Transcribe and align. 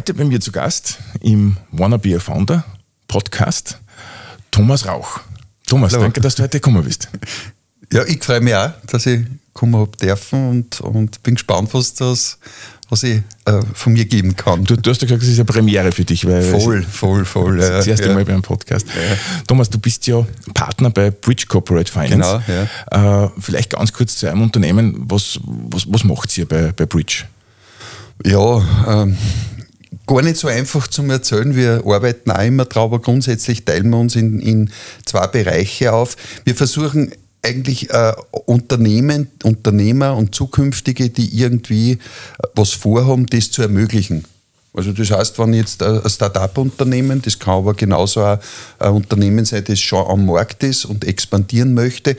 Heute 0.00 0.14
bei 0.14 0.24
mir 0.24 0.40
zu 0.40 0.50
Gast 0.50 0.96
im 1.20 1.58
Wanna 1.72 1.98
Be 1.98 2.16
a 2.16 2.18
Founder 2.18 2.64
Podcast 3.06 3.78
Thomas 4.50 4.86
Rauch. 4.86 5.20
Thomas, 5.66 5.92
Hallo. 5.92 6.04
danke, 6.04 6.22
dass 6.22 6.36
du 6.36 6.42
heute 6.42 6.58
gekommen 6.58 6.82
bist. 6.82 7.10
Ja, 7.92 8.04
ich 8.06 8.24
freue 8.24 8.40
mich 8.40 8.54
auch, 8.54 8.70
dass 8.86 9.04
ich 9.04 9.26
kommen 9.52 9.76
habe 9.76 9.94
dürfen 9.98 10.48
und, 10.48 10.80
und 10.80 11.22
bin 11.22 11.34
gespannt, 11.34 11.74
was 11.74 11.92
das 11.92 12.38
was 12.88 13.02
ich 13.02 13.20
äh, 13.44 13.60
von 13.74 13.92
mir 13.92 14.06
geben 14.06 14.34
kann. 14.36 14.64
Du, 14.64 14.76
du, 14.76 14.90
hast 14.90 15.02
ja 15.02 15.06
gesagt, 15.06 15.22
es 15.22 15.28
ist 15.28 15.38
eine 15.38 15.44
Premiere 15.44 15.92
für 15.92 16.04
dich. 16.04 16.26
Weil 16.26 16.44
voll, 16.44 16.82
voll, 16.82 17.26
voll. 17.26 17.58
Das, 17.58 17.68
das 17.68 17.86
erste 17.86 18.08
ja. 18.08 18.14
Mal 18.14 18.24
beim 18.24 18.40
Podcast. 18.40 18.86
Ja. 18.86 19.16
Thomas, 19.46 19.68
du 19.68 19.78
bist 19.78 20.06
ja 20.06 20.26
Partner 20.54 20.88
bei 20.88 21.10
Bridge 21.10 21.44
Corporate 21.46 21.92
Finance. 21.92 22.42
Genau, 22.46 22.66
ja. 22.90 23.24
Äh, 23.24 23.30
vielleicht 23.38 23.70
ganz 23.70 23.92
kurz 23.92 24.16
zu 24.16 24.30
einem 24.30 24.42
Unternehmen. 24.42 24.94
Was, 25.10 25.38
was, 25.42 25.84
was 25.92 26.04
macht 26.04 26.38
ihr 26.38 26.48
bei, 26.48 26.72
bei 26.72 26.86
Bridge? 26.86 27.24
Ja, 28.24 28.62
ähm, 28.86 29.16
gar 30.10 30.22
nicht 30.22 30.38
so 30.38 30.48
einfach 30.48 30.88
zum 30.88 31.08
Erzählen. 31.08 31.54
Wir 31.54 31.82
arbeiten 31.86 32.32
auch 32.32 32.42
immer 32.42 32.64
drauf, 32.64 32.86
aber 32.92 33.00
grundsätzlich 33.00 33.64
teilen 33.64 33.90
wir 33.90 33.98
uns 33.98 34.16
in, 34.16 34.40
in 34.40 34.70
zwei 35.06 35.26
Bereiche 35.28 35.92
auf. 35.92 36.16
Wir 36.44 36.56
versuchen 36.56 37.12
eigentlich 37.42 37.90
äh, 37.90 38.12
Unternehmen, 38.46 39.28
Unternehmer 39.44 40.16
und 40.16 40.34
Zukünftige, 40.34 41.10
die 41.10 41.38
irgendwie 41.38 41.92
äh, 41.92 41.98
was 42.54 42.72
vorhaben, 42.72 43.26
das 43.26 43.52
zu 43.52 43.62
ermöglichen. 43.62 44.24
Also 44.74 44.92
das 44.92 45.12
heißt, 45.12 45.38
wenn 45.38 45.54
jetzt 45.54 45.80
ein 45.80 46.02
Start-up-Unternehmen, 46.08 47.22
das 47.22 47.38
kann 47.38 47.54
aber 47.54 47.74
genauso 47.74 48.22
ein, 48.24 48.38
ein 48.80 48.92
Unternehmen 48.92 49.44
sein, 49.44 49.62
das 49.64 49.78
schon 49.78 50.06
am 50.06 50.26
Markt 50.26 50.64
ist 50.64 50.86
und 50.86 51.04
expandieren 51.04 51.72
möchte, 51.74 52.16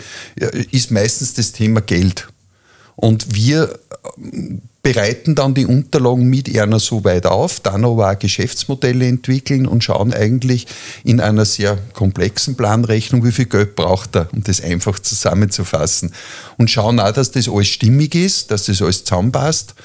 ist 0.72 0.92
meistens 0.92 1.34
das 1.34 1.52
Thema 1.52 1.82
Geld. 1.82 2.28
Und 2.96 3.34
wir 3.36 3.80
bereiten 4.84 5.36
dann 5.36 5.54
die 5.54 5.68
Unterlagen 5.68 6.28
mit 6.28 6.58
einer 6.58 6.80
so 6.80 7.04
weit 7.04 7.28
auf, 7.28 7.60
dann 7.60 7.86
aber 7.86 8.12
auch 8.12 8.18
Geschäftsmodelle 8.18 9.08
entwickeln 9.08 9.68
und 9.68 9.84
schauen 9.84 10.12
eigentlich 10.12 10.66
in 11.04 11.20
einer 11.20 11.46
sehr 11.46 11.78
komplexen 11.94 12.56
Planrechnung, 12.56 13.24
wie 13.24 13.32
viel 13.32 13.46
Geld 13.46 13.76
braucht 13.76 14.16
er, 14.16 14.28
um 14.34 14.44
das 14.44 14.62
einfach 14.62 14.98
zusammenzufassen. 14.98 16.14
Und 16.58 16.72
schauen 16.72 17.00
auch, 17.00 17.12
dass 17.12 17.32
das 17.32 17.48
alles 17.48 17.68
stimmig 17.68 18.16
ist, 18.16 18.50
dass 18.50 18.66
das 18.66 18.82
alles 18.82 19.04
zusammenpasst 19.04 19.76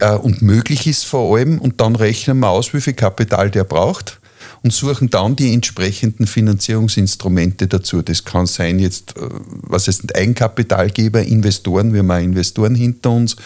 äh, 0.00 0.14
und 0.14 0.40
möglich 0.40 0.86
ist 0.86 1.04
vor 1.04 1.36
allem. 1.36 1.58
Und 1.58 1.80
dann 1.82 1.94
rechnen 1.94 2.38
wir 2.38 2.48
aus, 2.48 2.72
wie 2.72 2.80
viel 2.80 2.94
Kapital 2.94 3.50
der 3.50 3.64
braucht 3.64 4.17
und 4.62 4.72
suchen 4.72 5.10
dann 5.10 5.36
die 5.36 5.52
entsprechenden 5.52 6.26
Finanzierungsinstrumente 6.26 7.66
dazu. 7.66 8.02
Das 8.02 8.24
kann 8.24 8.46
sein 8.46 8.78
jetzt, 8.78 9.16
äh, 9.16 9.28
was 9.62 9.88
ist 9.88 10.14
Eigenkapitalgeber, 10.14 11.22
Investoren, 11.22 11.92
wir 11.92 12.00
haben 12.00 12.10
auch 12.10 12.18
Investoren 12.18 12.74
hinter 12.74 13.10
uns 13.10 13.36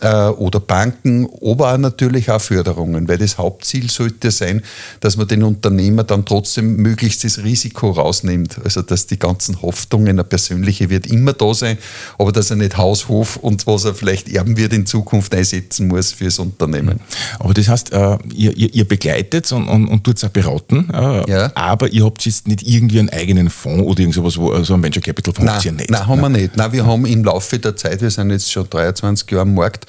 äh, 0.00 0.28
oder 0.28 0.60
Banken, 0.60 1.28
aber 1.42 1.72
auch 1.72 1.78
natürlich 1.78 2.30
auch 2.30 2.40
Förderungen, 2.40 3.08
weil 3.08 3.18
das 3.18 3.38
Hauptziel 3.38 3.90
sollte 3.90 4.30
sein, 4.30 4.62
dass 5.00 5.16
man 5.16 5.28
den 5.28 5.42
Unternehmer 5.42 6.04
dann 6.04 6.24
trotzdem 6.24 6.76
möglichst 6.76 7.24
das 7.24 7.38
Risiko 7.38 7.90
rausnimmt. 7.90 8.58
Also 8.64 8.82
dass 8.82 9.06
die 9.06 9.18
ganzen 9.18 9.62
Hoffnungen, 9.62 10.08
eine 10.08 10.24
persönliche 10.24 10.90
wird 10.90 11.06
immer 11.06 11.32
da 11.32 11.54
sein, 11.54 11.78
aber 12.18 12.32
dass 12.32 12.50
er 12.50 12.56
nicht 12.56 12.76
Haus, 12.76 13.08
Hof 13.08 13.36
und 13.36 13.66
was 13.66 13.84
er 13.84 13.94
vielleicht 13.94 14.28
erben 14.28 14.56
wird 14.56 14.72
in 14.72 14.86
Zukunft 14.86 15.34
einsetzen 15.34 15.88
muss 15.88 16.12
fürs 16.12 16.38
Unternehmen. 16.38 17.00
Aber 17.38 17.54
das 17.54 17.68
heißt, 17.68 17.92
äh, 17.92 18.18
ihr, 18.34 18.56
ihr, 18.56 18.74
ihr 18.74 18.88
begleitet 18.88 19.50
und, 19.52 19.68
und, 19.68 19.88
und 19.88 20.04
tut 20.04 20.16
es 20.16 20.24
auch 20.24 20.28
beraten, 20.28 20.88
äh, 20.92 21.30
ja. 21.30 21.52
aber 21.54 21.92
ihr 21.92 22.04
habt 22.04 22.24
jetzt 22.24 22.48
nicht 22.48 22.62
irgendwie 22.62 22.98
einen 22.98 23.10
eigenen 23.10 23.50
Fonds 23.50 23.84
oder 23.84 24.00
irgendwas, 24.00 24.36
wo 24.36 24.62
so 24.62 24.74
ein 24.74 24.82
Venture 24.82 25.02
Capital 25.02 25.34
Fonds 25.34 25.64
ihr 25.64 25.72
nicht. 25.72 25.90
Nein, 25.90 26.06
haben 26.06 26.20
wir 26.20 26.28
nicht. 26.28 26.56
Nein, 26.56 26.72
wir 26.72 26.86
haben 26.86 27.06
im 27.06 27.24
Laufe 27.24 27.58
der 27.58 27.76
Zeit, 27.76 28.00
wir 28.00 28.10
sind 28.10 28.30
jetzt 28.30 28.50
schon 28.50 28.68
23 28.68 29.30
Jahre 29.30 29.42
am 29.42 29.54
Markt, 29.54 29.85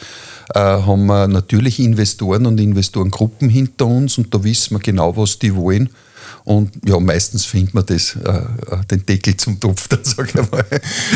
äh, 0.53 0.59
haben 0.59 1.05
wir 1.05 1.27
natürlich 1.27 1.80
Investoren 1.80 2.45
und 2.45 2.59
Investorengruppen 2.59 3.49
hinter 3.49 3.85
uns 3.85 4.17
und 4.17 4.33
da 4.33 4.43
wissen 4.43 4.75
wir 4.75 4.80
genau, 4.80 5.15
was 5.17 5.39
die 5.39 5.55
wollen. 5.55 5.89
Und 6.47 6.71
ja, 6.87 6.97
meistens 6.97 7.43
findet 7.43 7.73
man 7.73 7.85
das, 7.85 8.15
äh, 8.15 8.30
äh 8.30 8.85
den 8.89 9.05
Deckel 9.05 9.35
zum 9.35 9.59
Topf, 9.59 9.87
dann 9.89 9.99
sage 10.02 10.30
ich 10.30 10.49
mal. 10.49 10.65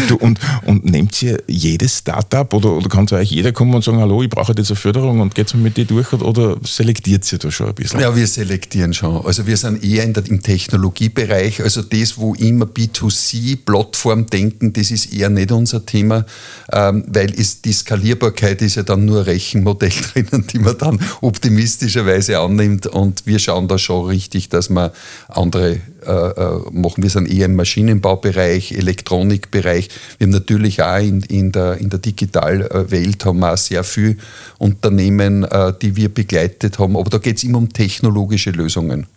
Du, 0.09 0.18
und, 0.18 0.38
und 0.66 0.84
nehmt 0.84 1.24
ihr 1.24 1.42
jedes 1.47 2.00
Startup 2.00 2.53
oder, 2.53 2.74
oder 2.74 2.90
kann 2.90 3.08
zu 3.08 3.16
euch 3.16 3.31
jeder 3.31 3.53
kommen 3.53 3.74
und 3.74 3.81
sagen, 3.81 4.00
hallo, 4.02 4.22
ich 4.22 4.30
brauche 4.30 4.53
eine 4.53 4.66
Förderung 4.66 5.22
und 5.22 5.34
geht 5.34 5.53
mit 5.53 5.78
dir 5.78 5.86
durch 5.86 6.12
oder 6.12 6.58
selektiert 6.66 7.31
ihr 7.31 7.40
da 7.40 7.50
schon 7.50 7.70
ein 7.70 7.75
bisschen? 7.75 8.02
Ja, 8.02 8.14
wir 8.14 8.28
selektieren 8.28 8.94
schon. 8.94 9.25
Also 9.25 9.47
wir 9.47 9.56
sind 9.56 9.81
eher 9.81 10.03
in 10.03 10.12
der, 10.12 10.25
im 10.25 10.41
Technologiebereich. 10.41 11.64
Also 11.64 11.81
das, 11.81 12.18
wo 12.18 12.34
immer 12.34 12.66
B2C-Plattform 12.66 14.25
denken, 14.25 14.74
das 14.74 14.91
ist 14.91 15.14
eher 15.14 15.30
nicht 15.30 15.53
unser 15.53 15.86
Thema, 15.86 16.25
ähm, 16.74 17.06
weil 17.08 17.34
ist, 17.34 17.64
die 17.64 17.72
Skalierbarkeit 17.72 18.62
ist 18.62 18.75
ja 18.75 18.84
dann 18.84 19.06
nur 19.06 19.20
ein 19.20 19.24
Rechenmodell 19.24 19.94
drinnen, 20.14 20.46
die 20.47 20.59
man 20.59 20.78
dann 20.78 21.00
optimistischerweise 21.22 22.38
annimmt 22.38 22.86
und 22.88 23.25
wir 23.25 23.40
schauen 23.40 23.70
da 23.70 23.78
schon 23.78 24.08
richtig, 24.08 24.50
dass 24.50 24.70
man 24.70 24.91
andere 25.28 25.80
äh, 26.06 26.12
äh, 26.12 26.59
machen. 26.72 27.04
Wir 27.04 27.09
sind 27.09 27.32
eher 27.32 27.46
im 27.46 27.56
Maschinenbaubereich, 27.56 28.74
Elektronikbereich. 28.74 29.90
Wir 30.18 30.26
haben 30.26 30.32
natürlich 30.32 30.82
auch 30.82 31.00
in, 31.00 31.22
in, 31.22 31.52
der, 31.52 31.78
in 31.78 31.90
der 31.90 32.00
Digitalwelt 32.00 33.26
haben 33.26 33.40
wir 33.40 33.54
auch 33.54 33.58
sehr 33.58 33.84
viele 33.84 34.18
Unternehmen, 34.58 35.44
äh, 35.44 35.74
die 35.82 35.96
wir 35.96 36.09
begleitet 36.09 36.80
haben. 36.80 36.98
Aber 36.98 37.09
da 37.09 37.18
geht 37.18 37.38
es 37.38 37.44
immer 37.44 37.59
um 37.59 37.72
technologische 37.72 38.52
Lösungen. 38.52 39.08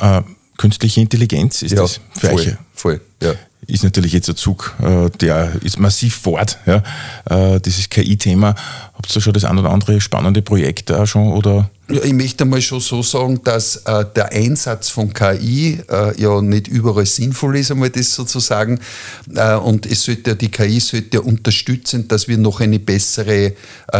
Äh, 0.00 0.22
künstliche 0.58 1.00
Intelligenz 1.00 1.62
ist 1.62 1.72
ja, 1.72 1.82
das 1.82 2.00
für 2.16 2.32
euch? 2.32 2.56
Voll, 2.84 3.00
ja 3.22 3.32
ist 3.66 3.82
natürlich 3.82 4.12
jetzt 4.12 4.28
ein 4.28 4.36
Zug, 4.36 4.74
äh, 4.82 5.08
der 5.08 5.52
ist 5.62 5.80
massiv 5.80 6.16
fort, 6.16 6.58
ja, 6.66 7.58
dieses 7.60 7.88
KI-Thema. 7.88 8.54
Habt 8.92 9.16
ihr 9.16 9.22
schon 9.22 9.32
das 9.32 9.44
ein 9.44 9.56
oder 9.56 9.70
andere 9.70 10.02
spannende 10.02 10.42
Projekt 10.42 10.92
auch 10.92 11.06
schon 11.06 11.32
oder 11.32 11.70
ja, 11.90 12.02
ich 12.02 12.14
möchte 12.14 12.46
mal 12.46 12.62
schon 12.62 12.80
so 12.80 13.02
sagen, 13.02 13.40
dass 13.44 13.76
äh, 13.76 14.06
der 14.16 14.32
Einsatz 14.32 14.88
von 14.88 15.12
KI 15.12 15.78
äh, 15.90 16.18
ja 16.18 16.40
nicht 16.40 16.66
überall 16.66 17.04
sinnvoll 17.04 17.58
ist, 17.58 17.70
einmal 17.70 17.90
das 17.90 18.14
sozusagen. 18.14 18.80
Äh, 19.34 19.56
und 19.56 19.84
es 19.84 20.04
sollte, 20.04 20.34
die 20.34 20.50
KI 20.50 20.80
sollte 20.80 21.20
unterstützend, 21.20 22.10
dass 22.10 22.26
wir 22.26 22.38
noch 22.38 22.60
eine 22.60 22.78
bessere 22.78 23.52
äh, 23.52 23.54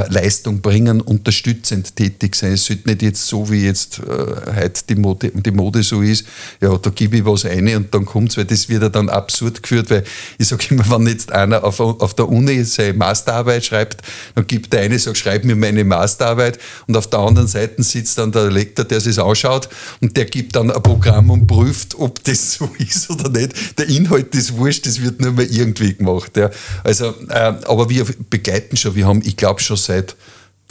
Leistung 0.08 0.62
bringen, 0.62 1.02
unterstützend 1.02 1.94
tätig 1.94 2.36
sein. 2.36 2.52
Es 2.52 2.64
sollte 2.64 2.88
nicht 2.88 3.02
jetzt 3.02 3.26
so, 3.26 3.50
wie 3.50 3.66
jetzt 3.66 3.98
äh, 3.98 4.62
heute 4.62 4.82
die 4.88 4.94
Mode, 4.94 5.30
die 5.34 5.50
Mode 5.50 5.82
so 5.82 6.00
ist, 6.00 6.24
ja, 6.62 6.74
da 6.78 6.88
gebe 6.88 7.18
ich 7.18 7.24
was 7.26 7.44
ein 7.44 7.76
und 7.76 7.92
dann 7.92 8.06
kommt 8.06 8.30
es, 8.30 8.38
weil 8.38 8.46
das 8.46 8.66
wird 8.74 8.82
ja 8.82 8.88
dann 8.88 9.08
absurd 9.08 9.62
geführt, 9.62 9.90
weil 9.90 10.04
ich 10.38 10.48
sage 10.48 10.66
immer, 10.70 10.84
wenn 10.90 11.06
jetzt 11.06 11.32
einer 11.32 11.64
auf, 11.64 11.80
auf 11.80 12.14
der 12.14 12.28
Uni 12.28 12.64
seine 12.64 12.94
Masterarbeit 12.94 13.64
schreibt, 13.64 14.02
dann 14.34 14.46
gibt 14.46 14.72
der 14.72 14.80
eine, 14.80 14.98
sagt, 14.98 15.16
schreib 15.16 15.44
mir 15.44 15.56
meine 15.56 15.84
Masterarbeit 15.84 16.58
und 16.86 16.96
auf 16.96 17.08
der 17.08 17.20
anderen 17.20 17.48
Seite 17.48 17.82
sitzt 17.82 18.18
dann 18.18 18.32
der 18.32 18.50
Lektor, 18.50 18.84
der 18.84 19.00
sich 19.00 19.18
ausschaut 19.18 19.68
und 20.00 20.16
der 20.16 20.24
gibt 20.26 20.56
dann 20.56 20.70
ein 20.70 20.82
Programm 20.82 21.30
und 21.30 21.46
prüft, 21.46 21.94
ob 21.98 22.22
das 22.24 22.54
so 22.58 22.70
ist 22.78 23.10
oder 23.10 23.28
nicht. 23.28 23.78
Der 23.78 23.88
Inhalt 23.88 24.34
ist 24.34 24.56
wurscht, 24.56 24.86
das 24.86 25.00
wird 25.00 25.20
nur 25.20 25.32
mal 25.32 25.46
irgendwie 25.46 25.94
gemacht. 25.94 26.36
Ja. 26.36 26.50
Also, 26.82 27.14
äh, 27.28 27.54
aber 27.66 27.88
wir 27.88 28.04
begleiten 28.30 28.76
schon, 28.76 28.94
wir 28.94 29.06
haben, 29.06 29.22
ich 29.24 29.36
glaube 29.36 29.60
schon 29.60 29.76
seit 29.76 30.16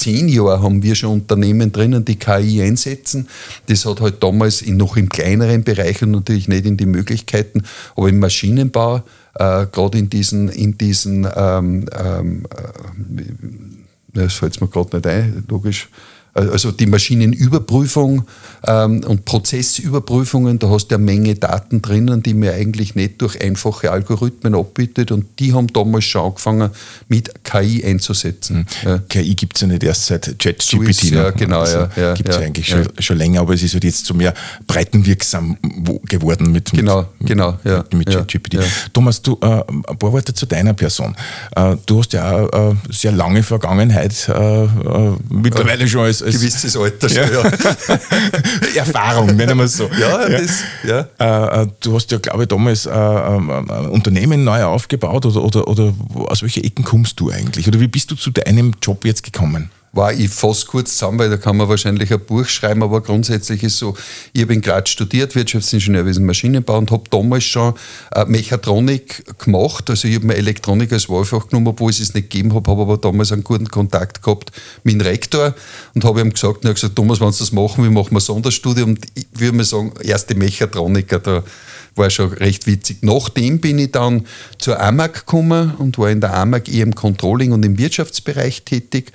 zehn 0.04 0.28
Jahren 0.28 0.62
haben 0.62 0.84
wir 0.84 0.96
schon 0.96 1.12
Unternehmen 1.12 1.72
drinnen, 1.72 2.04
die 2.04 2.18
KI 2.18 2.62
einsetzen. 2.62 3.28
Das 3.68 3.86
hat 3.86 4.02
halt 4.02 4.22
damals 4.22 4.62
in, 4.62 4.78
noch 4.78 4.98
im 4.98 5.10
kleineren 5.10 5.64
Bereich 5.64 6.02
und 6.04 6.12
natürlich 6.12 6.48
nicht 6.48 6.66
in 6.66 6.78
die 6.78 6.86
Möglichkeiten, 6.86 7.64
aber 7.96 8.10
im 8.10 8.20
Maschinenbau, 8.20 8.98
äh, 9.36 9.66
gerade 9.72 9.98
in 9.98 10.10
diesen, 10.10 10.50
in 10.50 10.78
diesen 10.78 11.28
ähm, 11.36 11.86
ähm, 11.98 12.46
äh, 12.52 13.34
das 14.14 14.34
fällt 14.34 14.62
mir 14.62 14.68
gerade 14.68 14.98
nicht 14.98 15.08
ein, 15.08 15.44
logisch, 15.50 15.90
also 16.34 16.72
die 16.72 16.88
Maschinenüberprüfung 16.88 18.24
ähm, 18.66 19.04
und 19.04 19.26
Prozessüberprüfungen, 19.26 20.58
da 20.58 20.70
hast 20.70 20.88
du 20.88 20.96
eine 20.96 21.04
Menge 21.04 21.36
Daten 21.36 21.82
drinnen, 21.82 22.24
die 22.24 22.34
mir 22.34 22.54
eigentlich 22.54 22.96
nicht 22.96 23.22
durch 23.22 23.40
einfache 23.40 23.92
Algorithmen 23.92 24.56
abbietet 24.56 25.12
und 25.12 25.26
die 25.40 25.54
haben 25.54 25.72
damals 25.72 26.06
schon 26.06 26.26
angefangen 26.26 26.72
mit 27.08 27.44
KI 27.44 27.84
einzusetzen. 27.86 28.66
Mhm. 28.84 28.90
Ja. 28.90 28.98
KI 29.10 29.36
gibt 29.36 29.58
es 29.58 29.62
ja 29.62 29.68
nicht 29.68 29.84
erst 29.84 30.08
seit 30.08 30.40
ChatGPT. 30.40 30.94
So 30.94 31.16
ja, 31.16 31.30
genau. 31.32 31.60
Also 31.60 31.78
ja, 31.78 31.90
ja, 31.98 32.14
gibt 32.16 32.30
es 32.30 32.36
ja, 32.36 32.42
eigentlich 32.42 32.68
Schon, 32.68 32.88
schon 32.98 33.18
länger, 33.18 33.42
aber 33.42 33.54
es 33.54 33.62
ist 33.62 33.74
halt 33.74 33.84
jetzt 33.84 34.06
so 34.06 34.16
mehr 34.16 34.34
breitenwirksam 34.66 35.58
geworden 36.08 36.52
mit, 36.52 36.72
genau, 36.72 37.06
mit, 37.20 37.30
genau, 37.30 37.60
mit, 37.64 37.94
mit 37.94 38.10
ChatGPT. 38.10 38.58
Thomas, 38.92 39.22
du, 39.22 39.38
äh, 39.42 39.64
ein 39.68 39.84
paar 40.00 40.12
Worte 40.12 40.34
zu 40.34 40.48
deiner 40.48 40.74
Person. 40.74 41.16
Äh, 41.56 41.76
du 41.86 42.00
hast 42.00 42.14
ja 42.14 42.46
äh, 42.46 42.76
sehr 42.90 43.12
lange 43.12 43.44
Vergangenheit, 43.44 44.30
äh, 44.30 44.64
äh 44.64 45.14
mittlerweile 45.30 45.88
schon 45.88 46.02
als 46.02 46.23
als 46.24 46.36
gewisses 46.36 46.76
Alter 46.76 47.10
schon, 47.10 47.18
ja. 47.18 47.52
Erfahrung, 48.76 49.36
nennen 49.36 49.58
wir 49.58 49.66
es 49.66 49.78
so. 49.78 49.90
Ja. 50.00 50.30
Das, 50.30 50.64
ja. 50.84 51.08
Äh, 51.20 51.62
äh, 51.64 51.68
du 51.80 51.96
hast 51.96 52.12
ja, 52.12 52.18
glaube 52.18 52.44
ich, 52.44 52.50
damals 52.50 52.86
äh, 52.86 52.90
ein 52.90 53.88
Unternehmen 53.90 54.44
neu 54.44 54.64
aufgebaut 54.64 55.26
oder, 55.26 55.44
oder, 55.44 55.68
oder 55.68 55.94
aus 56.28 56.42
welchen 56.42 56.64
Ecken 56.64 56.84
kommst 56.84 57.20
du 57.20 57.30
eigentlich? 57.32 57.68
Oder 57.68 57.80
wie 57.80 57.88
bist 57.88 58.12
du 58.12 58.16
zu 58.16 58.32
deinem 58.32 58.74
Job 58.82 59.06
jetzt 59.06 59.24
gekommen? 59.24 59.70
War 59.94 60.12
ich 60.12 60.30
fast 60.30 60.68
kurz 60.68 60.98
zusammen, 60.98 61.20
weil 61.20 61.30
da 61.30 61.38
kann 61.38 61.56
man 61.56 61.70
wahrscheinlich 61.70 62.12
ein 62.12 62.20
Buch 62.20 62.48
schreiben, 62.48 62.82
aber 62.82 63.02
grundsätzlich 63.02 63.64
ist 63.64 63.78
so, 63.78 63.96
ich 64.34 64.42
habe 64.42 64.56
in 64.56 64.62
Graz 64.62 64.90
studiert, 64.90 65.36
Wirtschaftsingenieurwesen, 65.36 66.26
Maschinenbau 66.26 66.80
und 66.80 66.90
habe 66.90 67.04
damals 67.12 67.44
schon 67.44 67.76
äh, 68.12 68.26
Mechatronik 68.26 69.38
gemacht. 69.38 69.92
Also 69.92 70.08
ich 70.08 70.16
habe 70.16 70.26
mir 70.26 70.36
Elektronik 70.36 70.92
als 70.92 71.10
Wahlfach 71.10 71.48
genommen, 71.48 71.68
obwohl 71.68 71.92
ich 71.92 72.00
es 72.00 72.14
nicht 72.16 72.32
gegeben 72.32 72.56
habe, 72.56 72.72
habe 72.72 72.82
aber 72.82 72.98
damals 72.98 73.32
einen 73.32 73.44
guten 73.44 73.70
Kontakt 73.70 74.24
gehabt 74.24 74.52
mit 74.84 74.96
dem 74.96 75.02
Rektor 75.02 75.54
und 75.94 76.04
habe 76.04 76.22
ihm 76.22 76.34
gesagt, 76.34 76.66
er 76.66 76.70
hat 76.70 76.76
gesagt, 76.76 76.96
Thomas, 76.96 77.22
wenn 77.22 77.32
Sie 77.32 77.40
das 77.40 77.52
machen, 77.52 77.86
wie 77.86 77.90
machen 77.90 78.16
wir 78.16 78.20
Sonderstudium? 78.20 78.90
Und 78.90 79.06
ich 79.14 79.28
würde 79.34 79.58
mal 79.58 79.64
sagen, 79.64 79.94
erste 80.02 80.34
Mechatroniker 80.34 81.20
da 81.20 81.44
war 81.96 82.10
schon 82.10 82.34
recht 82.34 82.68
witzig. 82.68 82.98
Nachdem 83.02 83.60
bin 83.60 83.80
ich 83.80 83.92
dann 83.92 84.26
zur 84.58 84.80
AMAG 84.80 85.14
gekommen 85.14 85.74
und 85.78 85.98
war 85.98 86.10
in 86.10 86.22
der 86.22 86.34
AMAG 86.34 86.68
eher 86.68 86.84
im 86.84 86.96
Controlling 86.96 87.52
und 87.52 87.64
im 87.64 87.78
Wirtschaftsbereich 87.78 88.64
tätig. 88.64 89.12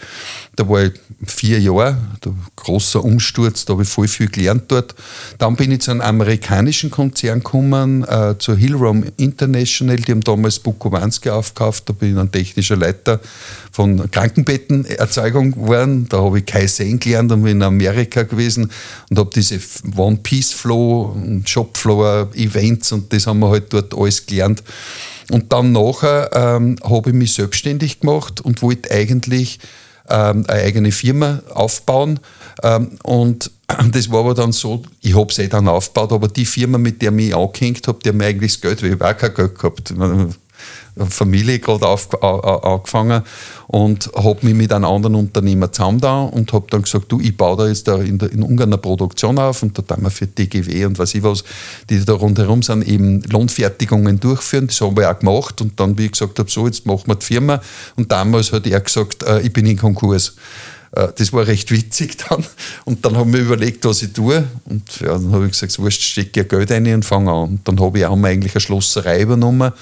Da 0.57 0.69
war 0.69 0.85
ich 0.85 0.93
vier 1.27 1.61
Jahre, 1.61 1.97
da 2.21 2.31
großer 2.57 3.03
Umsturz, 3.05 3.65
da 3.65 3.73
habe 3.73 3.83
ich 3.83 3.89
voll 3.89 4.09
viel 4.09 4.29
gelernt 4.29 4.65
dort. 4.69 4.95
Dann 5.39 5.57
bin 5.57 5.73
ich 5.73 5.81
zu 5.81 5.91
einem 5.91 6.01
amerikanischen 6.01 6.91
Konzern 6.91 7.41
gekommen, 7.41 8.05
äh, 8.05 8.37
zur 8.39 8.57
Hillrom 8.57 9.05
International, 9.17 9.97
die 9.97 10.13
haben 10.13 10.21
damals 10.21 10.59
Bukowinski 10.59 11.31
aufgekauft, 11.31 11.89
da 11.89 11.93
bin 11.93 12.11
ich 12.11 12.17
dann 12.17 12.31
technischer 12.31 12.77
Leiter 12.77 13.21
von 13.79 14.11
Krankenbettenerzeugung 14.11 15.53
geworden. 15.53 16.07
Da 16.09 16.19
habe 16.19 16.41
ich 16.41 16.47
Kaizen 16.47 16.99
gelernt 16.99 17.31
und 17.31 17.45
bin 17.45 17.59
in 17.59 17.63
Amerika 17.63 18.25
gewesen 18.25 18.73
und 19.09 19.19
habe 19.21 19.31
diese 19.33 19.61
One 19.97 20.17
Piece 20.21 20.53
Flow 20.53 21.15
und 21.15 21.49
Shopfloor 21.49 22.29
Events 22.35 22.91
und 22.91 23.13
das 23.13 23.29
haben 23.29 23.39
wir 23.39 23.51
halt 23.51 23.73
dort 23.73 23.97
alles 23.97 24.27
gelernt. 24.27 24.65
Und 25.31 25.53
dann 25.53 25.71
nachher 25.71 26.29
ähm, 26.33 26.75
habe 26.83 27.11
ich 27.11 27.15
mich 27.15 27.35
selbstständig 27.35 28.01
gemacht 28.01 28.41
und 28.41 28.63
wollte 28.63 28.91
eigentlich 28.91 29.61
ähm, 30.09 30.45
eine 30.49 30.63
eigene 30.65 30.91
Firma 30.91 31.41
aufbauen. 31.55 32.19
Ähm, 32.65 32.99
und 33.05 33.53
das 33.93 34.11
war 34.11 34.25
aber 34.25 34.35
dann 34.35 34.51
so, 34.51 34.83
ich 35.03 35.17
habe 35.17 35.31
es 35.31 35.39
eh 35.39 35.47
dann 35.47 35.69
aufgebaut, 35.69 36.11
aber 36.11 36.27
die 36.27 36.47
Firma, 36.47 36.79
mit 36.79 37.01
der 37.01 37.11
ich 37.11 37.15
mich 37.15 37.37
angehängt 37.37 37.87
habe, 37.87 38.01
die 38.05 38.09
hat 38.09 38.17
mir 38.17 38.27
eigentlich 38.27 38.55
das 38.55 38.61
Geld, 38.61 38.83
weil 38.83 38.95
ich 38.95 39.01
auch 39.01 39.17
kein 39.17 39.35
Geld 39.35 39.55
gehabt. 39.57 39.95
Familie 41.07 41.59
gerade 41.59 41.87
auf, 41.87 42.09
angefangen 42.23 43.23
und 43.67 44.11
habe 44.17 44.47
mich 44.47 44.55
mit 44.55 44.73
einem 44.73 44.87
anderen 44.87 45.15
Unternehmer 45.15 45.71
zusammen 45.71 46.01
da 46.01 46.23
und 46.23 46.53
habe 46.53 46.67
dann 46.71 46.83
gesagt, 46.83 47.13
du, 47.13 47.21
ich 47.21 47.37
baue 47.37 47.57
da 47.57 47.69
jetzt 47.69 47.87
da 47.87 47.97
in, 47.97 48.19
der, 48.19 48.33
in 48.33 48.43
Ungarn 48.43 48.71
eine 48.71 48.79
Produktion 48.79 49.39
auf 49.39 49.63
und 49.63 49.79
da 49.79 49.83
tun 49.83 50.03
wir 50.03 50.11
für 50.11 50.27
DGW 50.27 50.87
und 50.87 50.99
was 50.99 51.15
ich 51.15 51.23
was, 51.23 51.45
die 51.91 52.05
da 52.05 52.15
rundherum 52.15 52.63
sind, 52.63 52.87
eben 52.87 53.23
Lohnfertigungen 53.23 54.21
durchführen. 54.21 54.69
Das 54.69 54.81
haben 54.81 54.97
wir 54.97 55.11
auch 55.11 55.19
gemacht 55.19 55.61
und 55.61 55.79
dann, 55.79 55.99
wie 55.99 56.07
ich 56.07 56.13
gesagt 56.13 56.39
habe, 56.39 56.51
so, 56.51 56.67
jetzt 56.67 56.87
machen 56.87 57.05
wir 57.07 57.17
die 57.17 57.27
Firma 57.27 57.61
und 57.97 58.11
damals 58.11 58.53
hat 58.53 58.67
er 58.67 58.81
gesagt, 58.81 59.23
äh, 59.23 59.41
ich 59.41 59.53
bin 59.53 59.67
in 59.67 59.77
Konkurs. 59.77 60.35
Äh, 60.93 61.09
das 61.17 61.33
war 61.33 61.47
recht 61.47 61.71
witzig 61.71 62.17
dann. 62.29 62.45
Und 62.85 63.05
dann 63.05 63.17
haben 63.17 63.33
wir 63.33 63.41
überlegt, 63.41 63.85
was 63.85 64.03
ich 64.03 64.13
tue. 64.13 64.45
Und 64.65 65.01
ja, 65.01 65.09
dann 65.09 65.33
habe 65.33 65.47
ich 65.47 65.53
gesagt, 65.53 65.79
wurscht, 65.79 66.03
stecke 66.03 66.41
ja 66.41 66.45
Geld 66.45 66.71
rein 66.71 66.87
und 66.95 67.05
fange 67.05 67.31
an. 67.31 67.49
Und 67.51 67.69
dann 67.69 67.81
habe 67.81 67.99
ich 67.99 68.07
auch 68.07 68.17
mal 68.17 68.29
eigentlich 68.29 68.55
eine 68.55 68.61
Schlosserei 68.61 69.23
übernommen 69.23 69.73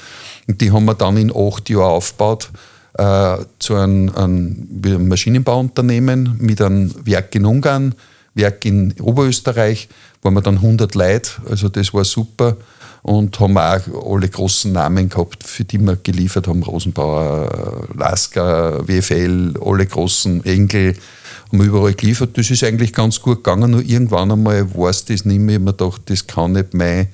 und 0.47 0.61
die 0.61 0.71
haben 0.71 0.85
wir 0.85 0.95
dann 0.95 1.17
in 1.17 1.33
acht 1.35 1.69
Jahren 1.69 1.97
aufgebaut 1.97 2.51
äh, 2.99 3.37
zu 3.59 3.75
einem, 3.75 4.15
einem 4.15 5.09
Maschinenbauunternehmen 5.09 6.37
mit 6.41 6.61
einem 6.61 6.95
Werk 7.05 7.35
in 7.35 7.47
Ungarn, 7.47 7.95
Werk 8.35 8.65
in 8.65 8.95
Oberösterreich, 9.01 9.89
waren 10.23 10.35
wir 10.35 10.43
dann 10.43 10.57
100 10.57 10.95
Leute, 10.95 11.31
also 11.49 11.69
das 11.69 11.93
war 11.95 12.05
super 12.05 12.57
und 13.03 13.39
haben 13.39 13.57
auch 13.57 14.13
alle 14.13 14.29
großen 14.29 14.73
Namen 14.73 15.09
gehabt, 15.09 15.45
für 15.45 15.65
die 15.65 15.79
wir 15.79 15.97
geliefert 15.97 16.49
haben, 16.49 16.65
Rosenbauer, 16.65 17.87
Lasker, 17.95 18.87
WFL, 18.89 19.55
alle 19.65 19.87
großen 19.87 20.45
Enkel, 20.45 20.97
haben 21.49 21.59
wir 21.59 21.67
überall 21.67 21.95
geliefert. 21.95 22.37
Das 22.37 22.51
ist 22.51 22.65
eigentlich 22.65 22.93
ganz 22.93 23.21
gut 23.21 23.45
gegangen, 23.45 23.71
nur 23.71 23.83
irgendwann 23.83 24.33
einmal 24.33 24.75
war 24.75 24.91
es 24.91 25.05
das 25.05 25.25
nicht 25.25 25.39
mehr. 25.39 25.55
Ich 25.55 25.61
habe 25.61 25.65
mir 25.67 25.73
gedacht, 25.73 26.03
das 26.07 26.27
kann 26.27 26.53
nicht 26.53 26.75
mein 26.75 27.07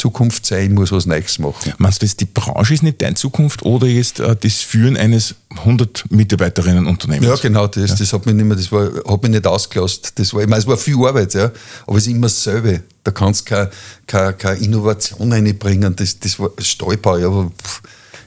Zukunft 0.00 0.46
sein, 0.46 0.64
ich 0.64 0.70
muss 0.70 0.92
was 0.92 1.04
Neues 1.04 1.38
machen. 1.38 1.74
Meinst 1.78 2.02
du, 2.02 2.06
die 2.06 2.24
Branche 2.24 2.74
ist 2.74 2.82
nicht 2.82 3.02
deine 3.02 3.14
Zukunft 3.14 3.62
oder 3.62 3.86
ist 3.86 4.18
äh, 4.18 4.34
das 4.34 4.60
Führen 4.60 4.96
eines 4.96 5.34
100 5.58 6.10
Mitarbeiterinnen 6.10 6.86
Unternehmens? 6.86 7.26
Ja, 7.26 7.36
genau, 7.36 7.66
das, 7.66 7.90
ja. 7.90 7.96
das 7.96 8.12
hat 8.12 8.24
mich 8.24 8.34
nicht 8.34 8.46
mehr, 8.46 8.56
das 8.56 8.72
war, 8.72 8.90
hat 9.06 9.22
mich 9.22 9.32
nicht 9.32 9.46
ausgelassen. 9.46 10.00
Das 10.14 10.32
war, 10.32 10.40
ich 10.42 10.48
meine, 10.48 10.60
es 10.60 10.66
war 10.66 10.76
viel 10.78 10.96
Arbeit, 11.04 11.34
ja, 11.34 11.50
aber 11.86 11.98
es 11.98 12.06
ist 12.06 12.12
immer 12.12 12.28
dasselbe. 12.28 12.82
Da 13.04 13.10
kannst 13.10 13.42
du 13.42 13.54
keine, 13.54 13.70
keine, 14.06 14.32
keine 14.32 14.60
Innovation 14.60 15.32
reinbringen. 15.32 15.94
Das, 15.94 16.18
das 16.18 16.38
war 16.38 16.50
Stahlbau, 16.58 17.18
ja, 17.18 17.26
aber 17.26 17.50
pff, 17.62 17.82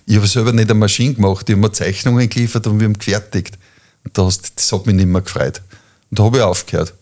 ich 0.06 0.16
habe 0.16 0.28
selber 0.28 0.54
nicht 0.54 0.70
eine 0.70 0.80
Maschine 0.80 1.16
gemacht, 1.16 1.50
ich 1.50 1.56
habe 1.56 1.62
mir 1.62 1.72
Zeichnungen 1.72 2.30
geliefert 2.30 2.68
und 2.68 2.80
wir 2.80 2.86
haben 2.86 2.98
gefertigt. 2.98 3.58
Und 4.04 4.18
das, 4.18 4.42
das 4.56 4.72
hat 4.72 4.86
mich 4.86 4.96
nicht 4.96 5.08
mehr 5.08 5.22
gefreut. 5.22 5.62
Und 6.12 6.20
da 6.20 6.24
habe 6.24 6.38
ich 6.38 6.44
aufgehört. 6.44 6.94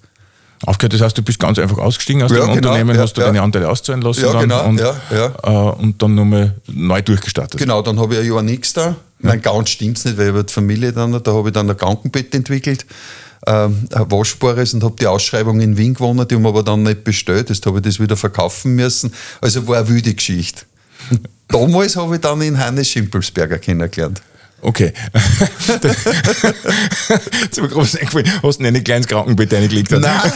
Aufgehört, 0.63 0.93
das 0.93 1.01
heißt, 1.01 1.17
du 1.17 1.23
bist 1.23 1.39
ganz 1.39 1.57
einfach 1.57 1.79
ausgestiegen 1.79 2.21
aus 2.21 2.31
ja, 2.31 2.37
dem 2.37 2.41
genau, 2.41 2.53
Unternehmen, 2.69 2.95
ja, 2.95 3.01
hast 3.01 3.13
du 3.13 3.21
ja. 3.21 3.27
deine 3.27 3.41
Anteile 3.41 3.67
auszahlen 3.67 4.01
lassen 4.01 4.23
ja, 4.23 4.39
genau, 4.39 4.67
und. 4.67 4.79
Äh, 4.79 5.49
und 5.49 6.01
dann 6.01 6.15
nochmal 6.15 6.55
neu 6.67 7.01
durchgestartet. 7.01 7.59
Genau, 7.59 7.81
dann 7.81 7.99
habe 7.99 8.15
ich 8.15 8.19
ein 8.21 8.27
Jahr 8.27 8.41
nichts 8.43 8.73
da. 8.73 8.95
Mein 9.19 9.41
ganz 9.41 9.69
stimmt 9.69 9.97
es 9.97 10.05
nicht, 10.05 10.17
weil 10.17 10.35
ich 10.35 10.45
die 10.45 10.53
Familie 10.53 10.93
dann, 10.93 11.11
da 11.23 11.33
habe 11.33 11.49
ich 11.49 11.53
dann 11.53 11.69
ein 11.69 11.77
Krankenbett 11.77 12.33
entwickelt, 12.33 12.85
ähm, 13.47 13.87
ein 13.91 14.11
waschbares 14.11 14.73
und 14.73 14.83
habe 14.83 14.95
die 14.99 15.07
Ausschreibung 15.07 15.61
in 15.61 15.77
Wien 15.77 15.93
gewonnen, 15.93 16.27
die 16.27 16.35
haben 16.35 16.45
aber 16.45 16.63
dann 16.63 16.83
nicht 16.83 17.03
bestellt, 17.03 17.49
jetzt 17.49 17.65
habe 17.65 17.77
ich 17.77 17.83
das 17.83 17.99
wieder 17.99 18.17
verkaufen 18.17 18.75
müssen. 18.75 19.13
Also 19.39 19.67
war 19.67 19.77
eine 19.77 19.89
wilde 19.89 20.13
Geschichte. 20.13 20.63
Und 21.09 21.27
damals 21.47 21.95
habe 21.95 22.15
ich 22.15 22.21
dann 22.21 22.41
in 22.41 22.57
Hannes 22.57 22.89
Schimpelsberger 22.89 23.57
kennengelernt. 23.57 24.21
Okay. 24.61 24.93
Zum 27.51 27.67
großen 27.67 27.99
eingefallen, 27.99 28.31
hast 28.43 28.59
du 28.59 28.65
ein 28.65 28.83
kleines 28.83 29.07
Krankenbett 29.07 29.53
reingelegt? 29.53 29.91
Nein. 29.91 30.01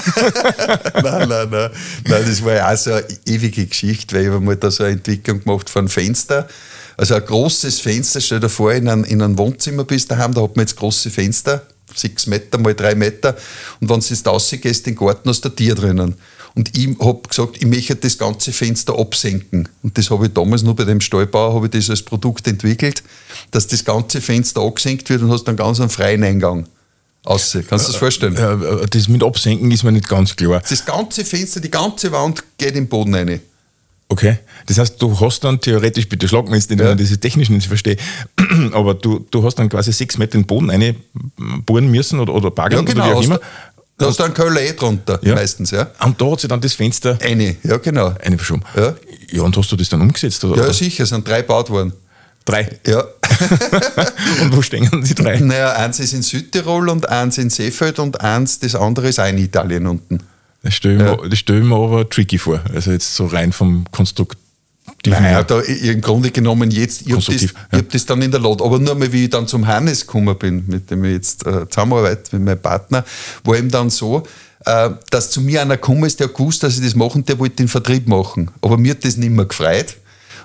nein, 1.04 1.30
nein, 1.30 1.50
nein. 1.50 1.70
Nein, 2.08 2.24
das 2.26 2.44
war 2.44 2.54
ja 2.54 2.74
auch 2.74 2.78
so 2.78 2.94
eine 2.94 3.06
ewige 3.28 3.68
Geschichte, 3.68 4.16
weil 4.16 4.24
ich 4.24 4.30
habe 4.30 4.40
mal 4.40 4.56
da 4.56 4.72
so 4.72 4.84
eine 4.84 4.94
Entwicklung 4.94 5.44
gemacht 5.44 5.70
von 5.70 5.88
Fenster. 5.88 6.48
Also 6.98 7.16
ein 7.16 7.26
großes 7.26 7.82
Fenster, 7.82 8.20
stell 8.20 8.40
dir 8.40 8.50
vor, 8.50 8.74
in 8.74 8.90
einem, 8.90 9.04
in 9.04 9.22
einem 9.22 9.38
Wohnzimmer 9.38 9.84
bist 9.84 10.10
daheim, 10.10 10.34
da 10.34 10.42
hat 10.42 10.56
man 10.56 10.66
jetzt 10.66 10.78
große 10.78 11.12
Fenster, 11.12 11.62
sechs 11.94 12.26
Meter 12.26 12.58
mal 12.58 12.74
drei 12.74 12.96
Meter. 12.96 13.36
Und 13.80 13.90
wenn 13.90 14.00
du 14.00 14.06
jetzt 14.08 14.28
rausgehst, 14.28 14.88
den 14.88 14.96
Garten 14.96 15.30
hast 15.30 15.46
du 15.46 15.50
ein 15.50 15.56
Tier 15.56 15.76
drinnen. 15.76 16.16
Und 16.56 16.78
ich 16.78 16.88
habe 17.00 17.22
gesagt, 17.28 17.58
ich 17.58 17.66
möchte 17.66 17.96
das 17.96 18.18
ganze 18.18 18.54
Fenster 18.54 18.98
absenken. 18.98 19.68
Und 19.84 19.98
das 19.98 20.10
habe 20.10 20.28
ich 20.28 20.34
damals 20.34 20.64
nur 20.64 20.76
bei 20.76 20.86
dem 20.86 21.02
Stallbauer 21.02 21.54
habe 21.54 21.66
ich 21.66 21.72
das 21.72 21.90
als 21.90 22.02
Produkt 22.02 22.48
entwickelt, 22.48 23.04
dass 23.52 23.68
das 23.68 23.84
ganze 23.84 24.22
Fenster 24.22 24.62
abgesenkt 24.62 25.10
wird 25.10 25.22
und 25.22 25.32
hast 25.32 25.44
dann 25.44 25.58
ganz 25.58 25.82
einen 25.82 25.90
freien 25.90 26.24
Eingang. 26.24 26.68
Aussehen. 27.26 27.66
Kannst 27.68 27.88
du 27.88 27.92
das 27.92 28.00
vorstellen? 28.00 28.36
Das 28.90 29.08
mit 29.08 29.24
Absenken 29.24 29.72
ist 29.72 29.84
mir 29.84 29.92
nicht 29.92 30.08
ganz 30.08 30.36
klar. 30.36 30.62
Das 30.68 30.86
ganze 30.86 31.26
Fenster, 31.26 31.60
die 31.60 31.72
ganze 31.72 32.12
Wand 32.12 32.44
geht 32.58 32.70
in 32.70 32.76
den 32.76 32.88
Boden 32.88 33.16
rein. 33.16 33.42
Okay, 34.08 34.38
das 34.68 34.78
heißt, 34.78 35.02
du 35.02 35.20
hast 35.20 35.44
dann 35.44 35.60
theoretisch, 35.60 36.08
bitte 36.08 36.28
schlag 36.28 36.46
mich 36.46 36.62
jetzt 36.62 36.70
nicht, 36.70 36.80
ja. 36.80 36.86
wenn 36.86 37.00
ich 37.00 37.06
diese 37.06 37.20
technischen 37.20 37.56
nicht 37.56 37.68
verstehe, 37.68 37.98
aber 38.72 38.94
du, 38.94 39.26
du 39.32 39.44
hast 39.44 39.56
dann 39.56 39.68
quasi 39.68 39.92
sechs 39.92 40.20
Meter 40.20 40.36
in 40.36 40.42
den 40.42 40.48
Boden 40.48 40.96
bohren 41.66 41.90
müssen 41.90 42.20
oder, 42.20 42.36
oder 42.36 42.52
baggern 42.52 42.86
ja, 42.86 42.94
genau, 42.94 43.06
oder 43.06 43.14
wie 43.14 43.18
auch 43.18 43.24
immer. 43.24 43.40
Da 43.98 44.08
hast 44.08 44.20
du 44.20 44.24
einen 44.24 44.34
Köller 44.34 44.62
eh 44.62 44.74
drunter, 44.74 45.20
ja. 45.22 45.36
meistens, 45.36 45.72
ja. 45.72 45.88
Und 46.04 46.20
da 46.20 46.30
hat 46.30 46.42
sich 46.42 46.50
dann 46.50 46.60
das 46.60 46.74
Fenster. 46.74 47.18
Eine, 47.22 47.56
ja, 47.64 47.78
genau. 47.78 48.14
Eine 48.22 48.38
verschoben. 48.38 48.64
Ja. 48.76 48.94
ja, 49.32 49.42
und 49.42 49.56
hast 49.56 49.72
du 49.72 49.78
das 49.78 49.88
dann 49.88 50.02
umgesetzt? 50.02 50.44
Oder? 50.44 50.68
Ja, 50.68 50.74
sicher, 50.74 51.04
es 51.04 51.10
sind 51.10 51.26
drei 51.26 51.42
gebaut 51.42 51.70
worden. 51.70 51.94
Drei? 52.44 52.70
Ja. 52.86 53.00
und 54.42 54.56
wo 54.56 54.62
stehen 54.62 54.90
die 55.04 55.16
drei? 55.16 55.40
Naja, 55.40 55.74
eins 55.74 56.00
ist 56.00 56.14
in 56.14 56.22
Südtirol 56.22 56.90
und 56.90 57.08
eins 57.10 57.38
in 57.38 57.50
Seefeld 57.50 57.98
und 58.00 58.20
eins, 58.22 58.60
das 58.60 58.76
andere 58.76 59.08
ist 59.08 59.20
auch 59.20 59.28
in 59.28 59.38
Italien 59.38 59.88
unten. 59.88 60.20
Das 60.62 60.76
stelle 60.76 60.96
ich, 60.96 61.30
ja. 61.30 61.36
stell 61.36 61.62
mir 61.62 61.76
aber 61.76 62.10
tricky 62.10 62.38
vor. 62.38 62.60
Also 62.74 62.92
jetzt 62.92 63.16
so 63.16 63.28
rein 63.28 63.54
vom 63.54 63.86
Konstrukt. 63.92 64.38
Naja, 65.08 65.44
da 65.44 65.60
im 65.62 66.02
Grunde 66.02 66.32
genommen 66.32 66.72
jetzt, 66.72 67.04
ich 67.04 67.12
habe 67.12 67.24
das, 67.24 67.42
ja. 67.42 67.50
hab 67.72 67.90
das 67.90 68.06
dann 68.06 68.22
in 68.22 68.32
der 68.32 68.40
Lot, 68.40 68.62
aber 68.62 68.80
nur 68.80 68.96
mal, 68.96 69.12
wie 69.12 69.26
ich 69.26 69.30
dann 69.30 69.48
zum 69.48 69.68
Hannes 69.68 70.06
gekommen 70.06 70.36
bin, 70.38 70.64
mit 70.68 70.90
dem 70.90 71.04
ich 71.04 71.14
jetzt 71.14 71.46
äh, 71.46 71.68
zusammenarbeite, 71.70 72.36
mit 72.38 72.46
meinem 72.46 72.60
Partner, 72.60 73.04
war 73.44 73.56
eben 73.56 73.70
dann 73.70 73.90
so, 73.90 74.24
äh, 74.66 74.90
dass 75.12 75.30
zu 75.30 75.42
mir 75.42 75.62
einer 75.62 75.78
gekommen 75.78 76.06
ist, 76.06 76.20
der 76.20 76.28
gewusst, 76.28 76.64
dass 76.64 76.78
ich 76.78 76.84
das 76.84 76.96
machen, 76.96 77.24
der 77.26 77.38
wollte 77.38 77.58
den 77.58 77.68
Vertrieb 77.68 78.08
machen. 78.08 78.50
Aber 78.62 78.78
mir 78.78 78.92
hat 78.92 79.06
das 79.06 79.18
nicht 79.18 79.32
mehr 79.32 79.46
gefreut. 79.46 79.96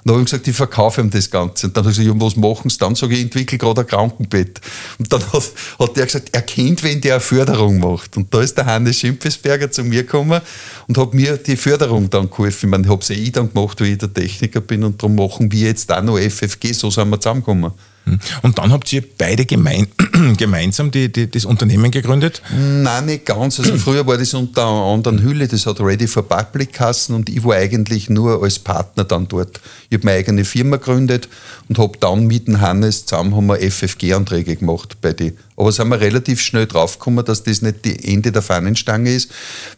Und 0.02 0.08
dann 0.08 0.14
habe 0.14 0.22
ich 0.22 0.30
gesagt, 0.30 0.48
ich 0.48 0.56
verkaufe 0.56 1.00
ihm 1.00 1.10
das 1.10 1.30
Ganze. 1.30 1.66
Und 1.66 1.76
dann 1.76 1.84
habe 1.84 1.92
ich 1.92 1.98
gesagt, 1.98 2.16
ja, 2.16 2.26
was 2.26 2.36
machen 2.36 2.70
Sie 2.70 2.78
dann? 2.78 2.94
Sage 2.94 3.12
ich, 3.12 3.18
ich 3.18 3.24
entwickle 3.26 3.58
gerade 3.58 3.82
ein 3.82 3.86
Krankenbett. 3.86 4.60
Und 4.98 5.12
dann 5.12 5.22
hat, 5.32 5.42
hat 5.78 5.96
der 5.96 6.06
gesagt, 6.06 6.30
er 6.32 6.42
kennt 6.42 6.82
wen, 6.82 7.00
der 7.00 7.14
eine 7.14 7.20
Förderung 7.20 7.78
macht. 7.78 8.16
Und 8.16 8.32
da 8.32 8.40
ist 8.40 8.56
der 8.56 8.66
Hannes 8.66 8.98
Schimpfesberger 8.98 9.70
zu 9.70 9.84
mir 9.84 10.04
gekommen 10.04 10.40
und 10.88 10.98
hat 10.98 11.12
mir 11.12 11.36
die 11.36 11.56
Förderung 11.56 12.08
dann 12.08 12.30
geholfen. 12.30 12.66
Ich 12.66 12.70
meine, 12.70 12.84
ich 12.84 12.90
habe 12.90 13.02
es 13.02 13.10
eh 13.10 13.30
dann 13.30 13.52
gemacht, 13.52 13.80
weil 13.80 13.88
ich 13.88 13.98
der 13.98 14.12
Techniker 14.12 14.60
bin 14.60 14.84
und 14.84 15.02
darum 15.02 15.16
machen 15.16 15.52
wir 15.52 15.68
jetzt 15.68 15.92
auch 15.92 16.02
noch 16.02 16.18
FFG, 16.18 16.72
so 16.72 16.90
sind 16.90 17.10
wir 17.10 17.20
zusammengekommen. 17.20 17.72
Hm. 18.04 18.18
Und 18.42 18.58
dann 18.58 18.72
habt 18.72 18.92
ihr 18.92 19.02
beide 19.18 19.44
gemein, 19.44 19.86
gemeinsam 20.36 20.90
die, 20.90 21.12
die, 21.12 21.30
das 21.30 21.44
Unternehmen 21.44 21.90
gegründet? 21.90 22.42
Nein, 22.56 23.06
nicht 23.06 23.26
ganz. 23.26 23.58
Also 23.58 23.76
früher 23.78 24.06
war 24.06 24.16
das 24.16 24.34
unter 24.34 24.62
einer 24.62 24.92
anderen 24.92 25.22
Hülle, 25.22 25.48
das 25.48 25.66
hat 25.66 25.80
Ready 25.80 26.06
for 26.06 26.26
Public 26.26 26.72
Kassen 26.72 27.14
und 27.14 27.28
ich 27.28 27.44
war 27.44 27.56
eigentlich 27.56 28.08
nur 28.08 28.42
als 28.42 28.58
Partner 28.58 29.04
dann 29.04 29.28
dort. 29.28 29.60
Ich 29.88 29.98
habe 29.98 30.06
meine 30.06 30.18
eigene 30.18 30.44
Firma 30.44 30.76
gegründet 30.76 31.28
und 31.68 31.78
habe 31.78 31.98
dann 32.00 32.26
mit 32.26 32.48
dem 32.48 32.60
Hannes 32.60 33.06
zusammen 33.06 33.34
haben 33.36 33.46
wir 33.46 33.58
FFG-Anträge 33.58 34.56
gemacht 34.56 34.96
bei 35.00 35.12
die. 35.12 35.34
Aber 35.56 35.72
sind 35.72 35.88
wir 35.88 36.00
relativ 36.00 36.40
schnell 36.40 36.66
draufgekommen, 36.66 37.24
dass 37.24 37.42
das 37.42 37.60
nicht 37.60 37.84
die 37.84 38.12
Ende 38.12 38.32
der 38.32 38.40
Fahnenstange 38.40 39.12
ist, 39.12 39.30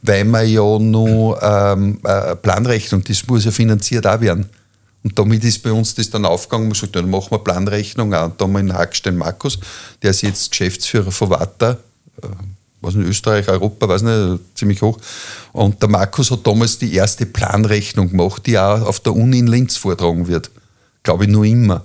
weil 0.03 0.25
man 0.25 0.49
ja 0.49 0.79
nur 0.79 1.43
ähm, 1.43 1.99
äh, 2.05 2.37
Planrechnung, 2.37 3.03
das 3.05 3.27
muss 3.27 3.45
ja 3.45 3.51
finanziert 3.51 4.07
auch 4.07 4.21
werden. 4.21 4.49
Und 5.05 5.19
damit 5.19 5.43
ist 5.45 5.63
bei 5.63 5.73
uns 5.73 5.95
das 5.95 6.11
dann 6.11 6.25
aufgegangen, 6.25 6.69
wir 6.69 6.73
gesagt, 6.73 6.95
dann 6.95 7.11
machen 7.11 7.31
wir 7.31 7.39
Planrechnung 7.39 8.15
auch. 8.15 8.27
Und 8.27 8.41
da 8.41 8.45
haben 8.45 8.53
wir 8.53 8.61
in 8.61 8.73
Hackstein 8.73 9.17
Markus, 9.17 9.59
der 10.03 10.11
ist 10.11 10.23
jetzt 10.23 10.51
Geschäftsführer 10.51 11.11
von 11.11 11.31
Watter, 11.31 11.79
äh, 12.23 12.27
was 12.81 12.95
in 12.95 13.03
Österreich, 13.03 13.49
Europa, 13.49 13.89
weiß 13.89 14.03
nicht, 14.03 14.41
ziemlich 14.57 14.83
hoch. 14.83 14.99
Und 15.53 15.81
der 15.83 15.89
Markus 15.89 16.31
hat 16.31 16.47
damals 16.47 16.79
die 16.79 16.95
erste 16.95 17.27
Planrechnung 17.27 18.11
gemacht, 18.11 18.47
die 18.47 18.59
auch 18.59 18.83
auf 18.83 19.01
der 19.01 19.15
Uni 19.15 19.39
in 19.39 19.47
Linz 19.47 19.77
vortragen 19.77 20.27
wird. 20.29 20.51
Glaube 21.03 21.25
ich 21.25 21.31
nur 21.31 21.45
immer. 21.45 21.85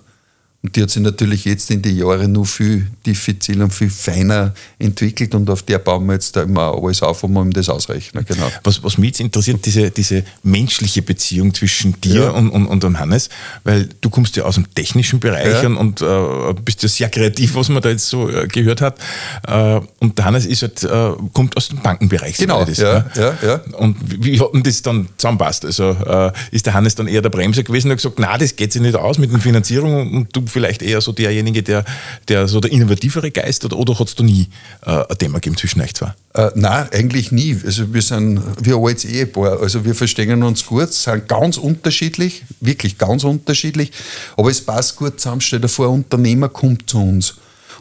Und 0.68 0.76
die 0.76 0.82
hat 0.82 0.90
sich 0.90 1.02
natürlich 1.02 1.46
jetzt 1.46 1.72
in 1.72 1.82
den 1.82 1.96
Jahren 1.96 2.34
nur 2.34 2.46
viel 2.46 2.88
diffiziler 3.06 3.64
und 3.64 3.74
viel 3.74 3.90
feiner 3.90 4.54
entwickelt 4.80 5.34
und 5.34 5.50
auf 5.50 5.64
der 5.64 5.80
bauen 5.80 6.06
wir 6.08 6.16
jetzt 6.16 6.36
da 6.36 6.42
immer 6.42 6.78
alles 6.78 7.02
auf, 7.02 7.24
um 7.24 7.38
ihm 7.38 7.54
das 7.54 7.70
ausrechnen. 7.70 8.26
Genau. 8.28 8.52
Was, 8.66 8.84
was 8.84 8.98
mich 8.98 9.12
jetzt 9.12 9.22
interessiert, 9.22 9.66
diese, 9.66 9.90
diese 9.92 10.26
menschliche 10.44 11.02
Beziehung 11.02 11.54
zwischen 11.54 12.02
dir 12.02 12.24
ja. 12.24 12.30
und, 12.32 12.50
und, 12.50 12.66
und 12.66 12.84
dem 12.84 13.00
Hannes, 13.00 13.30
weil 13.64 13.88
du 14.02 14.10
kommst 14.10 14.36
ja 14.36 14.44
aus 14.44 14.56
dem 14.56 14.66
technischen 14.76 15.22
Bereich 15.22 15.64
ja. 15.64 15.70
und, 15.70 15.78
und 15.78 16.02
äh, 16.02 16.54
bist 16.66 16.84
ja 16.84 16.90
sehr 16.90 17.08
kreativ, 17.08 17.56
was 17.56 17.70
man 17.70 17.82
da 17.82 17.88
jetzt 17.88 18.10
so 18.10 18.30
äh, 18.30 18.46
gehört 18.48 18.82
hat. 18.82 19.00
Äh, 19.48 19.80
und 20.00 20.18
der 20.18 20.26
Hannes 20.26 20.46
ist 20.46 20.64
halt, 20.64 20.84
äh, 20.84 21.12
kommt 21.32 21.56
aus 21.56 21.70
dem 21.70 21.80
Bankenbereich. 21.80 22.36
Genau, 22.36 22.66
das, 22.66 22.80
ja, 22.80 23.06
ja, 23.16 23.38
ja. 23.42 23.62
Und 23.78 23.96
wie, 24.04 24.34
wie 24.34 24.40
hat 24.42 24.54
denn 24.54 24.64
das 24.64 24.82
dann 24.82 25.08
zusammenpasst? 25.16 25.64
Also 25.64 25.92
äh, 25.92 26.34
ist 26.52 26.66
der 26.66 26.74
Hannes 26.74 26.96
dann 26.96 27.08
eher 27.08 27.22
der 27.22 27.30
Bremser 27.30 27.64
gewesen 27.64 27.88
und 27.88 27.92
hat 27.92 28.00
gesagt, 28.00 28.20
na, 28.20 28.38
das 28.38 28.54
geht 28.54 28.74
sich 28.74 28.82
nicht 28.82 28.96
aus 28.96 29.18
mit 29.18 29.32
der 29.32 29.40
Finanzierung 29.40 30.14
und 30.14 30.36
du 30.36 30.46
vielleicht 30.58 30.82
eher 30.82 31.02
so 31.02 31.12
derjenige, 31.12 31.62
der, 31.62 31.86
der 32.30 32.48
so 32.48 32.60
der 32.60 32.72
innovativere 32.72 33.30
Geist 33.30 33.64
oder, 33.64 33.78
oder 33.78 34.00
hat 34.00 34.08
es 34.08 34.16
da 34.16 34.24
nie 34.24 34.48
äh, 34.84 35.04
ein 35.08 35.18
Thema 35.20 35.36
gegeben 35.36 35.56
zwischen 35.56 35.82
euch 35.82 35.94
zwei? 35.94 36.16
Äh, 36.34 36.50
nein, 36.56 36.88
eigentlich 36.92 37.32
nie. 37.32 37.56
Also 37.64 37.94
wir 37.94 38.02
sind 38.02 38.40
ein 38.40 38.74
altes 38.74 39.06
Ehepaar. 39.06 39.62
Also 39.62 39.86
wir 39.86 39.94
verstehen 39.94 40.42
uns 40.42 40.66
gut, 40.66 40.92
sind 40.92 41.28
ganz 41.28 41.58
unterschiedlich, 41.58 42.44
wirklich 42.60 42.98
ganz 42.98 43.24
unterschiedlich, 43.24 43.92
aber 44.36 44.50
es 44.50 44.62
passt 44.62 44.96
gut 44.96 45.20
zusammen. 45.20 45.42
Stell 45.42 45.60
dir 45.60 45.68
vor, 45.68 45.90
ein 45.90 45.94
Unternehmer 45.94 46.50
kommt 46.50 46.90
zu 46.90 47.00
uns 47.00 47.36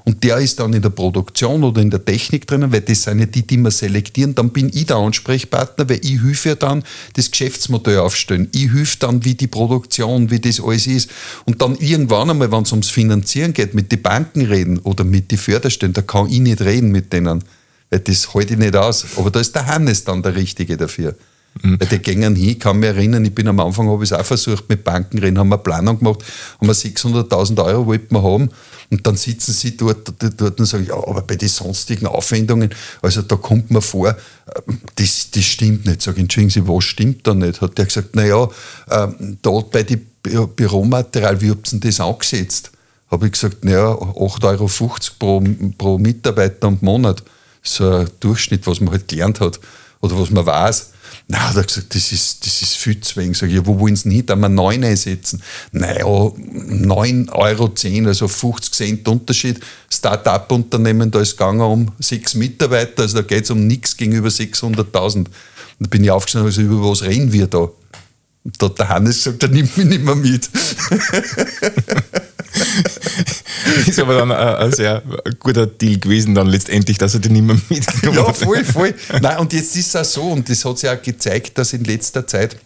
und 0.06 0.22
der 0.22 0.38
ist 0.38 0.60
dann 0.60 0.72
in 0.72 0.82
der 0.82 0.90
Produktion 0.90 1.64
oder 1.64 1.82
in 1.82 1.90
der 1.90 2.04
Technik 2.04 2.46
drinnen, 2.46 2.70
weil 2.70 2.82
das 2.82 3.02
sind 3.02 3.18
ja 3.18 3.26
die, 3.26 3.44
die 3.44 3.56
wir 3.56 3.72
selektieren. 3.72 4.36
Dann 4.36 4.50
bin 4.50 4.70
ich 4.72 4.86
der 4.86 4.98
Ansprechpartner, 4.98 5.88
weil 5.88 5.98
ich 6.00 6.22
helfe 6.22 6.50
ja 6.50 6.54
dann 6.54 6.84
das 7.14 7.28
Geschäftsmodell 7.28 7.98
aufstellen. 7.98 8.48
Ich 8.54 8.72
helfe 8.72 8.98
dann, 9.00 9.24
wie 9.24 9.34
die 9.34 9.48
Produktion, 9.48 10.30
wie 10.30 10.38
das 10.38 10.60
alles 10.60 10.86
ist. 10.86 11.10
Und 11.44 11.60
dann 11.60 11.74
irgendwann 11.74 12.30
einmal, 12.30 12.52
wenn 12.52 12.62
es 12.62 12.70
ums 12.70 12.88
Finanzieren 12.88 13.52
geht, 13.52 13.74
mit 13.74 13.90
den 13.90 14.00
Banken 14.00 14.42
reden 14.42 14.78
oder 14.78 15.02
mit 15.02 15.32
den 15.32 15.38
Förderstellen, 15.38 15.92
da 15.92 16.02
kann 16.02 16.30
ich 16.30 16.38
nicht 16.38 16.60
reden 16.60 16.92
mit 16.92 17.12
denen. 17.12 17.42
Weil 17.90 17.98
das 17.98 18.32
halte 18.32 18.54
ich 18.54 18.60
nicht 18.60 18.76
aus. 18.76 19.04
Aber 19.16 19.32
da 19.32 19.40
ist 19.40 19.56
der 19.56 19.66
Hannes 19.66 20.04
dann 20.04 20.22
der 20.22 20.36
Richtige 20.36 20.76
dafür. 20.76 21.16
Mhm. 21.62 21.80
Weil 21.80 21.88
die 21.88 21.98
gingen 21.98 22.36
hin, 22.36 22.50
ich 22.50 22.60
kann 22.60 22.78
mich 22.78 22.88
erinnern, 22.88 23.24
ich 23.24 23.34
bin 23.34 23.48
am 23.48 23.60
Anfang, 23.60 23.88
habe 23.88 24.04
ich 24.04 24.10
es 24.10 24.18
auch 24.18 24.24
versucht 24.24 24.68
mit 24.68 24.84
Banken 24.84 25.18
reden, 25.18 25.38
haben 25.38 25.48
wir 25.48 25.56
eine 25.56 25.62
Planung 25.62 25.98
gemacht, 25.98 26.22
haben 26.60 26.66
wir 26.66 26.74
600.000 26.74 27.64
Euro 27.64 27.86
wollten 27.86 28.14
wir 28.14 28.22
haben 28.22 28.50
und 28.90 29.06
dann 29.06 29.16
sitzen 29.16 29.52
sie 29.52 29.76
dort, 29.76 30.12
dort 30.36 30.60
und 30.60 30.66
sagen, 30.66 30.86
ja, 30.86 30.94
aber 30.94 31.22
bei 31.22 31.36
den 31.36 31.48
sonstigen 31.48 32.06
Aufwendungen, 32.06 32.70
also 33.02 33.22
da 33.22 33.36
kommt 33.36 33.70
mir 33.70 33.80
vor, 33.80 34.10
äh, 34.10 34.14
das, 34.96 35.30
das 35.30 35.44
stimmt 35.44 35.86
nicht. 35.86 36.02
Sag, 36.02 36.18
entschuldigen 36.18 36.50
Sie, 36.50 36.68
was 36.68 36.84
stimmt 36.84 37.26
da 37.26 37.34
nicht? 37.34 37.60
Hat 37.60 37.76
der 37.78 37.86
gesagt, 37.86 38.14
naja, 38.14 38.48
ähm, 38.90 39.38
da 39.42 39.50
bei 39.70 39.82
dem 39.82 40.06
Büromaterial, 40.22 41.40
wie 41.40 41.50
habt 41.50 41.72
ihr 41.72 41.80
das 41.80 42.00
angesetzt? 42.00 42.70
Habe 43.10 43.26
ich 43.26 43.32
gesagt, 43.32 43.64
naja, 43.64 43.92
8,50 43.92 44.44
Euro 44.44 44.70
pro, 45.18 45.44
pro 45.78 45.98
Mitarbeiter 45.98 46.68
und 46.68 46.82
Monat. 46.82 47.22
So 47.62 47.88
ein 47.88 48.10
Durchschnitt, 48.20 48.66
was 48.66 48.80
man 48.80 48.90
halt 48.90 49.08
gelernt 49.08 49.40
hat 49.40 49.60
oder 50.00 50.18
was 50.18 50.30
man 50.30 50.44
weiß. 50.44 50.92
Na, 51.28 51.48
hat 51.48 51.56
er 51.56 51.64
gesagt, 51.64 51.92
das 51.92 52.12
ist, 52.12 52.46
das 52.46 52.62
ist 52.62 52.76
viel 52.76 53.00
zu 53.00 53.16
wenig. 53.16 53.36
Sag 53.36 53.48
ich, 53.48 53.56
ja, 53.56 53.66
wo 53.66 53.80
wollen 53.80 53.96
Sie 53.96 54.08
nicht? 54.08 54.30
Einmal 54.30 54.48
9 54.48 54.84
einsetzen. 54.84 55.42
Naja, 55.72 56.04
9,10 56.04 57.32
Euro, 57.32 57.72
also 58.08 58.28
50 58.28 58.72
Cent 58.72 59.08
Unterschied. 59.08 59.58
Start-up-Unternehmen, 59.92 61.10
da 61.10 61.20
ist 61.20 61.30
es 61.30 61.36
gegangen 61.36 61.60
um 61.62 61.90
sechs 61.98 62.34
Mitarbeiter, 62.34 63.02
also 63.02 63.16
da 63.16 63.22
geht 63.22 63.42
es 63.42 63.50
um 63.50 63.66
nichts 63.66 63.96
gegenüber 63.96 64.28
600.000. 64.28 65.26
Da 65.80 65.88
bin 65.88 66.04
ich 66.04 66.10
aufgestanden, 66.12 66.46
also 66.46 66.62
über 66.62 66.88
was 66.88 67.02
reden 67.02 67.32
wir 67.32 67.48
da? 67.48 67.58
Und 67.58 68.62
da 68.62 68.66
hat 68.66 68.78
der 68.78 68.88
Hannes 68.88 69.24
gesagt, 69.24 69.42
der 69.42 69.48
nimmt 69.48 69.76
mich 69.76 69.86
nicht 69.86 70.04
mehr 70.04 70.14
mit. 70.14 70.48
ist 73.86 73.98
aber 73.98 74.14
dann 74.14 74.32
ein, 74.32 74.54
ein, 74.56 74.72
sehr 74.72 75.02
guter 75.38 75.66
Deal 75.66 75.98
gewesen, 75.98 76.34
dann 76.34 76.46
letztendlich, 76.46 76.98
dass 76.98 77.14
er 77.14 77.20
den 77.20 77.32
nicht 77.32 77.44
mehr 77.44 77.56
mitgenommen 77.68 78.28
hat. 78.28 78.38
Ja, 78.38 78.46
voll, 78.46 78.64
voll. 78.64 78.94
Nein, 79.20 79.38
und 79.38 79.52
jetzt 79.52 79.76
ist 79.76 79.88
es 79.88 79.96
auch 79.96 80.04
so, 80.04 80.22
und 80.22 80.48
das 80.48 80.64
hat 80.64 80.78
sich 80.78 80.90
auch 80.90 81.00
gezeigt, 81.00 81.58
dass 81.58 81.72
in 81.72 81.84
letzter 81.84 82.26
Zeit 82.26 82.56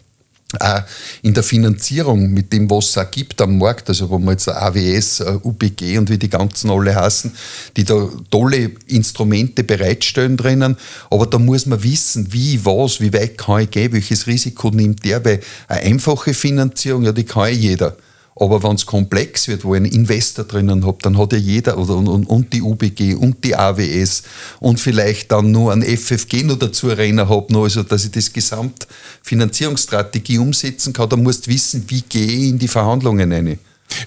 äh, 0.58 0.82
in 1.22 1.34
der 1.34 1.42
Finanzierung 1.42 2.30
mit 2.30 2.52
dem, 2.52 2.68
was 2.70 2.90
es 2.90 2.98
auch 2.98 3.10
gibt 3.10 3.40
am 3.40 3.58
Markt, 3.58 3.88
also 3.88 4.10
wo 4.10 4.18
man 4.18 4.34
jetzt 4.34 4.48
AWS, 4.48 5.22
UBG 5.42 5.98
und 5.98 6.10
wie 6.10 6.18
die 6.18 6.28
ganzen 6.28 6.70
alle 6.70 6.94
heißen, 6.94 7.32
die 7.76 7.84
da 7.84 8.08
tolle 8.30 8.72
Instrumente 8.86 9.62
bereitstellen 9.62 10.36
drinnen, 10.36 10.76
aber 11.10 11.26
da 11.26 11.38
muss 11.38 11.66
man 11.66 11.82
wissen, 11.82 12.32
wie, 12.32 12.64
was, 12.64 13.00
wie 13.00 13.12
weit 13.12 13.38
kann 13.38 13.62
ich 13.62 13.70
gehen, 13.70 13.92
welches 13.92 14.26
Risiko 14.26 14.70
nimmt 14.70 15.04
der, 15.04 15.24
weil 15.24 15.40
eine 15.68 15.82
einfache 15.82 16.34
Finanzierung, 16.34 17.04
ja, 17.04 17.12
die 17.12 17.24
kann 17.24 17.54
jeder. 17.54 17.96
Aber 18.36 18.62
wenn 18.62 18.74
es 18.74 18.86
komplex 18.86 19.48
wird, 19.48 19.64
wo 19.64 19.74
ich 19.74 19.80
einen 19.80 19.92
Investor 19.92 20.44
drinnen 20.44 20.86
habe, 20.86 20.98
dann 21.02 21.18
hat 21.18 21.32
ja 21.32 21.38
jeder 21.38 21.78
oder, 21.78 21.96
und, 21.96 22.08
und, 22.08 22.52
die 22.52 22.62
UBG 22.62 23.14
und 23.14 23.44
die 23.44 23.56
AWS 23.56 24.22
und 24.60 24.80
vielleicht 24.80 25.32
dann 25.32 25.50
nur 25.50 25.72
ein 25.72 25.82
FFG 25.82 26.44
noch 26.44 26.58
dazu 26.58 26.88
rein 26.88 27.20
habe, 27.20 27.58
also 27.58 27.82
dass 27.82 28.04
ich 28.04 28.12
das 28.12 28.32
Gesamtfinanzierungsstrategie 28.32 30.38
umsetzen 30.38 30.92
kann, 30.92 31.08
dann 31.08 31.22
musst 31.22 31.46
du 31.46 31.50
wissen, 31.50 31.84
wie 31.88 32.02
gehe 32.02 32.26
ich 32.26 32.48
in 32.50 32.58
die 32.58 32.68
Verhandlungen 32.68 33.32
rein. 33.32 33.58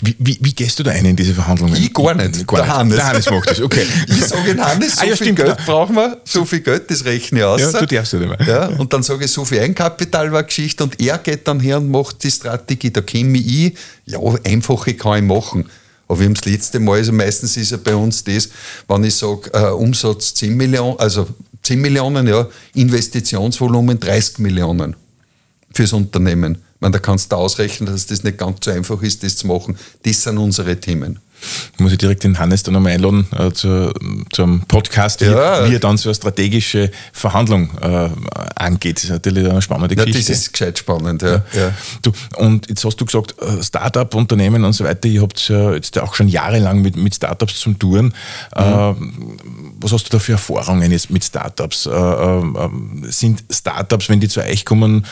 Wie, 0.01 0.15
wie, 0.19 0.37
wie, 0.41 0.53
gehst 0.53 0.79
du 0.79 0.83
da 0.83 0.91
ein 0.91 1.05
in 1.05 1.15
diese 1.15 1.33
Verhandlungen? 1.33 1.75
Ich 1.75 1.93
gar 1.93 2.13
nicht. 2.13 2.47
Gar 2.47 2.61
der 2.61 2.75
Hannes. 2.75 2.95
Der 2.95 3.07
Hannes 3.07 3.29
macht 3.29 3.49
das, 3.49 3.61
okay. 3.61 3.85
ich 4.07 4.25
sage 4.25 4.57
Hannes, 4.57 4.95
so 4.95 5.01
ah, 5.01 5.05
ja, 5.05 5.15
viel 5.15 5.15
stimmt, 5.15 5.39
Geld 5.39 5.57
genau. 5.57 5.65
brauchen 5.65 5.95
wir, 5.95 6.21
so 6.23 6.45
viel 6.45 6.61
Geld, 6.61 6.89
das 6.89 7.05
rechne 7.05 7.39
ich 7.39 7.45
aus. 7.45 7.61
Ja, 7.61 7.71
du 7.71 7.85
darfst 7.85 8.13
ja 8.13 8.19
nicht 8.19 8.39
mehr. 8.39 8.47
Ja, 8.47 8.67
und 8.67 8.91
dann 8.93 9.03
sage 9.03 9.25
ich, 9.25 9.31
so 9.31 9.45
viel 9.45 9.59
Eigenkapital 9.59 10.31
war 10.31 10.43
Geschichte 10.43 10.83
und 10.83 10.99
er 10.99 11.17
geht 11.17 11.47
dann 11.47 11.59
her 11.59 11.77
und 11.77 11.89
macht 11.89 12.23
die 12.23 12.31
Strategie. 12.31 12.91
Da 12.91 13.01
käme 13.01 13.37
ich, 13.37 13.75
ja, 14.05 14.19
einfache 14.43 14.93
kann 14.93 15.17
ich 15.17 15.23
machen. 15.23 15.69
Aber 16.07 16.19
wir 16.19 16.25
haben 16.25 16.33
das 16.33 16.45
letzte 16.45 16.79
Mal, 16.79 16.97
also 16.97 17.11
meistens 17.11 17.57
ist 17.57 17.71
ja 17.71 17.77
bei 17.77 17.95
uns 17.95 18.23
das, 18.23 18.49
wenn 18.87 19.03
ich 19.03 19.15
sage, 19.15 19.49
äh, 19.53 19.71
Umsatz 19.71 20.33
10 20.35 20.55
Millionen, 20.55 20.99
also 20.99 21.27
10 21.63 21.79
Millionen, 21.79 22.27
ja, 22.27 22.47
Investitionsvolumen 22.75 23.99
30 23.99 24.39
Millionen 24.39 24.95
fürs 25.73 25.93
Unternehmen 25.93 26.57
meine, 26.83 26.93
da 26.93 26.99
kannst 26.99 27.31
du 27.31 27.35
ausrechnen, 27.37 27.91
dass 27.91 28.05
das 28.05 28.23
nicht 28.23 28.37
ganz 28.37 28.63
so 28.63 28.71
einfach 28.71 29.01
ist, 29.01 29.23
das 29.23 29.37
zu 29.37 29.47
machen. 29.47 29.77
Das 30.03 30.21
sind 30.21 30.37
unsere 30.37 30.79
Themen. 30.79 31.19
Muss 31.77 31.91
ich 31.91 31.97
direkt 31.97 32.23
den 32.23 32.39
Hannes 32.39 32.63
dann 32.63 32.73
nochmal 32.73 32.93
einladen 32.93 33.27
äh, 33.37 33.51
zu, 33.51 33.91
zum 34.31 34.61
Podcast, 34.61 35.21
wie, 35.21 35.25
ja. 35.25 35.67
wie 35.67 35.75
er 35.75 35.79
dann 35.79 35.97
so 35.97 36.09
eine 36.09 36.15
strategische 36.15 36.89
Verhandlung 37.11 37.69
äh, 37.81 38.09
angeht. 38.55 38.97
Das 38.97 39.03
ist 39.05 39.09
natürlich 39.09 39.49
eine 39.49 39.61
spannende 39.61 39.95
Geschichte. 39.95 40.19
Ja, 40.19 40.27
das 40.27 40.37
ist 40.37 40.53
gescheit 40.53 40.77
spannend, 40.77 41.21
ja. 41.21 41.43
ja. 41.53 41.73
Du, 42.01 42.11
und 42.37 42.69
jetzt 42.69 42.85
hast 42.85 42.95
du 42.97 43.05
gesagt, 43.05 43.35
äh, 43.41 43.61
Startup-Unternehmen 43.61 44.63
und 44.63 44.73
so 44.73 44.85
weiter, 44.85 45.07
ihr 45.09 45.21
habt 45.21 45.49
ja 45.49 45.73
jetzt 45.73 45.97
auch 45.99 46.15
schon 46.15 46.29
jahrelang 46.29 46.81
mit, 46.81 46.95
mit 46.95 47.15
Startups 47.15 47.59
zum 47.59 47.77
Touren. 47.77 48.13
Mhm. 48.55 48.61
Äh, 48.61 48.93
was 49.81 49.91
hast 49.91 50.05
du 50.05 50.11
da 50.11 50.19
für 50.19 50.33
Erfahrungen 50.33 50.91
jetzt 50.91 51.09
mit 51.09 51.25
Startups? 51.25 51.87
Äh, 51.87 51.91
äh, 51.91 52.43
sind 53.09 53.43
Startups, 53.49 54.07
wenn 54.07 54.21
die 54.21 54.29
zu 54.29 54.41
euch 54.41 54.63
kommen, 54.63 55.05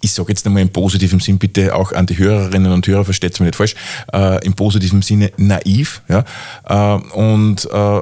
ich 0.00 0.12
sage 0.12 0.30
jetzt 0.30 0.46
einmal 0.46 0.62
im 0.62 0.70
positiven 0.70 1.20
Sinn, 1.20 1.38
bitte 1.38 1.74
auch 1.74 1.92
an 1.92 2.06
die 2.06 2.16
Hörerinnen 2.16 2.72
und 2.72 2.86
Hörer, 2.86 3.04
versteht 3.04 3.34
es 3.34 3.40
mir 3.40 3.46
nicht 3.46 3.56
falsch, 3.56 3.74
äh, 4.12 4.44
im 4.44 4.54
positiven 4.54 5.02
Sinne 5.02 5.30
naiv 5.36 6.02
ja, 6.08 6.24
äh, 6.68 7.00
und 7.14 7.64
äh, 7.66 8.00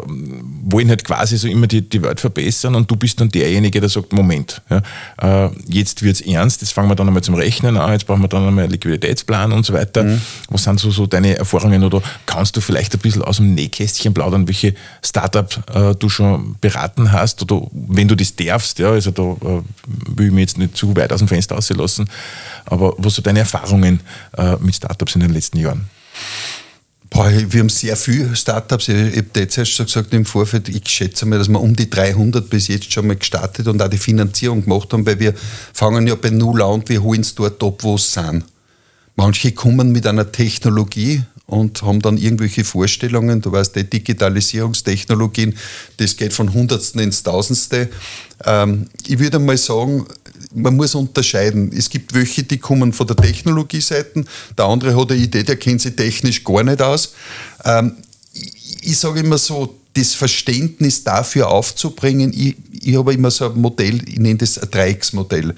wollen 0.64 0.88
halt 0.88 1.04
quasi 1.04 1.36
so 1.36 1.48
immer 1.48 1.66
die, 1.66 1.88
die 1.88 2.02
Welt 2.02 2.20
verbessern 2.20 2.74
und 2.74 2.90
du 2.90 2.96
bist 2.96 3.20
dann 3.20 3.30
derjenige, 3.30 3.80
der 3.80 3.88
sagt, 3.88 4.12
Moment, 4.12 4.62
ja, 4.70 5.46
äh, 5.46 5.50
jetzt 5.66 6.02
wird 6.02 6.16
es 6.16 6.20
ernst, 6.20 6.60
jetzt 6.60 6.72
fangen 6.72 6.88
wir 6.88 6.94
dann 6.94 7.08
einmal 7.08 7.22
zum 7.22 7.34
Rechnen 7.34 7.76
an, 7.76 7.92
jetzt 7.92 8.06
brauchen 8.06 8.22
wir 8.22 8.28
dann 8.28 8.46
einmal 8.46 8.64
einen 8.64 8.72
Liquiditätsplan 8.72 9.52
und 9.52 9.64
so 9.64 9.72
weiter. 9.72 10.04
Mhm. 10.04 10.20
Was 10.48 10.64
sind 10.64 10.78
so, 10.80 10.90
so 10.90 11.06
deine 11.06 11.36
Erfahrungen 11.36 11.82
oder 11.82 12.02
kannst 12.26 12.56
du 12.56 12.60
vielleicht 12.60 12.94
ein 12.94 13.00
bisschen 13.00 13.22
aus 13.22 13.36
dem 13.36 13.54
Nähkästchen 13.54 14.14
plaudern, 14.14 14.46
welche 14.46 14.74
Startup 15.04 15.48
äh, 15.74 15.94
du 15.94 16.08
schon 16.08 16.56
beraten 16.60 17.12
hast 17.12 17.42
oder 17.42 17.66
wenn 17.72 18.08
du 18.08 18.14
das 18.14 18.36
darfst, 18.36 18.78
ja, 18.78 18.90
also 18.90 19.10
da 19.10 19.22
äh, 19.22 19.62
will 20.16 20.26
ich 20.26 20.32
mir 20.32 20.40
jetzt 20.40 20.58
nicht 20.58 20.76
zu 20.76 20.94
weit 20.96 21.12
aus 21.12 21.18
dem 21.18 21.28
Fenster 21.28 21.56
auslassen, 21.72 22.06
lassen. 22.06 22.10
Aber 22.66 22.94
was 22.98 23.14
sind 23.14 23.26
deine 23.26 23.40
Erfahrungen 23.40 24.00
äh, 24.36 24.56
mit 24.60 24.74
Startups 24.74 25.14
in 25.14 25.20
den 25.20 25.32
letzten 25.32 25.58
Jahren? 25.58 25.88
Boah, 27.10 27.30
wir 27.30 27.60
haben 27.60 27.68
sehr 27.68 27.96
viele 27.96 28.34
Startups. 28.34 28.88
Ich 28.88 29.18
habe 29.18 29.26
jetzt 29.36 29.58
erst 29.58 29.72
schon 29.72 29.84
gesagt 29.84 30.14
im 30.14 30.24
Vorfeld, 30.24 30.70
ich 30.70 30.88
schätze 30.88 31.26
mal, 31.26 31.38
dass 31.38 31.48
wir 31.48 31.60
um 31.60 31.76
die 31.76 31.90
300 31.90 32.48
bis 32.48 32.68
jetzt 32.68 32.90
schon 32.90 33.06
mal 33.06 33.16
gestartet 33.16 33.68
und 33.68 33.82
auch 33.82 33.88
die 33.88 33.98
Finanzierung 33.98 34.62
gemacht 34.64 34.92
haben, 34.92 35.04
weil 35.04 35.20
wir 35.20 35.34
fangen 35.74 36.06
ja 36.06 36.14
bei 36.14 36.30
Null 36.30 36.62
an 36.62 36.70
und 36.70 36.88
wir 36.88 37.02
holen 37.02 37.20
es 37.20 37.34
dort 37.34 37.62
ab, 37.62 37.82
wo 37.82 37.96
es 37.96 38.12
sind. 38.12 38.44
Manche 39.14 39.52
kommen 39.52 39.92
mit 39.92 40.06
einer 40.06 40.32
Technologie 40.32 41.22
und 41.44 41.82
haben 41.82 42.00
dann 42.00 42.16
irgendwelche 42.16 42.64
Vorstellungen. 42.64 43.42
Du 43.42 43.52
weißt, 43.52 43.76
die 43.76 43.84
Digitalisierungstechnologien, 43.84 45.54
das 45.98 46.16
geht 46.16 46.32
von 46.32 46.54
Hundertsten 46.54 47.02
ins 47.02 47.22
Tausendste. 47.22 47.90
Ähm, 48.46 48.86
ich 49.06 49.18
würde 49.18 49.38
mal 49.38 49.58
sagen, 49.58 50.06
man 50.54 50.76
muss 50.76 50.94
unterscheiden. 50.94 51.72
Es 51.76 51.88
gibt 51.88 52.14
welche, 52.14 52.42
die 52.42 52.58
kommen 52.58 52.92
von 52.92 53.06
der 53.06 53.16
Technologieseite, 53.16 54.24
der 54.56 54.64
andere 54.64 54.96
hat 54.96 55.10
eine 55.10 55.20
Idee, 55.20 55.42
der 55.42 55.56
kennt 55.56 55.80
sich 55.80 55.96
technisch 55.96 56.42
gar 56.44 56.62
nicht 56.62 56.80
aus. 56.80 57.14
Ähm, 57.64 57.96
ich, 58.32 58.90
ich 58.90 58.98
sage 58.98 59.20
immer 59.20 59.38
so, 59.38 59.78
das 59.94 60.14
Verständnis 60.14 61.04
dafür 61.04 61.50
aufzubringen, 61.50 62.32
ich, 62.32 62.56
ich 62.82 62.96
habe 62.96 63.12
immer 63.14 63.30
so 63.30 63.50
ein 63.50 63.60
Modell, 63.60 64.00
ich 64.08 64.18
nenne 64.18 64.38
das 64.38 64.58
ein 64.58 64.70
Dreiecksmodell. 64.70 65.54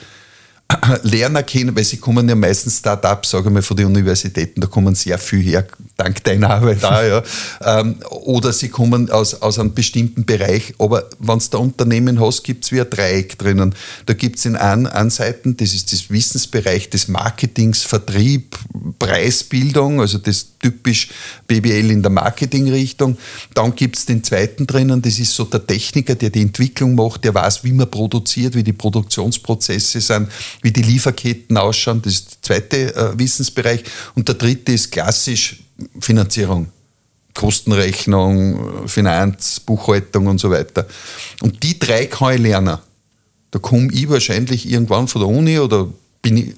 Lerner 1.03 1.43
kennen, 1.43 1.77
weil 1.77 1.85
sie 1.85 1.99
kommen 1.99 2.29
ja 2.29 2.35
meistens 2.35 2.79
Start-ups, 2.79 3.31
sage 3.31 3.49
ich 3.49 3.53
mal, 3.53 3.63
von 3.63 3.77
den 3.77 3.87
Universitäten, 3.87 4.61
da 4.61 4.67
kommen 4.67 4.95
sehr 4.95 5.19
viel 5.19 5.43
her, 5.43 5.67
dank 5.97 6.25
deiner 6.25 6.51
Arbeit 6.51 6.85
auch, 6.85 7.03
ja. 7.03 7.23
Ähm, 7.61 7.97
oder 8.11 8.53
sie 8.53 8.69
kommen 8.69 9.11
aus, 9.11 9.35
aus 9.43 9.59
einem 9.59 9.75
bestimmten 9.75 10.25
Bereich, 10.25 10.75
aber 10.79 11.09
wenn 11.19 11.39
du 11.39 11.45
da 11.51 11.59
Unternehmen 11.59 12.21
hast, 12.21 12.43
gibt 12.45 12.65
es 12.65 12.73
wie 12.73 12.81
ein 12.81 12.89
Dreieck 12.89 13.39
drinnen. 13.39 13.75
Da 14.07 14.15
gibt 14.15 14.39
es 14.39 14.47
in 14.47 14.57
einen 14.57 15.11
Seiten, 15.11 15.57
das 15.57 15.75
ist 15.75 15.93
das 15.93 16.11
Wissensbereich 16.11 16.91
des 16.91 17.09
Marketings, 17.09 17.83
Vertrieb, 17.83 18.59
Preisbildung, 18.99 20.01
also 20.01 20.19
das 20.19 20.47
typisch 20.61 21.11
BBL 21.47 21.91
in 21.91 22.03
der 22.03 22.11
Marketingrichtung. 22.11 23.19
Dann 23.53 23.75
gibt 23.75 23.97
es 23.97 24.07
den 24.07 24.25
zweiten 24.25 24.67
drinnen, 24.67 25.03
das 25.03 25.19
ist 25.19 25.35
so 25.35 25.45
der 25.45 25.67
Techniker, 25.67 26.15
der 26.15 26.31
die 26.31 26.41
Entwicklung 26.41 26.95
macht, 26.95 27.25
der 27.25 27.35
weiß, 27.35 27.65
wie 27.65 27.73
man 27.73 27.91
produziert, 27.91 28.55
wie 28.55 28.63
die 28.63 28.73
Produktionsprozesse 28.73 30.01
sind, 30.01 30.29
wie 30.65 30.73
die 30.73 30.83
Lieferketten 30.83 31.59
ausschauen. 31.59 32.01
Das 32.01 32.15
ist 32.15 32.31
der 32.31 32.43
zweite 32.43 32.97
äh, 32.97 33.19
Wissensbereich. 33.19 33.85
Und 34.15 34.27
der 34.27 34.35
dritte 34.35 34.73
ist 34.73 34.91
klassisch 34.91 35.63
Finanzierung. 36.01 36.69
Kostenrechnung, 37.35 38.89
Finanz, 38.89 39.61
Buchhaltung 39.61 40.27
und 40.29 40.39
so 40.41 40.51
weiter. 40.51 40.87
Und 41.43 41.63
die 41.63 41.79
drei 41.79 42.07
kann 42.07 42.35
ich 42.35 42.41
lernen. 42.41 42.79
Da 43.51 43.59
komme 43.59 43.93
ich 43.93 44.09
wahrscheinlich 44.09 44.69
irgendwann 44.71 45.07
von 45.07 45.21
der 45.21 45.29
Uni 45.29 45.59
oder 45.59 45.89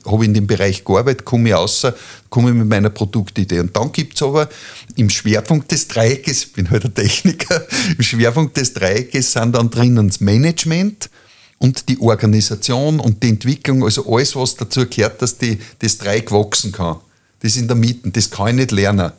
habe 0.06 0.24
in 0.24 0.34
dem 0.34 0.46
Bereich 0.46 0.84
gearbeitet, 0.84 1.24
komme 1.24 1.48
ich 1.48 1.54
raus, 1.56 1.84
komme 2.30 2.50
ich 2.50 2.54
mit 2.54 2.68
meiner 2.68 2.90
Produktidee. 2.90 3.58
Und 3.58 3.76
dann 3.76 3.90
gibt 3.90 4.14
es 4.14 4.22
aber 4.22 4.48
im 4.94 5.10
Schwerpunkt 5.10 5.72
des 5.72 5.88
Dreieckes, 5.88 6.44
ich 6.44 6.52
bin 6.52 6.70
halt 6.70 6.84
ein 6.84 6.94
Techniker, 6.94 7.66
im 7.98 8.04
Schwerpunkt 8.04 8.56
des 8.56 8.72
Dreieckes 8.72 9.32
sind 9.32 9.56
dann 9.56 9.68
drinnen 9.68 10.06
das 10.06 10.20
Management, 10.20 11.10
und 11.58 11.88
die 11.88 11.98
Organisation 12.00 13.00
und 13.00 13.22
die 13.22 13.30
Entwicklung, 13.30 13.84
also 13.84 14.12
alles, 14.12 14.36
was 14.36 14.56
dazu 14.56 14.86
gehört, 14.86 15.22
dass 15.22 15.38
die, 15.38 15.58
das 15.78 15.98
Dreieck 15.98 16.30
wachsen 16.30 16.72
kann. 16.72 16.96
Das 17.40 17.56
in 17.56 17.66
der 17.66 17.76
Mitte, 17.76 18.10
das 18.10 18.30
kann 18.30 18.48
ich 18.48 18.54
nicht 18.54 18.72
lernen. 18.72 19.12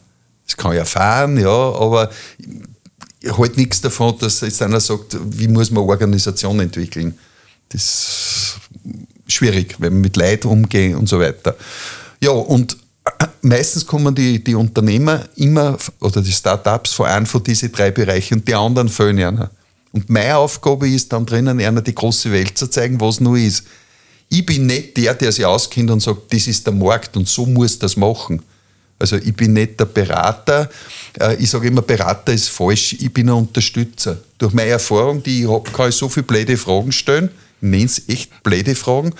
Das 0.46 0.56
kann 0.56 0.74
ich 0.74 0.80
erfahren, 0.80 1.38
ja, 1.38 1.50
aber 1.50 2.10
ich 3.20 3.38
halte 3.38 3.60
nichts 3.60 3.82
davon, 3.82 4.18
dass 4.20 4.42
jetzt 4.42 4.62
einer 4.62 4.80
sagt, 4.80 5.18
wie 5.24 5.48
muss 5.48 5.72
man 5.72 5.84
Organisation 5.84 6.60
entwickeln. 6.60 7.18
Das 7.70 7.82
ist 7.82 9.34
schwierig, 9.34 9.76
wenn 9.80 9.94
man 9.94 10.02
mit 10.02 10.16
Leid 10.16 10.46
umgeht 10.46 10.96
und 10.96 11.10
so 11.10 11.20
weiter. 11.20 11.56
Ja, 12.22 12.32
und 12.32 12.78
meistens 13.42 13.86
kommen 13.86 14.16
die, 14.16 14.44
die 14.44 14.56
Unternehmer 14.56 15.26
immer, 15.36 15.78
oder 16.00 16.22
die 16.22 16.32
Startups 16.32 16.94
vor 16.94 17.08
einem 17.08 17.26
von 17.26 17.44
diesen 17.44 17.72
drei 17.72 17.92
Bereichen 17.92 18.36
und 18.36 18.48
die 18.48 18.56
anderen 18.56 18.90
fehlen 18.90 19.20
einer. 19.20 19.50
Und 19.98 20.12
meine 20.12 20.38
Aufgabe 20.38 20.88
ist 20.88 21.12
dann 21.12 21.26
drinnen, 21.26 21.60
einer 21.60 21.82
die 21.82 21.96
große 21.96 22.32
Welt 22.32 22.56
zu 22.56 22.68
zeigen, 22.68 23.02
was 23.02 23.20
nur 23.20 23.36
ist. 23.36 23.64
Ich 24.30 24.46
bin 24.46 24.68
nicht 24.68 24.96
der, 24.96 25.16
der 25.16 25.32
sich 25.32 25.44
auskennt 25.44 25.90
und 25.90 26.02
sagt, 26.02 26.32
das 26.32 26.46
ist 26.46 26.68
der 26.68 26.74
Markt 26.76 27.18
und 27.18 27.28
so 27.28 27.48
muss 27.48 27.80
das 27.80 27.98
machen. 27.98 28.44
Also 29.00 29.16
ich 29.16 29.36
bin 29.36 29.54
nicht 29.54 29.80
der 29.80 29.86
Berater. 29.86 30.70
Äh, 31.20 31.38
ich 31.38 31.50
sage 31.50 31.70
immer, 31.70 31.82
Berater 31.82 32.32
ist 32.32 32.50
falsch. 32.50 32.94
Ich 32.94 33.12
bin 33.12 33.28
ein 33.28 33.34
Unterstützer. 33.34 34.20
Durch 34.38 34.54
meine 34.54 34.70
Erfahrung, 34.70 35.24
die 35.24 35.42
ich 35.42 35.50
habe, 35.50 35.68
kann 35.72 35.90
ich 35.90 35.96
so 35.96 36.08
viele 36.10 36.28
blöde 36.28 36.58
Fragen 36.58 36.92
stellen. 36.92 37.32
Ich 37.60 37.68
nenne 37.68 37.86
es 37.86 38.08
echt 38.08 38.44
blöde 38.44 38.76
Fragen, 38.76 39.16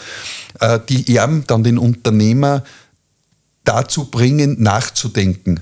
äh, 0.60 0.80
die 0.88 1.10
eben 1.10 1.44
dann 1.48 1.64
den 1.64 1.80
Unternehmer 1.80 2.64
dazu 3.64 4.06
bringen, 4.12 4.62
nachzudenken. 4.62 5.62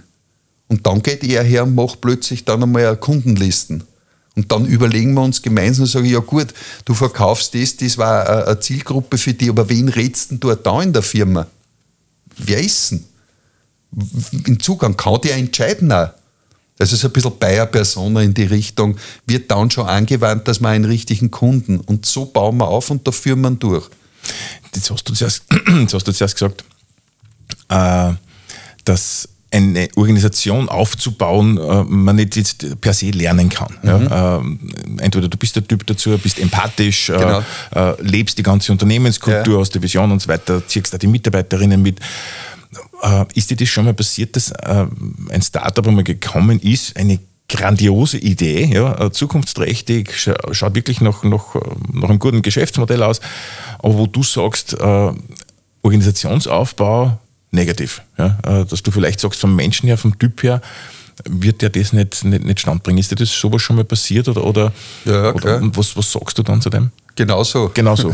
Und 0.67 0.86
dann 0.86 1.01
geht 1.01 1.24
er 1.24 1.41
her 1.41 1.63
und 1.63 1.74
macht 1.74 2.01
plötzlich 2.01 2.43
dann 2.43 2.63
einmal 2.63 2.98
Kundenlisten. 2.98 3.85
Und 4.35 4.51
dann 4.51 4.65
überlegen 4.65 5.13
wir 5.13 5.21
uns 5.21 5.41
gemeinsam 5.41 5.83
und 5.83 5.89
sagen, 5.89 6.05
ja 6.05 6.19
gut, 6.19 6.48
du 6.83 6.93
verkaufst 6.93 7.55
das, 7.55 7.77
das 7.77 7.98
war 7.98 8.48
eine 8.48 8.59
Zielgruppe 8.59 9.17
für 9.17 9.33
dich, 9.33 9.50
aber 9.50 9.69
wen 9.69 9.87
redst 9.87 10.31
du 10.31 10.37
dort 10.37 10.65
da 10.65 10.81
in 10.81 10.91
der 10.91 11.03
Firma? 11.03 11.48
Wer 12.37 12.59
ist 12.59 12.91
denn? 12.91 13.05
Im 14.45 14.59
Zugang 14.59 14.98
kann 14.98 15.21
der 15.24 15.35
entscheiden 15.37 15.91
auch. 15.91 16.09
Also 16.77 16.98
so 16.98 17.07
ein 17.07 17.13
bisschen 17.13 17.39
Bayer-Persona 17.39 18.21
in 18.21 18.33
die 18.33 18.43
Richtung, 18.43 18.98
wird 19.25 19.50
dann 19.50 19.71
schon 19.71 19.87
angewandt, 19.87 20.45
dass 20.50 20.59
man 20.59 20.74
einen 20.74 20.85
richtigen 20.85 21.31
Kunden 21.31 21.79
und 21.79 22.05
so 22.05 22.25
bauen 22.25 22.57
wir 22.57 22.67
auf 22.67 22.89
und 22.89 23.07
da 23.07 23.11
führen 23.13 23.39
wir 23.41 23.51
durch. 23.51 23.89
Jetzt 24.74 24.91
hast 24.91 25.07
du 25.07 25.13
zuerst, 25.13 25.43
hast 25.93 26.07
du 26.07 26.11
zuerst 26.11 26.35
gesagt, 26.35 26.65
äh, 27.69 28.13
dass 28.83 29.29
eine 29.55 29.87
Organisation 29.96 30.70
aufzubauen, 30.70 31.57
äh, 31.57 31.83
man 31.83 32.18
nicht 32.18 32.35
jetzt 32.35 32.81
per 32.81 32.94
se 32.94 33.11
lernen 33.11 33.50
kann. 33.50 33.74
Mhm. 33.81 33.89
Ja? 33.89 34.37
Äh, 34.37 34.41
entweder 35.00 35.27
du 35.27 35.37
bist 35.37 35.55
der 35.55 35.65
Typ 35.65 35.87
dazu, 35.87 36.18
bist 36.18 36.39
empathisch, 36.39 37.09
äh, 37.09 37.18
genau. 37.18 37.41
äh, 37.74 38.01
lebst 38.01 38.37
die 38.37 38.44
ganze 38.44 38.72
Unternehmenskultur 38.72 39.53
ja. 39.55 39.59
aus 39.59 39.70
der 39.70 39.81
Vision 39.81 40.11
und 40.11 40.22
so 40.22 40.27
weiter, 40.27 40.65
ziehst 40.68 40.94
da 40.94 40.98
die 40.98 41.07
Mitarbeiterinnen 41.07 41.81
mit. 41.81 42.00
Ist 43.33 43.51
dir 43.51 43.57
das 43.57 43.70
schon 43.70 43.85
mal 43.85 43.94
passiert, 43.94 44.35
dass 44.35 44.51
ein 44.53 45.41
Startup 45.41 45.87
einmal 45.87 46.03
gekommen 46.03 46.59
ist, 46.59 46.98
eine 46.98 47.20
grandiose 47.48 48.18
Idee, 48.18 48.65
ja, 48.65 49.11
zukunftsträchtig, 49.11 50.11
schaut 50.51 50.75
wirklich 50.75 51.01
noch, 51.01 51.24
noch, 51.24 51.55
noch 51.94 52.09
einem 52.09 52.20
guten 52.20 52.41
Geschäftsmodell 52.41 53.03
aus, 53.03 53.22
aber 53.79 53.98
wo 53.98 54.07
du 54.07 54.24
sagst, 54.24 54.75
Organisationsaufbau 55.83 57.20
negativ. 57.55 58.01
Ja? 58.18 58.37
Äh, 58.44 58.65
dass 58.65 58.83
du 58.83 58.91
vielleicht 58.91 59.20
sagst, 59.20 59.39
vom 59.39 59.55
Menschen 59.55 59.87
her, 59.87 59.98
vom 59.98 60.18
Typ 60.20 60.44
her, 60.44 60.61
wird 61.27 61.61
der 61.61 61.70
das 61.70 61.94
nicht, 61.94 62.24
nicht, 62.24 62.44
nicht 62.44 62.59
standbringen. 62.59 63.00
Ist 63.00 63.11
dir 63.11 63.15
das 63.15 63.31
sowas 63.31 63.61
schon 63.61 63.77
mal 63.77 63.85
passiert 63.85 64.27
oder, 64.27 64.44
oder, 64.44 64.74
ja, 65.05 65.33
oder 65.33 65.57
und 65.57 65.77
was, 65.77 65.96
was 65.96 66.11
sagst 66.11 66.37
du 66.37 66.44
dann 66.44 66.61
zu 66.61 66.70
dem? 66.70 66.91
Genau 67.15 67.45
so. 67.45 67.71
Genau 67.73 67.95
so. 67.95 68.13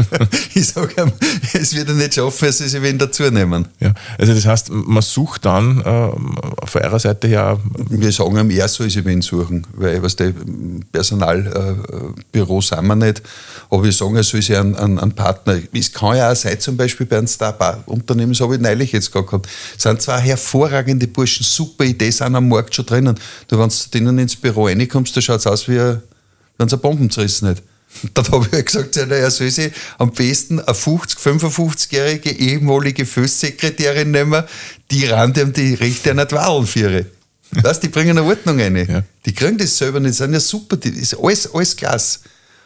ich 0.54 0.68
sage 0.68 1.12
es 1.52 1.74
wird 1.74 1.88
er 1.88 1.94
nicht 1.94 2.14
schaffen, 2.14 2.52
sie 2.52 2.68
sich 2.68 2.80
wen 2.80 2.96
dazu 2.96 3.24
nehmen. 3.24 3.66
Ja, 3.80 3.92
also 4.18 4.34
das 4.34 4.46
heißt, 4.46 4.70
man 4.70 5.02
sucht 5.02 5.44
dann 5.44 5.80
äh, 5.80 6.64
von 6.66 6.82
eurer 6.82 7.00
Seite 7.00 7.26
her. 7.26 7.58
Wir 7.90 8.12
sagen 8.12 8.38
ihm, 8.38 8.50
er 8.50 8.68
soll 8.68 8.88
sich 8.88 9.04
wen 9.04 9.20
suchen, 9.20 9.66
weil 9.74 10.00
was 10.00 10.14
der 10.14 10.32
Personalbüro 10.92 12.58
äh, 12.58 12.62
sind 12.62 12.86
wir 12.86 12.94
nicht. 12.94 13.22
Aber 13.68 13.82
wir 13.82 13.90
sagen, 13.90 14.14
er 14.14 14.22
soll 14.22 14.40
sich 14.40 14.56
einen, 14.56 14.76
einen, 14.76 15.00
einen 15.00 15.12
Partner. 15.12 15.58
Es 15.72 15.92
kann 15.92 16.16
ja 16.16 16.30
auch 16.30 16.36
sein, 16.36 16.60
zum 16.60 16.76
Beispiel 16.76 17.06
bei 17.06 17.18
einem 17.18 17.26
Start-up-Unternehmen, 17.26 18.32
das 18.32 18.40
habe 18.40 18.54
ich 18.54 18.60
neulich 18.60 18.92
jetzt 18.92 19.10
gerade 19.10 19.26
gehabt, 19.26 19.48
es 19.76 19.82
sind 19.82 20.00
zwei 20.00 20.20
hervorragende 20.20 21.08
Burschen, 21.08 21.44
super 21.44 21.84
Idee, 21.84 22.10
sind 22.10 22.36
am 22.36 22.48
Markt 22.48 22.76
schon 22.76 22.86
drinnen. 22.86 23.18
Du, 23.48 23.58
wenn 23.58 23.68
du 23.68 23.74
denen 23.92 24.18
ins 24.18 24.36
Büro 24.36 24.66
reinkommst, 24.66 25.16
da 25.16 25.20
schaut 25.20 25.40
es 25.40 25.48
aus, 25.48 25.68
wie 25.68 25.78
wenn 26.58 26.68
sie 26.68 26.76
eine 26.76 26.82
Bomben 26.82 27.10
zerrissen 27.10 27.48
hat. 27.48 27.62
Dann 28.14 28.28
habe 28.28 28.46
ich 28.46 28.52
halt 28.52 28.66
gesagt, 28.66 28.96
er 28.96 29.30
soll 29.30 29.50
sich 29.50 29.72
am 29.98 30.12
besten 30.12 30.60
eine 30.60 30.74
50, 30.74 31.18
55-jährige 31.18 32.30
ehemalige 32.30 33.06
Füßsekretärin 33.06 34.10
nehmen, 34.10 34.44
die 34.90 35.06
rennt 35.06 35.38
ihm 35.38 35.52
die 35.52 35.74
Rechte 35.74 36.10
einer 36.10 36.66
führe. 36.66 37.06
Weißt, 37.50 37.82
die 37.82 37.88
bringen 37.88 38.18
eine 38.18 38.26
Ordnung 38.26 38.60
rein. 38.60 38.76
Ja. 38.76 39.02
Die 39.24 39.32
kriegen 39.32 39.58
das 39.58 39.76
selber 39.76 40.00
nicht, 40.00 40.14
die 40.14 40.16
sind 40.16 40.32
ja 40.32 40.40
super, 40.40 40.76
das 40.76 40.92
ist 40.92 41.18
alles, 41.18 41.54
alles 41.54 41.76
klasse. 41.76 42.18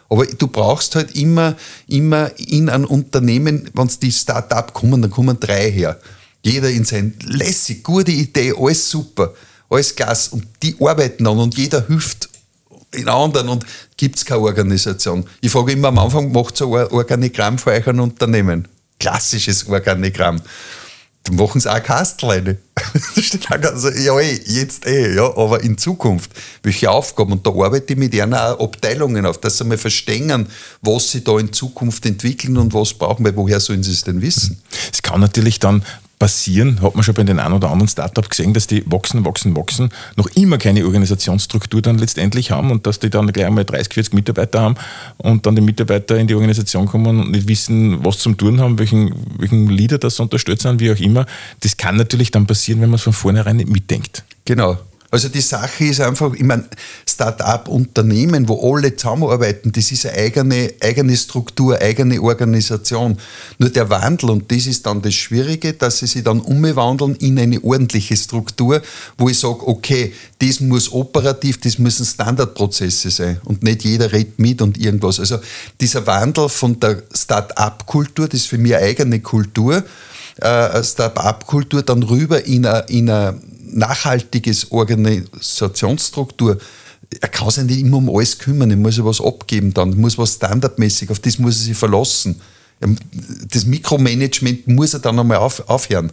Aber 0.08 0.26
du 0.26 0.48
brauchst 0.48 0.96
halt 0.96 1.14
immer, 1.14 1.56
immer 1.86 2.32
in 2.38 2.68
ein 2.68 2.84
Unternehmen, 2.84 3.70
wenn 3.74 3.86
es 3.86 3.98
die 3.98 4.10
Start-up 4.10 4.74
kommen, 4.74 5.02
dann 5.02 5.10
kommen 5.10 5.38
drei 5.38 5.70
her. 5.70 6.00
Jeder 6.42 6.70
in 6.70 6.84
sein 6.84 7.14
lässig, 7.22 7.84
gute 7.84 8.10
Idee, 8.10 8.52
alles 8.58 8.90
super, 8.90 9.34
alles 9.68 9.94
klasse. 9.94 10.30
Und 10.32 10.46
die 10.62 10.74
arbeiten 10.80 11.24
dann 11.24 11.38
und 11.38 11.56
jeder 11.56 11.86
hilft 11.86 12.29
in 12.94 13.09
anderen 13.09 13.48
und 13.48 13.64
gibt 13.96 14.16
es 14.16 14.24
keine 14.24 14.40
Organisation. 14.40 15.24
Ich 15.40 15.50
frage 15.50 15.72
immer 15.72 15.88
am 15.88 15.98
Anfang, 15.98 16.33
macht 16.33 16.57
so 16.57 16.74
ein 16.76 16.87
Organigramm 16.88 17.59
für 17.59 17.70
euch 17.70 17.87
ein 17.87 18.00
Unternehmen? 18.00 18.68
Klassisches 18.98 19.68
Organigramm. 19.68 20.40
Dann 21.24 21.37
machen 21.37 21.61
sie 21.61 21.70
auch 21.70 21.83
Kastleine. 21.83 22.57
also, 23.50 23.90
ja, 23.90 24.18
eh, 24.20 24.40
jetzt 24.46 24.87
eh, 24.87 25.14
ja, 25.14 25.24
aber 25.37 25.62
in 25.62 25.76
Zukunft, 25.76 26.31
welche 26.62 26.90
Aufgaben? 26.90 27.33
Und 27.33 27.46
da 27.46 27.50
arbeite 27.50 27.92
ich 27.92 27.98
mit 27.98 28.18
auch 28.18 28.61
Abteilungen 28.61 29.26
auf, 29.26 29.38
dass 29.38 29.59
sie 29.59 29.64
mal 29.64 29.76
verstehen, 29.76 30.46
was 30.81 31.11
sie 31.11 31.22
da 31.22 31.38
in 31.38 31.53
Zukunft 31.53 32.07
entwickeln 32.07 32.57
und 32.57 32.72
was 32.72 32.94
brauchen, 32.94 33.24
weil 33.24 33.37
woher 33.37 33.61
sollen 33.61 33.83
sie 33.83 33.92
es 33.92 34.03
denn 34.03 34.22
wissen? 34.22 34.62
Es 34.90 35.03
kann 35.03 35.20
natürlich 35.20 35.59
dann 35.59 35.85
passieren, 36.20 36.83
hat 36.83 36.94
man 36.94 37.02
schon 37.02 37.14
bei 37.14 37.24
den 37.24 37.40
ein 37.40 37.52
oder 37.52 37.70
anderen 37.70 37.88
Startup 37.88 38.28
gesehen, 38.28 38.52
dass 38.52 38.68
die 38.68 38.85
wachsen, 38.87 39.24
wachsen, 39.24 39.56
wachsen, 39.56 39.88
noch 40.16 40.28
immer 40.37 40.59
keine 40.59 40.85
Organisationsstruktur 40.85 41.80
dann 41.83 41.98
letztendlich 41.98 42.50
haben 42.50 42.70
und 42.70 42.87
dass 42.87 43.00
die 43.00 43.11
dann 43.11 43.26
gleich 43.33 43.46
einmal 43.46 43.64
30, 43.64 43.92
40 43.92 44.14
Mitarbeiter 44.14 44.61
haben 44.61 44.74
und 45.16 45.46
dann 45.46 45.56
die 45.56 45.62
Mitarbeiter 45.62 46.18
in 46.18 46.26
die 46.26 46.35
Organisation 46.35 46.87
kommen 46.87 47.20
und 47.20 47.30
nicht 47.30 47.48
wissen, 47.48 48.04
was 48.04 48.18
zum 48.18 48.37
tun 48.37 48.61
haben, 48.61 48.78
welchen, 48.78 49.14
welchen 49.38 49.68
Leader 49.70 49.96
das 49.96 50.20
unterstützt 50.20 50.62
sind, 50.62 50.78
wie 50.78 50.92
auch 50.92 51.00
immer. 51.00 51.24
Das 51.61 51.78
kann 51.78 51.96
natürlich 51.96 52.30
dann 52.30 52.46
passieren, 52.46 52.83
wenn 52.83 52.90
man 52.90 52.96
es 52.96 53.02
von 53.02 53.14
vornherein 53.14 53.56
nicht 53.56 53.70
mitdenkt. 53.70 54.22
Genau. 54.44 54.78
Also 55.12 55.29
die 55.29 55.40
Sache 55.40 55.87
ist 55.87 56.01
einfach, 56.01 56.33
ich 56.35 56.44
meine, 56.44 56.64
Start-up-Unternehmen, 57.09 58.49
wo 58.49 58.75
alle 58.75 58.94
zusammenarbeiten, 58.94 59.73
das 59.73 59.90
ist 59.90 60.07
eine 60.07 60.16
eigene, 60.16 60.73
eigene 60.81 61.16
Struktur, 61.16 61.81
eigene 61.81 62.23
Organisation. 62.23 63.18
Nur 63.59 63.70
der 63.70 63.90
Wandel, 63.90 64.31
und 64.31 64.53
das 64.53 64.66
ist 64.66 64.87
dann 64.87 65.03
das 65.03 65.14
Schwierige, 65.14 65.73
dass 65.73 65.99
sie 65.99 66.07
sich 66.07 66.23
dann 66.23 66.40
umwandeln 66.40 67.16
in 67.16 67.40
eine 67.40 67.62
ordentliche 67.64 68.16
Struktur, 68.16 68.83
wo 69.18 69.29
ich 69.29 69.38
sage, 69.38 69.66
okay, 69.66 70.12
das 70.38 70.61
muss 70.61 70.92
operativ, 70.92 71.61
das 71.61 71.79
müssen 71.79 72.07
Standardprozesse 72.07 73.11
sein 73.11 73.40
und 73.44 73.64
nicht 73.64 73.83
jeder 73.83 74.12
redet 74.12 74.38
mit 74.38 74.62
und 74.62 74.79
irgendwas. 74.79 75.18
Also 75.18 75.38
dieser 75.81 76.07
Wandel 76.07 76.49
von 76.49 76.79
der 76.79 77.03
Start-up-Kultur, 77.12 78.29
das 78.29 78.40
ist 78.40 78.46
für 78.46 78.59
mich 78.59 78.77
eine 78.77 78.85
eigene 78.85 79.18
Kultur, 79.18 79.83
äh, 80.37 80.83
Start-up-Kultur 80.85 81.83
dann 81.83 82.05
rüber 82.05 82.44
in 82.46 82.64
eine, 82.64 82.85
in 82.88 83.11
eine 83.11 83.40
nachhaltiges 83.72 84.70
Organisationsstruktur, 84.70 86.59
er 87.20 87.28
kann 87.28 87.50
sich 87.50 87.64
nicht 87.64 87.80
immer 87.80 87.96
um 87.96 88.14
alles 88.14 88.38
kümmern, 88.38 88.70
er 88.70 88.76
muss 88.76 88.96
ja 88.96 89.04
was 89.04 89.20
abgeben 89.20 89.74
dann, 89.74 89.96
muss 89.96 90.16
was 90.18 90.35
standardmäßig, 90.35 91.11
auf 91.11 91.18
das 91.18 91.38
muss 91.38 91.59
er 91.59 91.64
sich 91.64 91.76
verlassen. 91.76 92.40
Das 93.50 93.66
Mikromanagement 93.66 94.68
muss 94.68 94.94
er 94.94 95.00
dann 95.00 95.18
einmal 95.18 95.38
auf, 95.38 95.68
aufhören. 95.68 96.12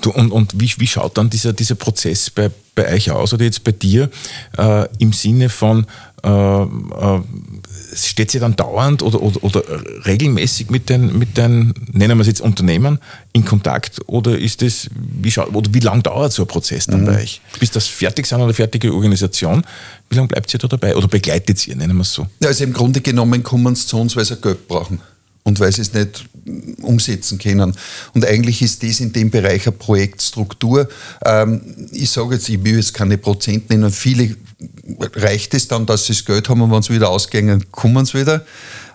Du, 0.00 0.10
und 0.10 0.30
und 0.32 0.60
wie, 0.60 0.70
wie 0.78 0.86
schaut 0.86 1.16
dann 1.16 1.30
dieser, 1.30 1.52
dieser 1.52 1.74
Prozess 1.74 2.30
bei, 2.30 2.50
bei 2.74 2.92
euch 2.92 3.10
aus? 3.10 3.32
Oder 3.32 3.44
jetzt 3.44 3.64
bei 3.64 3.72
dir 3.72 4.10
äh, 4.58 4.86
im 4.98 5.12
Sinne 5.12 5.48
von, 5.48 5.86
äh, 6.22 6.28
äh, 6.28 7.20
steht 7.94 8.30
sie 8.30 8.38
dann 8.38 8.56
dauernd 8.56 9.02
oder, 9.02 9.22
oder, 9.22 9.42
oder 9.42 9.62
regelmäßig 10.06 10.70
mit 10.70 10.88
den, 10.88 11.18
mit 11.18 11.36
den, 11.36 11.74
nennen 11.92 12.18
wir 12.18 12.22
es 12.22 12.26
jetzt 12.26 12.40
Unternehmen, 12.40 12.98
in 13.32 13.44
Kontakt 13.44 14.00
oder 14.06 14.38
ist 14.38 14.62
das, 14.62 14.88
wie, 14.94 15.30
schaut, 15.30 15.54
oder 15.54 15.72
wie 15.72 15.80
lange 15.80 16.02
dauert 16.02 16.32
so 16.32 16.42
ein 16.42 16.48
Prozess 16.48 16.86
dann 16.86 17.02
mhm. 17.02 17.06
bei 17.06 17.22
euch? 17.22 17.40
Bis 17.60 17.70
das 17.70 17.86
fertig 17.86 18.26
sind 18.26 18.40
oder 18.40 18.54
fertige 18.54 18.92
Organisation, 18.92 19.62
wie 20.10 20.16
lange 20.16 20.28
bleibt 20.28 20.52
ihr 20.52 20.58
da 20.58 20.68
dabei 20.68 20.96
oder 20.96 21.08
begleitet 21.08 21.66
ihr, 21.66 21.76
nennen 21.76 21.96
wir 21.96 22.02
es 22.02 22.12
so? 22.12 22.26
Ja, 22.40 22.48
also 22.48 22.64
im 22.64 22.72
Grunde 22.72 23.00
genommen 23.00 23.42
kommen 23.42 23.74
sie 23.74 23.86
zu 23.86 23.98
uns, 23.98 24.16
weil 24.16 24.24
sie 24.24 24.36
Geld 24.36 24.68
brauchen 24.68 25.00
und 25.46 25.60
weil 25.60 25.70
sie 25.70 25.82
es 25.82 25.94
nicht 25.94 26.26
umsetzen 26.82 27.38
können. 27.38 27.72
Und 28.14 28.26
eigentlich 28.26 28.62
ist 28.62 28.82
das 28.82 28.98
in 28.98 29.12
dem 29.12 29.30
Bereich 29.30 29.66
eine 29.66 29.76
Projektstruktur. 29.76 30.88
Ähm, 31.24 31.60
ich 31.92 32.10
sage 32.10 32.34
jetzt, 32.34 32.48
ich 32.48 32.62
will 32.64 32.76
jetzt 32.76 32.94
keine 32.94 33.16
Prozent 33.16 33.70
nennen, 33.70 33.92
viele 33.92 34.36
reicht 35.14 35.54
es 35.54 35.68
dann, 35.68 35.86
dass 35.86 36.06
sie 36.06 36.14
das 36.14 36.24
Geld 36.24 36.48
haben 36.48 36.62
und 36.62 36.72
wenn 36.72 36.82
sie 36.82 36.94
wieder 36.94 37.10
ausgehen, 37.10 37.64
kommen 37.70 38.04
sie 38.04 38.20
wieder. 38.20 38.44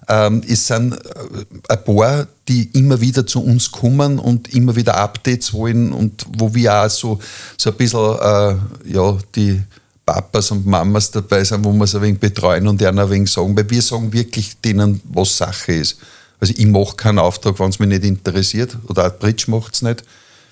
Ähm, 0.10 0.42
es 0.46 0.68
sind 0.68 0.94
äh, 0.94 1.46
ein 1.70 1.84
paar, 1.86 2.28
die 2.50 2.64
immer 2.74 3.00
wieder 3.00 3.26
zu 3.26 3.42
uns 3.42 3.72
kommen 3.72 4.20
und 4.20 4.54
immer 4.54 4.76
wieder 4.76 4.98
Updates 4.98 5.54
wollen 5.54 5.94
und 5.94 6.26
wo 6.38 6.54
wir 6.54 6.74
auch 6.74 6.90
so, 6.90 7.18
so 7.58 7.70
ein 7.70 7.78
bisschen 7.78 8.00
äh, 8.00 8.56
ja, 8.94 9.18
die 9.36 9.62
Papas 10.06 10.52
und 10.52 10.66
Mamas 10.66 11.12
dabei 11.12 11.46
sind, 11.46 11.64
wo 11.64 11.72
wir 11.72 11.86
es 11.86 11.96
ein 11.96 12.02
wenig 12.02 12.20
betreuen 12.20 12.68
und 12.68 12.82
ihnen 12.82 13.00
ein 13.00 13.10
wenig 13.10 13.32
sagen, 13.32 13.56
weil 13.56 13.70
wir 13.70 13.82
sagen 13.82 14.12
wirklich 14.12 14.60
denen, 14.60 15.00
was 15.06 15.38
Sache 15.38 15.72
ist. 15.76 15.98
Also 16.42 16.54
ich 16.58 16.66
mache 16.66 16.96
keinen 16.98 17.20
Auftrag, 17.20 17.60
wenn 17.60 17.70
es 17.70 17.80
mich 17.80 17.88
nicht 17.88 18.04
interessiert 18.04 18.76
oder 18.88 19.08
auch 19.08 19.20
Bridge 19.20 19.46
macht 19.48 19.76
es 19.76 19.84
nicht. 19.84 20.04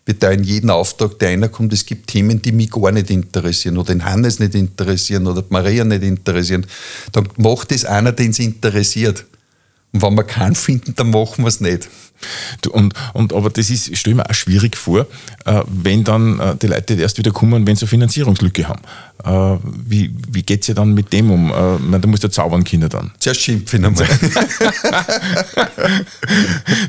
Wir 0.05 0.17
teilen 0.17 0.43
jeden 0.43 0.69
Auftrag, 0.69 1.19
der 1.19 1.29
reinkommt. 1.29 1.73
Es 1.73 1.85
gibt 1.85 2.07
Themen, 2.07 2.41
die 2.41 2.51
mich 2.51 2.71
gar 2.71 2.91
nicht 2.91 3.09
interessieren 3.09 3.77
oder 3.77 3.93
den 3.93 4.05
Hannes 4.05 4.39
nicht 4.39 4.55
interessieren 4.55 5.27
oder 5.27 5.41
die 5.41 5.51
Maria 5.51 5.83
nicht 5.83 6.03
interessieren. 6.03 6.65
Dann 7.11 7.27
macht 7.37 7.71
es 7.71 7.85
einer, 7.85 8.11
den 8.11 8.31
es 8.31 8.39
interessiert. 8.39 9.25
Und 9.91 10.01
wenn 10.03 10.15
wir 10.15 10.23
keinen 10.23 10.55
finden, 10.55 10.93
dann 10.95 11.09
machen 11.09 11.43
wir 11.43 11.47
es 11.47 11.61
nicht. 11.61 11.89
Du, 12.61 12.71
und, 12.71 12.93
und, 13.13 13.33
aber 13.33 13.49
das 13.49 13.69
ist, 13.69 13.95
stelle 13.97 14.17
mir 14.17 14.29
auch 14.29 14.33
schwierig 14.33 14.75
vor, 14.75 15.07
äh, 15.45 15.61
wenn 15.67 16.03
dann 16.03 16.39
äh, 16.39 16.55
die 16.55 16.67
Leute 16.67 16.95
erst 16.95 17.17
wieder 17.17 17.31
kommen, 17.31 17.65
wenn 17.65 17.75
sie 17.77 17.83
eine 17.83 17.89
Finanzierungslücke 17.89 18.67
haben. 18.67 18.81
Äh, 19.23 19.57
wie 19.85 20.13
wie 20.29 20.43
geht 20.43 20.61
es 20.61 20.67
ja 20.67 20.73
dann 20.73 20.93
mit 20.93 21.11
dem 21.13 21.31
um? 21.31 21.49
Äh, 21.51 21.77
man, 21.77 22.01
da 22.01 22.07
musst 22.07 22.23
du 22.23 22.29
zaubern, 22.29 22.63
Kinder 22.63 22.89
dann. 22.89 23.11
Zuerst 23.19 23.41
schimpfen 23.41 23.85
einmal. 23.85 24.05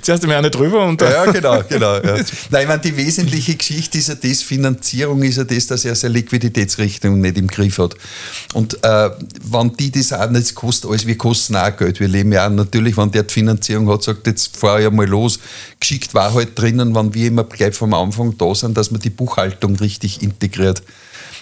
Zuerst 0.02 0.22
einmal 0.24 0.38
eine 0.38 0.50
drüber 0.50 0.84
und 0.86 1.00
Ja, 1.00 1.26
genau, 1.26 1.62
genau. 1.68 1.94
Ja. 1.96 2.16
Nein, 2.50 2.62
ich 2.62 2.68
meine, 2.68 2.80
die 2.80 2.96
wesentliche 2.96 3.54
Geschichte 3.56 3.98
ist 3.98 4.08
ja 4.08 4.16
das, 4.16 4.42
Finanzierung 4.42 5.22
ist 5.22 5.38
ja 5.38 5.44
das, 5.44 5.66
dass 5.68 5.84
er 5.84 5.94
seine 5.94 6.14
Liquiditätsrichtung 6.14 7.20
nicht 7.20 7.36
im 7.36 7.46
Griff 7.46 7.78
hat. 7.78 7.94
Und 8.54 8.78
wenn 8.82 9.72
die 9.78 9.90
das 9.90 10.12
auch 10.12 10.30
nicht 10.30 10.54
kostet, 10.54 10.90
alles, 10.90 11.06
wir 11.06 11.16
kosten 11.18 11.56
auch 11.56 11.76
Geld. 11.76 12.00
Wir 12.00 12.08
leben 12.08 12.32
ja 12.32 12.46
auch 12.46 12.50
natürlich, 12.90 12.96
wenn 12.96 13.10
der 13.10 13.22
die 13.24 13.32
Finanzierung 13.32 13.88
hat, 13.90 14.02
sagt, 14.02 14.26
jetzt 14.26 14.56
fahr 14.56 14.80
ich 14.80 14.86
einmal 14.86 15.06
los. 15.06 15.38
Geschickt 15.78 16.14
war 16.14 16.34
halt 16.34 16.58
drinnen, 16.58 16.94
wenn 16.94 17.14
wir 17.14 17.28
immer 17.28 17.44
gleich 17.44 17.74
vom 17.74 17.94
Anfang 17.94 18.36
da 18.36 18.54
sind, 18.54 18.76
dass 18.76 18.90
man 18.90 19.00
die 19.00 19.10
Buchhaltung 19.10 19.76
richtig 19.76 20.22
integriert. 20.22 20.82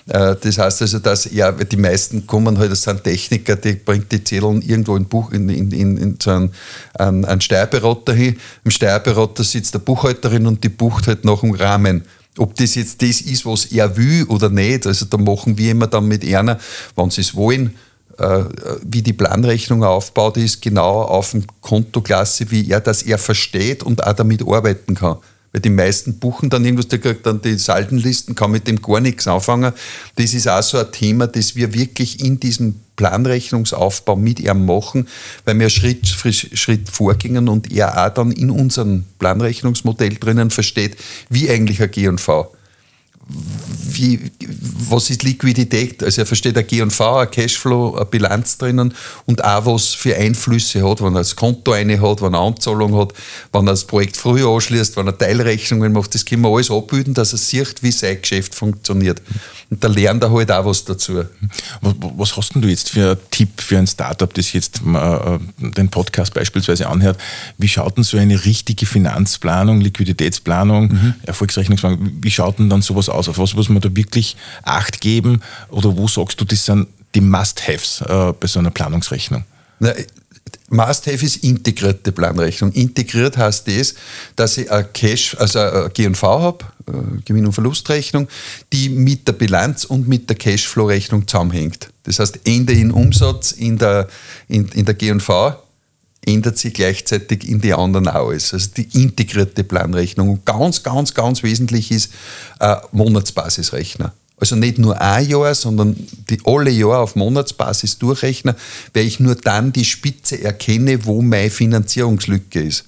Äh, 0.07 0.37
das 0.41 0.59
heißt 0.59 0.83
also, 0.83 0.99
dass 0.99 1.31
ja, 1.31 1.53
die 1.53 1.77
meisten 1.77 2.27
kommen 2.27 2.59
halt, 2.59 2.73
das 2.73 2.83
sind 2.83 3.05
Techniker, 3.05 3.57
die 3.57 3.75
bringt 3.75 4.11
die 4.13 4.25
Zettel 4.25 4.63
irgendwo 4.67 4.97
in, 4.97 5.05
Buch, 5.05 5.33
in, 5.33 5.49
in, 5.49 5.71
in, 5.71 5.97
in 5.97 6.19
so 6.23 6.31
einen, 6.31 6.53
einen, 6.95 7.25
einen 7.25 7.41
Steuerberater 7.41 8.15
hin. 8.15 8.39
Im 8.65 8.71
Steuerberater 8.71 9.45
sitzt 9.45 9.75
der 9.75 9.81
Buchhalterin 9.81 10.47
und 10.47 10.65
die 10.65 10.71
bucht 10.71 11.07
halt 11.07 11.25
nach 11.25 11.41
dem 11.41 11.53
Rahmen. 11.53 12.05
Ob 12.39 12.55
das 12.55 12.77
jetzt 12.77 13.03
das 13.03 13.21
ist, 13.21 13.45
was 13.45 13.67
er 13.67 13.97
will 13.97 14.25
oder 14.29 14.49
nicht, 14.49 14.87
also 14.87 15.07
da 15.07 15.17
machen 15.17 15.59
wir 15.59 15.73
immer 15.73 15.89
dann 15.89 16.07
mit 16.07 16.25
einer, 16.25 16.59
wenn 16.95 17.11
sie 17.11 17.23
es 17.23 17.35
wollen, 17.35 17.75
wie 18.83 19.03
die 19.03 19.13
Planrechnung 19.13 19.85
aufgebaut 19.85 20.37
ist, 20.37 20.61
genau 20.61 21.03
auf 21.03 21.31
dem 21.31 21.45
Kontoklasse, 21.61 22.51
wie 22.51 22.71
er 22.71 22.81
das 22.81 23.03
er 23.03 23.19
versteht 23.19 23.83
und 23.83 24.05
auch 24.05 24.13
damit 24.13 24.43
arbeiten 24.47 24.95
kann. 24.95 25.19
Weil 25.53 25.63
die 25.63 25.71
meisten 25.71 26.19
buchen 26.19 26.51
dann 26.51 26.65
irgendwas, 26.65 26.89
der 26.89 26.99
kriegt 26.99 27.25
dann 27.25 27.41
die 27.41 27.57
Saldenlisten, 27.57 28.35
kann 28.35 28.51
mit 28.51 28.67
dem 28.67 28.83
gar 28.83 29.01
nichts 29.01 29.27
anfangen. 29.27 29.73
Das 30.17 30.35
ist 30.35 30.47
auch 30.49 30.63
so 30.63 30.79
ein 30.79 30.93
Thema, 30.93 31.27
das 31.27 31.57
wir 31.57 31.73
wirklich 31.73 32.23
in 32.23 32.39
diesem 32.39 32.81
Planrechnungsaufbau 32.97 34.17
mit 34.17 34.41
ihm 34.41 34.67
machen, 34.67 35.09
weil 35.45 35.59
wir 35.59 35.71
Schritt 35.71 36.07
für 36.09 36.33
Schritt 36.33 36.91
vorgingen 36.91 37.49
und 37.49 37.73
er 37.73 38.05
auch 38.05 38.13
dann 38.13 38.33
in 38.33 38.51
unserem 38.51 39.05
Planrechnungsmodell 39.21 40.17
drinnen 40.17 40.51
versteht, 40.51 40.97
wie 41.31 41.49
eigentlich 41.49 41.81
ein 41.81 41.91
G&V 41.91 42.53
wie, 43.29 44.31
was 44.89 45.11
ist 45.11 45.23
Liquidität? 45.23 46.03
Also 46.03 46.23
er 46.23 46.27
versteht 46.27 46.57
ein 46.57 46.67
G&V, 46.67 47.19
ein 47.19 47.31
Cashflow, 47.31 47.97
eine 47.97 48.07
Bilanz 48.07 48.57
drinnen 48.57 48.95
und 49.27 49.45
auch 49.45 49.67
was 49.67 49.89
für 49.89 50.17
Einflüsse 50.17 50.89
hat, 50.89 51.03
wenn 51.03 51.15
er 51.15 51.21
das 51.21 51.37
Konto 51.37 51.73
eine 51.73 52.01
hat, 52.01 52.23
wenn 52.23 52.33
er 52.33 52.41
Anzahlung 52.41 52.97
hat, 52.97 53.13
wenn 53.53 53.67
er 53.67 53.73
das 53.73 53.85
Projekt 53.85 54.17
früher 54.17 54.49
anschließt, 54.49 54.97
wenn 54.97 55.09
er 55.09 55.19
Teilrechnungen 55.19 55.93
macht, 55.93 56.15
das 56.15 56.25
können 56.25 56.43
wir 56.43 56.49
alles 56.49 56.71
abbilden, 56.71 57.13
dass 57.13 57.33
er 57.33 57.39
sieht, 57.39 57.83
wie 57.83 57.93
sein 57.93 58.21
Geschäft 58.21 58.55
funktioniert. 58.55 59.21
Und 59.71 59.85
da 59.85 59.89
lernt 59.89 60.23
er 60.23 60.33
halt 60.33 60.51
auch 60.51 60.65
was 60.65 60.85
dazu. 60.85 61.25
Was 61.81 62.37
hast 62.37 62.55
denn 62.55 62.63
du 62.63 62.69
jetzt 62.69 62.89
für 62.89 63.11
einen 63.11 63.31
Tipp 63.31 63.61
für 63.61 63.77
ein 63.77 63.87
Startup, 63.87 64.33
das 64.33 64.55
jetzt 64.55 64.81
äh, 64.81 65.39
den 65.59 65.91
Podcast 65.91 66.33
beispielsweise 66.33 66.89
anhört? 66.89 67.21
Wie 67.59 67.69
schaut 67.69 67.99
denn 67.99 68.05
so 68.05 68.17
eine 68.17 68.43
richtige 68.47 68.87
Finanzplanung, 68.87 69.83
Liquiditätsplanung, 69.83 70.89
mhm. 70.89 71.15
Erfolgsrechnungsplanung, 71.25 72.13
wie 72.23 72.31
schaut 72.31 72.59
denn 72.59 72.71
dann 72.71 72.81
sowas 72.81 73.11
aus? 73.11 73.18
Auf 73.27 73.39
was 73.39 73.55
muss 73.55 73.69
man 73.69 73.81
da 73.81 73.89
wirklich 73.95 74.37
Acht 74.63 75.01
geben? 75.01 75.41
Oder 75.71 75.97
wo 75.97 76.07
sagst 76.07 76.41
du, 76.41 76.45
das 76.45 76.65
sind 76.65 76.87
die 77.15 77.21
Must-Haves 77.21 78.03
äh, 78.03 78.33
bei 78.39 78.47
so 78.47 78.59
einer 78.59 78.71
Planungsrechnung? 78.71 79.45
Na, 79.81 79.93
Must-Have 80.71 81.25
ist 81.25 81.37
integrierte 81.37 82.13
Planrechnung. 82.13 82.73
Integriert 82.73 83.39
heißt 83.39 83.67
das, 83.69 83.95
dass 84.37 84.59
ich 84.59 84.71
ein 84.71 84.93
Cash, 84.93 85.35
also 85.39 85.89
G&V 85.95 86.41
habe, 86.41 86.65
äh, 86.87 87.23
Gewinn- 87.25 87.47
und 87.47 87.53
Verlustrechnung, 87.53 88.29
die 88.73 88.91
mit 88.91 89.27
der 89.27 89.33
Bilanz 89.33 89.85
und 89.85 90.07
mit 90.09 90.29
der 90.29 90.37
Cashflow-Rechnung 90.37 91.27
zusammenhängt. 91.27 91.89
Das 92.03 92.19
heißt, 92.19 92.41
Ende 92.45 92.75
in 92.75 92.91
Umsatz 92.91 93.53
in 93.53 93.79
der, 93.79 94.09
in, 94.49 94.69
in 94.69 94.85
der 94.85 94.95
G&V 94.95 95.57
ändert 96.25 96.59
sich 96.59 96.75
gleichzeitig 96.75 97.49
in 97.49 97.61
die 97.61 97.75
anderen 97.75 98.09
auch 98.09 98.29
alles. 98.29 98.53
Also 98.53 98.71
die 98.77 98.89
integrierte 99.01 99.65
Planrechnung. 99.65 100.31
Und 100.31 100.45
ganz, 100.45 100.83
ganz, 100.83 101.15
ganz 101.15 101.43
wesentlich 101.43 101.91
ist 101.91 102.13
äh, 102.61 102.77
Monatsbasisrechner. 102.93 104.13
Also 104.41 104.55
nicht 104.55 104.79
nur 104.79 105.01
ein 105.01 105.29
Jahr, 105.29 105.55
sondern 105.55 105.97
die 106.31 106.39
alle 106.45 106.71
Jahre 106.71 106.99
auf 106.99 107.17
Monatsbasis 107.17 107.99
durchrechnen, 107.99 108.55
weil 108.95 109.07
ich 109.07 109.19
nur 109.19 109.35
dann 109.35 109.73
die 109.73 109.85
Spitze 109.85 110.41
erkenne, 110.43 111.05
wo 111.05 111.23
meine 111.23 111.51
Finanzierungslücke 111.51 112.63
ist. 112.63 112.85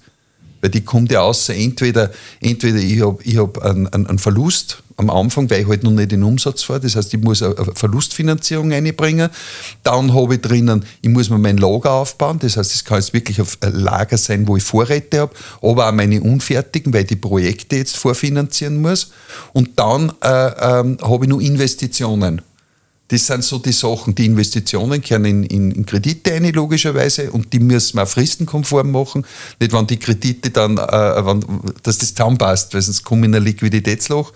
Weil 0.60 0.70
die 0.70 0.82
kommt 0.82 1.10
ja 1.10 1.22
außer 1.22 1.54
entweder, 1.54 2.10
entweder 2.40 2.78
ich 2.78 3.00
habe 3.00 3.18
ich 3.22 3.38
hab 3.38 3.58
einen, 3.62 3.86
einen 3.86 4.18
Verlust 4.18 4.82
am 5.00 5.08
Anfang, 5.08 5.48
weil 5.48 5.62
ich 5.62 5.68
halt 5.68 5.82
noch 5.82 5.90
nicht 5.90 6.12
den 6.12 6.22
Umsatz 6.22 6.62
fahre. 6.62 6.80
Das 6.80 6.94
heißt, 6.94 7.12
ich 7.14 7.20
muss 7.20 7.42
eine 7.42 7.54
Verlustfinanzierung 7.74 8.70
einbringen. 8.72 9.30
Dann 9.82 10.14
habe 10.14 10.34
ich 10.34 10.42
drinnen, 10.42 10.84
ich 11.00 11.08
muss 11.08 11.30
mir 11.30 11.38
mein 11.38 11.56
Lager 11.56 11.92
aufbauen. 11.92 12.38
Das 12.38 12.56
heißt, 12.56 12.74
es 12.74 12.84
kann 12.84 12.98
jetzt 12.98 13.14
wirklich 13.14 13.40
ein 13.40 13.72
Lager 13.72 14.18
sein, 14.18 14.46
wo 14.46 14.56
ich 14.56 14.62
Vorräte 14.62 15.20
habe, 15.20 15.34
aber 15.62 15.88
auch 15.88 15.92
meine 15.92 16.20
unfertigen, 16.20 16.92
weil 16.92 17.02
ich 17.02 17.08
die 17.08 17.16
Projekte 17.16 17.76
jetzt 17.76 17.96
vorfinanzieren 17.96 18.80
muss. 18.80 19.10
Und 19.54 19.78
dann 19.78 20.12
äh, 20.22 20.28
äh, 20.28 20.96
habe 21.02 21.24
ich 21.24 21.28
nur 21.28 21.40
Investitionen. 21.40 22.42
Das 23.10 23.26
sind 23.26 23.42
so 23.42 23.58
die 23.58 23.72
Sachen, 23.72 24.14
die 24.14 24.24
Investitionen 24.24 25.02
können 25.02 25.24
in, 25.24 25.42
in, 25.42 25.70
in 25.72 25.86
Kredite 25.86 26.32
ein, 26.32 26.44
logischerweise, 26.52 27.32
und 27.32 27.52
die 27.52 27.58
müssen 27.58 27.96
wir 27.96 28.06
fristenkonform 28.06 28.92
machen. 28.92 29.26
Nicht, 29.58 29.72
wenn 29.72 29.86
die 29.88 29.98
Kredite 29.98 30.50
dann, 30.50 30.78
äh, 30.78 31.26
wenn, 31.26 31.44
dass 31.82 31.98
das 31.98 32.14
zusammenpasst, 32.14 32.72
weil 32.72 32.82
sonst 32.82 33.02
kommen 33.02 33.24
in 33.24 33.34
ein 33.34 33.42
Liquiditätsloch. 33.42 34.32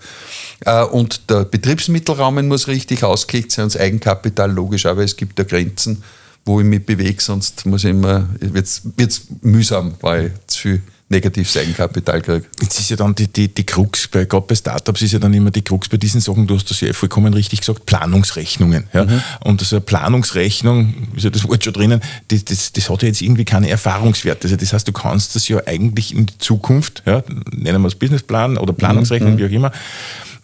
Äh, 0.65 0.83
und 0.83 1.29
der 1.29 1.45
Betriebsmittelrahmen 1.45 2.49
muss 2.49 2.67
richtig 2.67 3.05
ausgelegt 3.05 3.53
sein, 3.53 3.63
und 3.63 3.73
das 3.73 3.81
Eigenkapital 3.81 4.51
logisch, 4.51 4.85
aber 4.85 5.05
es 5.05 5.15
gibt 5.15 5.39
ja 5.39 5.45
Grenzen, 5.45 6.03
wo 6.43 6.59
ich 6.59 6.65
mich 6.65 6.85
bewege, 6.85 7.21
sonst 7.21 7.65
muss 7.65 7.85
ich 7.85 7.91
immer, 7.91 8.27
wird 8.41 8.67
es 8.67 9.21
mühsam, 9.41 9.93
weil 10.01 10.33
zu 10.47 10.59
viel 10.59 10.81
negatives 11.07 11.55
Eigenkapital 11.55 12.21
kriege. 12.21 12.45
Jetzt 12.59 12.79
ist 12.79 12.89
ja 12.89 12.95
dann 12.95 13.13
die, 13.13 13.27
die, 13.27 13.53
die 13.53 13.63
Krux, 13.63 14.07
bei, 14.07 14.25
gerade 14.25 14.45
bei 14.47 14.55
Startups 14.55 15.03
ist 15.03 15.11
ja 15.11 15.19
dann 15.19 15.33
immer 15.33 15.51
die 15.51 15.61
Krux 15.61 15.87
bei 15.87 15.97
diesen 15.97 16.19
Sachen, 16.19 16.47
du 16.47 16.55
hast 16.55 16.69
das 16.69 16.81
ja 16.81 16.91
vollkommen 16.93 17.33
richtig 17.33 17.59
gesagt, 17.59 17.85
Planungsrechnungen. 17.85 18.87
Ja? 18.91 19.05
Mhm. 19.05 19.21
Und 19.41 19.61
so 19.61 19.75
eine 19.75 19.81
Planungsrechnung, 19.81 21.09
ist 21.15 21.23
ja 21.23 21.29
das 21.29 21.47
Wort 21.47 21.63
schon 21.63 21.73
drinnen, 21.73 22.01
das, 22.29 22.45
das, 22.45 22.73
das 22.73 22.89
hat 22.89 23.03
ja 23.03 23.07
jetzt 23.09 23.21
irgendwie 23.21 23.45
keine 23.45 23.69
Erfahrungswerte. 23.69 24.47
Also 24.47 24.55
das 24.55 24.73
heißt, 24.73 24.87
du 24.87 24.93
kannst 24.93 25.35
das 25.35 25.47
ja 25.47 25.61
eigentlich 25.67 26.13
in 26.13 26.25
die 26.25 26.37
Zukunft, 26.39 27.03
ja, 27.05 27.23
nennen 27.51 27.81
wir 27.81 27.87
es 27.87 27.95
Businessplan 27.95 28.57
oder 28.57 28.73
Planungsrechnung, 28.73 29.33
mhm. 29.33 29.37
wie 29.37 29.45
auch 29.45 29.51
immer, 29.51 29.71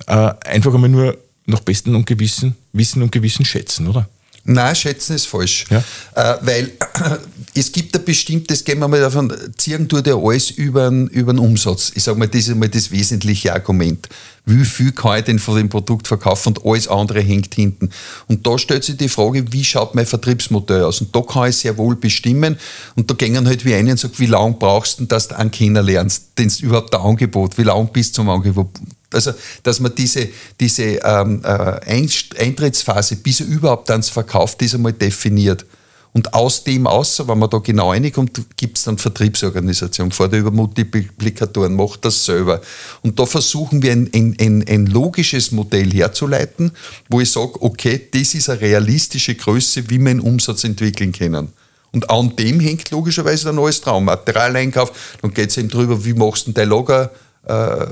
äh, 0.08 0.34
einfach 0.48 0.74
einmal 0.74 0.90
nur 0.90 1.18
nach 1.48 1.62
bestem 1.62 1.96
und 1.96 2.06
Gewissen, 2.06 2.56
Wissen 2.72 3.02
und 3.02 3.12
Gewissen 3.12 3.46
schätzen, 3.46 3.88
oder? 3.88 4.08
Nein, 4.44 4.76
schätzen 4.76 5.16
ist 5.16 5.28
falsch. 5.28 5.66
Ja. 5.70 5.84
Äh, 6.16 6.38
weil 6.42 6.66
äh, 6.66 7.18
es 7.56 7.72
gibt 7.72 7.96
ein 7.96 8.04
bestimmtes, 8.04 8.64
gehen 8.64 8.80
wir 8.80 8.88
mal 8.88 9.00
davon, 9.00 9.32
ziehen 9.58 9.88
tut 9.88 10.08
ja 10.08 10.16
alles 10.16 10.50
über 10.52 10.90
den, 10.90 11.08
über 11.08 11.34
den 11.34 11.40
Umsatz. 11.40 11.92
Ich 11.96 12.04
sage 12.04 12.18
mal, 12.18 12.28
das 12.28 12.48
ist 12.48 12.56
mal 12.56 12.70
das 12.70 12.92
wesentliche 12.92 13.54
Argument. 13.54 14.10
Wie 14.46 14.66
viel 14.66 14.92
kann 14.92 15.20
ich 15.20 15.26
denn 15.26 15.38
von 15.38 15.58
dem 15.58 15.70
Produkt 15.70 16.08
verkaufen 16.08 16.58
und 16.58 16.66
alles 16.66 16.88
andere 16.88 17.22
hängt 17.22 17.54
hinten. 17.54 17.92
Und 18.28 18.48
da 18.48 18.58
stellt 18.58 18.84
sich 18.84 18.98
die 18.98 19.10
Frage, 19.10 19.52
wie 19.54 19.64
schaut 19.64 19.94
mein 19.94 20.08
Vertriebsmodell 20.08 20.84
aus? 20.84 21.02
Und 21.02 21.16
da 21.16 21.22
kann 21.22 21.50
ich 21.50 21.58
sehr 21.58 21.78
wohl 21.78 21.96
bestimmen. 21.96 22.58
Und 22.96 23.10
da 23.12 23.14
gehen 23.14 23.48
halt 23.48 23.64
wie 23.66 23.76
einen 23.76 23.92
und 23.92 24.00
sagen, 24.00 24.16
wie 24.18 24.26
lange 24.26 24.56
brauchst 24.58 25.00
du, 25.00 25.06
dass 25.06 25.28
du 25.28 25.38
einen 25.38 25.52
kennenlernst? 25.52 26.30
Denn 26.40 26.48
es 26.48 26.60
überhaupt 26.60 26.96
ein 26.96 27.02
Angebot, 27.02 27.58
wie 27.60 27.64
lange 27.64 27.90
bis 27.94 28.12
zum 28.12 28.30
Angebot 28.30 28.70
also, 29.14 29.34
dass 29.64 29.80
man 29.80 29.94
diese, 29.96 30.30
diese 30.60 30.84
ähm, 30.84 31.42
äh, 31.44 32.12
Eintrittsphase, 32.38 33.18
bis 33.18 33.42
er 33.42 33.48
überhaupt 33.48 33.90
ans 33.92 34.10
verkauft 34.10 34.62
ist, 34.62 34.76
einmal 34.76 34.94
definiert. 34.94 35.66
Und 36.14 36.34
aus 36.34 36.66
dem 36.66 36.88
außer, 36.88 37.28
wenn 37.28 37.40
man 37.40 37.50
da 37.50 37.60
genau 37.60 37.92
reinkommt, 37.92 38.42
gibt 38.58 38.78
es 38.78 38.84
dann 38.84 38.98
Vertriebsorganisation, 38.98 40.12
fährt 40.12 40.34
über 40.34 40.52
Multiplikatoren, 40.52 41.74
macht 41.74 42.04
das 42.04 42.26
selber. 42.26 42.62
Und 43.02 43.18
da 43.18 43.26
versuchen 43.26 43.82
wir 43.82 43.94
ein, 43.94 44.10
ein, 44.14 44.36
ein, 44.40 44.66
ein 44.68 44.86
logisches 44.88 45.52
Modell 45.52 45.90
herzuleiten, 45.92 46.72
wo 47.10 47.22
ich 47.22 47.32
sage, 47.32 47.62
okay, 47.62 48.10
das 48.14 48.34
ist 48.34 48.50
eine 48.50 48.60
realistische 48.60 49.36
Größe, 49.36 49.90
wie 49.90 50.00
wir 50.00 50.10
einen 50.10 50.20
Umsatz 50.20 50.66
entwickeln 50.66 51.14
können. 51.14 51.54
Und 51.94 52.10
an 52.10 52.36
dem 52.36 52.60
hängt 52.60 52.92
logischerweise 52.92 53.46
dann 53.46 53.60
alles 53.60 53.80
dran. 53.80 54.04
Materialeinkauf, 54.04 55.18
dann 55.22 55.34
geht 55.34 55.50
es 55.50 55.58
eben 55.58 55.70
darüber, 55.70 56.04
wie 56.04 56.14
machst 56.14 56.48
du 56.48 56.52
dein 56.52 56.70
Lager 56.70 57.12
äh, 57.44 57.86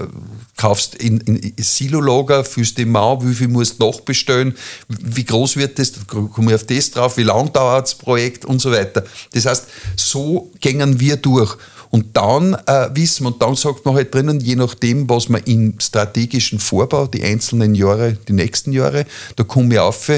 kaufst 0.57 0.95
in, 0.95 1.19
in 1.21 1.53
Silo-Lager, 1.57 2.43
fühlst 2.43 2.77
die 2.77 2.85
Mau, 2.85 3.23
wie 3.23 3.33
viel 3.33 3.47
musst 3.47 3.81
du 3.81 3.87
nachbestellen, 3.87 4.55
wie 4.87 5.23
groß 5.23 5.57
wird 5.57 5.79
das, 5.79 5.93
komme 6.07 6.51
ich 6.51 6.55
auf 6.55 6.65
das 6.65 6.91
drauf, 6.91 7.17
wie 7.17 7.23
lang 7.23 7.51
dauert 7.51 7.85
das 7.85 7.95
Projekt 7.95 8.45
und 8.45 8.59
so 8.59 8.71
weiter. 8.71 9.03
Das 9.33 9.45
heißt, 9.45 9.67
so 9.95 10.51
gängen 10.61 10.99
wir 10.99 11.17
durch. 11.17 11.57
Und 11.91 12.15
dann 12.15 12.53
äh, 12.67 12.89
wissen 12.93 13.23
wir, 13.23 13.29
und 13.29 13.41
dann 13.41 13.55
sagt 13.55 13.83
man 13.83 13.95
halt 13.95 14.13
drinnen, 14.13 14.39
je 14.39 14.55
nachdem, 14.55 15.09
was 15.09 15.27
man 15.27 15.41
im 15.45 15.79
strategischen 15.79 16.59
Vorbau, 16.59 17.07
die 17.07 17.23
einzelnen 17.23 17.73
Jahre, 17.73 18.15
die 18.27 18.33
nächsten 18.33 18.71
Jahre, 18.71 19.07
da 19.37 19.43
komme 19.43 19.73
ich 19.73 19.79
auf 19.79 20.11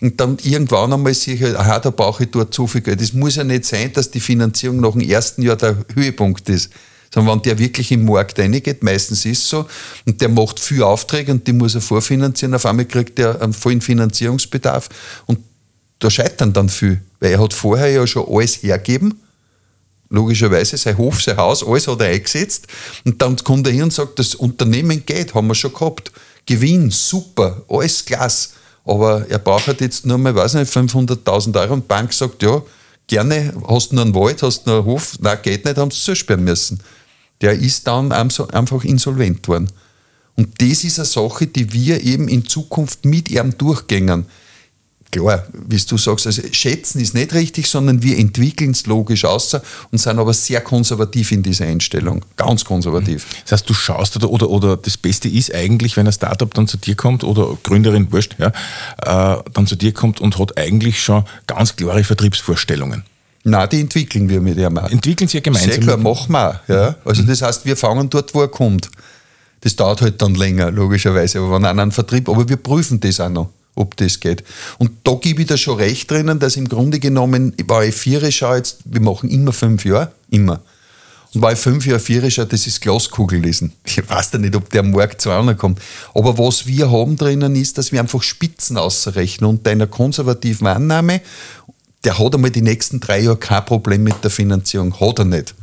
und 0.00 0.18
dann 0.20 0.38
irgendwann 0.42 0.94
einmal 0.94 1.12
sehe 1.12 1.34
ich, 1.34 1.42
halt, 1.42 1.56
aha, 1.56 1.80
da 1.80 1.90
brauche 1.90 2.24
ich 2.24 2.30
dort 2.30 2.54
so 2.54 2.66
viel 2.66 2.80
Geld. 2.80 3.02
Es 3.02 3.12
muss 3.12 3.36
ja 3.36 3.44
nicht 3.44 3.66
sein, 3.66 3.92
dass 3.92 4.10
die 4.10 4.20
Finanzierung 4.20 4.80
nach 4.80 4.92
dem 4.92 5.02
ersten 5.02 5.42
Jahr 5.42 5.56
der 5.56 5.76
Höhepunkt 5.94 6.48
ist 6.48 6.70
sondern 7.12 7.36
wenn 7.36 7.42
der 7.42 7.58
wirklich 7.58 7.90
im 7.92 8.04
Markt 8.04 8.38
reingeht, 8.38 8.82
meistens 8.82 9.24
ist 9.24 9.42
es 9.42 9.48
so, 9.48 9.66
und 10.06 10.20
der 10.20 10.28
macht 10.28 10.60
viel 10.60 10.82
Aufträge 10.82 11.32
und 11.32 11.46
die 11.46 11.52
muss 11.52 11.74
er 11.74 11.80
vorfinanzieren, 11.80 12.54
auf 12.54 12.66
einmal 12.66 12.84
kriegt 12.84 13.18
er 13.18 13.40
einen 13.40 13.52
vollen 13.52 13.80
Finanzierungsbedarf 13.80 14.88
und 15.26 15.38
da 15.98 16.10
scheitern 16.10 16.52
dann 16.52 16.68
viel, 16.68 17.00
weil 17.20 17.32
er 17.32 17.40
hat 17.40 17.52
vorher 17.52 17.90
ja 17.90 18.06
schon 18.06 18.26
alles 18.28 18.62
hergeben, 18.62 19.20
logischerweise 20.10 20.76
sein 20.76 20.96
Hof, 20.96 21.22
sein 21.22 21.36
Haus, 21.36 21.66
alles 21.66 21.88
hat 21.88 22.00
er 22.00 22.08
eingesetzt 22.08 22.66
und 23.04 23.20
dann 23.20 23.36
kommt 23.36 23.66
er 23.66 23.72
hin 23.72 23.84
und 23.84 23.92
sagt, 23.92 24.18
das 24.18 24.34
Unternehmen 24.34 25.04
geht, 25.04 25.34
haben 25.34 25.48
wir 25.48 25.54
schon 25.54 25.72
gehabt, 25.72 26.12
Gewinn, 26.46 26.90
super, 26.90 27.62
alles 27.68 28.04
klasse, 28.04 28.50
aber 28.84 29.26
er 29.28 29.38
braucht 29.38 29.80
jetzt 29.80 30.06
nur 30.06 30.18
mal, 30.18 30.34
weiß 30.34 30.54
nicht, 30.54 30.72
500.000 30.72 31.60
Euro 31.60 31.74
und 31.74 31.84
die 31.84 31.88
Bank 31.88 32.12
sagt, 32.12 32.42
ja, 32.42 32.62
gerne, 33.06 33.52
hast 33.66 33.90
du 33.90 33.96
nur 33.96 34.04
einen 34.04 34.14
Wald, 34.14 34.42
hast 34.42 34.64
du 34.64 34.70
nur 34.70 34.78
einen 34.78 34.86
Hof, 34.86 35.18
nein, 35.20 35.38
geht 35.42 35.64
nicht, 35.64 35.76
haben 35.76 35.90
sie 35.90 36.00
zusperren 36.00 36.44
müssen 36.44 36.80
der 37.40 37.52
ist 37.52 37.86
dann 37.86 38.12
einfach 38.12 38.84
insolvent 38.84 39.48
worden. 39.48 39.70
Und 40.36 40.62
das 40.62 40.84
ist 40.84 40.98
eine 40.98 41.06
Sache, 41.06 41.48
die 41.48 41.72
wir 41.72 42.02
eben 42.04 42.28
in 42.28 42.46
Zukunft 42.46 43.04
mit 43.04 43.28
ihm 43.30 43.58
durchgängen. 43.58 44.26
Klar, 45.10 45.44
wie 45.66 45.78
du 45.78 45.96
sagst, 45.96 46.26
also 46.26 46.42
schätzen 46.52 47.00
ist 47.00 47.14
nicht 47.14 47.32
richtig, 47.32 47.66
sondern 47.66 48.02
wir 48.02 48.18
entwickeln 48.18 48.72
es 48.72 48.84
logisch 48.86 49.24
aus 49.24 49.54
und 49.90 49.98
sind 49.98 50.18
aber 50.18 50.34
sehr 50.34 50.60
konservativ 50.60 51.32
in 51.32 51.42
dieser 51.42 51.64
Einstellung. 51.64 52.24
Ganz 52.36 52.64
konservativ. 52.64 53.26
Das 53.44 53.52
heißt, 53.52 53.70
du 53.70 53.74
schaust 53.74 54.16
oder, 54.16 54.30
oder, 54.30 54.50
oder 54.50 54.76
das 54.76 54.98
Beste 54.98 55.28
ist 55.28 55.54
eigentlich, 55.54 55.96
wenn 55.96 56.06
ein 56.06 56.12
Startup 56.12 56.52
dann 56.52 56.68
zu 56.68 56.76
dir 56.76 56.94
kommt 56.94 57.24
oder 57.24 57.56
Gründerin, 57.62 58.12
wurscht, 58.12 58.36
ja, 58.38 58.48
äh, 58.98 59.42
dann 59.54 59.66
zu 59.66 59.76
dir 59.76 59.94
kommt 59.94 60.20
und 60.20 60.38
hat 60.38 60.58
eigentlich 60.58 61.02
schon 61.02 61.24
ganz 61.46 61.74
klare 61.74 62.04
Vertriebsvorstellungen. 62.04 63.04
Nein, 63.44 63.68
die 63.70 63.80
entwickeln 63.80 64.28
wir 64.28 64.40
mit 64.40 64.58
ihm 64.58 64.76
auch. 64.78 64.90
Entwickeln 64.90 65.28
Sie 65.28 65.38
ja 65.38 65.42
gemeinsam? 65.42 65.72
Sehr 65.72 65.80
klar, 65.80 65.96
machen 65.96 66.32
wir. 66.32 66.60
Ja. 66.68 66.96
Also 67.04 67.22
das 67.22 67.42
heißt, 67.42 67.64
wir 67.64 67.76
fangen 67.76 68.10
dort, 68.10 68.34
wo 68.34 68.42
er 68.42 68.48
kommt. 68.48 68.90
Das 69.60 69.74
dauert 69.74 70.02
halt 70.02 70.20
dann 70.22 70.34
länger, 70.34 70.70
logischerweise, 70.70 71.38
aber 71.38 71.52
wenn 71.52 71.64
einer 71.64 71.82
einen 71.82 71.92
Vertrieb, 71.92 72.28
aber 72.28 72.48
wir 72.48 72.56
prüfen 72.56 73.00
das 73.00 73.18
auch 73.20 73.28
noch, 73.28 73.50
ob 73.74 73.96
das 73.96 74.20
geht. 74.20 74.44
Und 74.78 74.92
da 75.04 75.14
gebe 75.14 75.42
ich 75.42 75.48
da 75.48 75.56
schon 75.56 75.78
recht 75.78 76.10
drinnen, 76.10 76.38
dass 76.38 76.56
im 76.56 76.68
Grunde 76.68 77.00
genommen, 77.00 77.54
bei 77.66 77.88
ich 77.88 77.94
vier 77.94 78.30
schaue 78.30 78.58
jetzt, 78.58 78.78
wir 78.84 79.00
machen 79.00 79.30
immer 79.30 79.52
fünf 79.52 79.84
Jahre, 79.84 80.12
immer. 80.30 80.60
Und 81.34 81.40
bei 81.42 81.56
fünf 81.56 81.86
Jahre 81.86 82.00
vier 82.00 82.30
schaue, 82.30 82.46
das 82.46 82.66
ist 82.66 82.80
Glaskugel 82.80 83.40
lesen. 83.40 83.72
Ich 83.84 84.08
weiß 84.08 84.30
ja 84.32 84.38
nicht, 84.38 84.56
ob 84.56 84.70
der 84.70 84.80
am 84.80 84.92
Markt 84.92 85.20
zu 85.20 85.30
einer 85.30 85.54
kommt. 85.54 85.80
Aber 86.14 86.38
was 86.38 86.66
wir 86.66 86.90
haben 86.90 87.16
drinnen 87.16 87.54
ist, 87.54 87.76
dass 87.76 87.92
wir 87.92 88.00
einfach 88.00 88.22
Spitzen 88.22 88.78
ausrechnen 88.78 89.50
und 89.50 89.66
einer 89.68 89.86
konservativen 89.86 90.66
Annahme 90.66 91.20
der 92.04 92.18
hat 92.18 92.34
einmal 92.34 92.50
die 92.50 92.62
nächsten 92.62 93.00
drei 93.00 93.20
Jahre 93.20 93.36
kein 93.36 93.64
Problem 93.64 94.04
mit 94.04 94.22
der 94.22 94.30
Finanzierung. 94.30 94.98
Hat 95.00 95.18
er 95.18 95.24
nicht. 95.24 95.54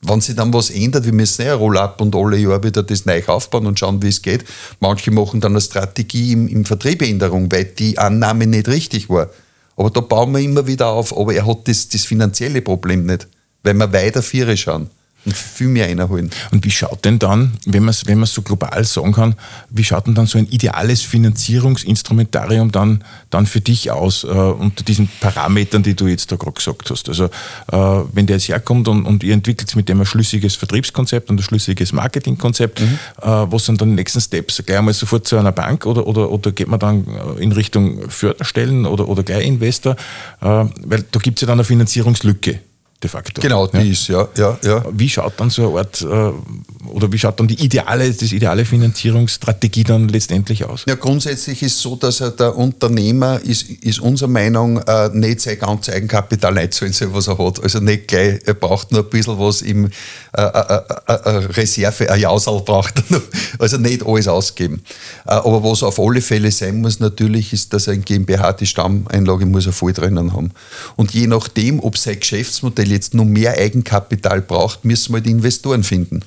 Wenn 0.00 0.20
sich 0.20 0.36
dann 0.36 0.52
was 0.52 0.70
ändert, 0.70 1.04
wir 1.04 1.12
müssen 1.12 1.44
ja 1.44 1.54
Roll-up 1.54 2.00
und 2.00 2.14
alle 2.14 2.36
Jahre 2.36 2.62
wieder 2.62 2.84
das 2.84 3.04
neu 3.04 3.20
aufbauen 3.26 3.66
und 3.66 3.78
schauen, 3.78 4.00
wie 4.02 4.08
es 4.08 4.22
geht. 4.22 4.44
Manche 4.78 5.10
machen 5.10 5.40
dann 5.40 5.52
eine 5.52 5.60
Strategie 5.60 6.32
im, 6.32 6.46
im 6.46 6.64
Vertriebänderung, 6.64 7.50
weil 7.50 7.64
die 7.64 7.98
Annahme 7.98 8.46
nicht 8.46 8.68
richtig 8.68 9.08
war. 9.08 9.30
Aber 9.76 9.90
da 9.90 10.00
bauen 10.00 10.32
wir 10.32 10.40
immer 10.40 10.66
wieder 10.66 10.88
auf. 10.88 11.16
Aber 11.16 11.34
er 11.34 11.46
hat 11.46 11.66
das, 11.66 11.88
das 11.88 12.04
finanzielle 12.04 12.62
Problem 12.62 13.06
nicht, 13.06 13.26
weil 13.64 13.74
wir 13.74 13.92
weiter 13.92 14.22
Viere 14.22 14.56
schauen 14.56 14.90
viel 15.32 15.68
mehr 15.68 15.86
einholen. 15.86 16.30
Und 16.50 16.64
wie 16.64 16.70
schaut 16.70 17.04
denn 17.04 17.18
dann, 17.18 17.52
wenn 17.66 17.82
man 17.82 17.90
es 17.90 18.06
wenn 18.06 18.24
so 18.24 18.42
global 18.42 18.84
sagen 18.84 19.12
kann, 19.12 19.34
wie 19.70 19.84
schaut 19.84 20.06
denn 20.06 20.14
dann 20.14 20.26
so 20.26 20.38
ein 20.38 20.46
ideales 20.46 21.02
Finanzierungsinstrumentarium 21.02 22.72
dann, 22.72 23.04
dann 23.30 23.46
für 23.46 23.60
dich 23.60 23.90
aus, 23.90 24.24
äh, 24.24 24.28
unter 24.28 24.84
diesen 24.84 25.08
Parametern, 25.20 25.82
die 25.82 25.94
du 25.94 26.06
jetzt 26.06 26.30
da 26.32 26.36
gerade 26.36 26.52
gesagt 26.52 26.90
hast? 26.90 27.08
Also 27.08 27.24
äh, 27.24 28.04
wenn 28.12 28.26
der 28.26 28.36
jetzt 28.36 28.48
herkommt 28.48 28.88
und, 28.88 29.04
und 29.04 29.22
ihr 29.22 29.34
entwickelt 29.34 29.74
mit 29.76 29.88
dem 29.88 30.00
ein 30.00 30.06
schlüssiges 30.06 30.56
Vertriebskonzept 30.56 31.30
und 31.30 31.40
ein 31.40 31.42
schlüssiges 31.42 31.92
Marketingkonzept, 31.92 32.80
mhm. 32.80 32.98
äh, 33.22 33.26
was 33.26 33.66
sind 33.66 33.80
dann 33.80 33.90
die 33.90 33.94
nächsten 33.96 34.20
Steps? 34.20 34.62
Gleich 34.64 34.78
einmal 34.78 34.94
sofort 34.94 35.26
zu 35.26 35.36
einer 35.36 35.52
Bank 35.52 35.86
oder, 35.86 36.06
oder, 36.06 36.30
oder 36.30 36.52
geht 36.52 36.68
man 36.68 36.80
dann 36.80 37.06
äh, 37.06 37.42
in 37.42 37.52
Richtung 37.52 38.08
Förderstellen 38.10 38.86
oder, 38.86 39.08
oder 39.08 39.22
gleich 39.22 39.46
Investor? 39.46 39.96
Äh, 40.40 40.46
weil 40.46 41.04
da 41.10 41.18
gibt 41.20 41.38
es 41.38 41.42
ja 41.42 41.46
dann 41.46 41.58
eine 41.58 41.64
Finanzierungslücke 41.64 42.60
de 43.02 43.08
facto. 43.08 43.40
Genau, 43.40 43.66
die 43.68 43.76
ja. 43.76 43.92
ist, 43.92 44.08
ja, 44.08 44.28
ja, 44.36 44.58
ja. 44.64 44.84
Wie 44.92 45.08
schaut 45.08 45.34
dann 45.36 45.50
so 45.50 45.68
eine 45.68 45.78
Art, 45.78 46.02
äh, 46.02 46.86
oder 46.88 47.12
wie 47.12 47.18
schaut 47.18 47.38
dann 47.38 47.46
die 47.46 47.62
ideale, 47.62 48.12
das 48.12 48.32
ideale 48.32 48.64
Finanzierungsstrategie 48.64 49.84
dann 49.84 50.08
letztendlich 50.08 50.64
aus? 50.64 50.84
Ja, 50.88 50.96
grundsätzlich 50.96 51.62
ist 51.62 51.78
so, 51.78 51.94
dass 51.94 52.18
der 52.18 52.56
Unternehmer 52.56 53.40
ist, 53.40 53.70
ist 53.70 54.00
unserer 54.00 54.28
Meinung 54.28 54.78
äh, 54.78 55.10
nicht 55.12 55.42
sein 55.42 55.60
ganzes 55.60 55.94
Eigenkapital 55.94 56.58
einzahlen 56.58 56.92
soll, 56.92 57.14
was 57.14 57.28
er 57.28 57.38
hat. 57.38 57.62
Also 57.62 57.78
nicht 57.78 58.08
gleich, 58.08 58.40
er 58.44 58.54
braucht 58.54 58.90
nur 58.90 59.04
ein 59.04 59.10
bisschen 59.10 59.38
was 59.38 59.62
im 59.62 59.86
äh, 59.86 60.42
äh, 60.42 60.80
äh, 61.06 61.12
äh 61.12 61.30
Reserve, 61.52 62.10
ein 62.10 62.20
Jausal 62.20 62.60
braucht 62.62 62.98
er 62.98 63.16
noch. 63.16 63.22
Also 63.58 63.76
nicht 63.76 64.06
alles 64.06 64.28
ausgeben. 64.28 64.82
aber 65.24 65.64
was 65.64 65.82
auf 65.82 65.98
alle 65.98 66.20
Fälle 66.20 66.52
sein 66.52 66.80
muss 66.80 67.00
natürlich, 67.00 67.52
ist, 67.52 67.72
dass 67.72 67.88
ein 67.88 68.02
GmbH 68.04 68.52
die 68.52 68.66
Stammeinlage 68.66 69.46
muss 69.46 69.66
er 69.66 69.72
voll 69.72 69.92
drinnen 69.92 70.32
haben. 70.32 70.52
Und 70.96 71.12
je 71.12 71.26
nachdem, 71.26 71.80
ob 71.80 71.98
sein 71.98 72.20
Geschäftsmodell 72.20 72.87
weil 72.88 72.94
jetzt 72.94 73.14
noch 73.14 73.24
mehr 73.24 73.58
Eigenkapital 73.58 74.42
braucht, 74.42 74.84
müssen 74.84 75.14
wir 75.14 75.20
die 75.20 75.30
Investoren 75.30 75.84
finden, 75.84 76.22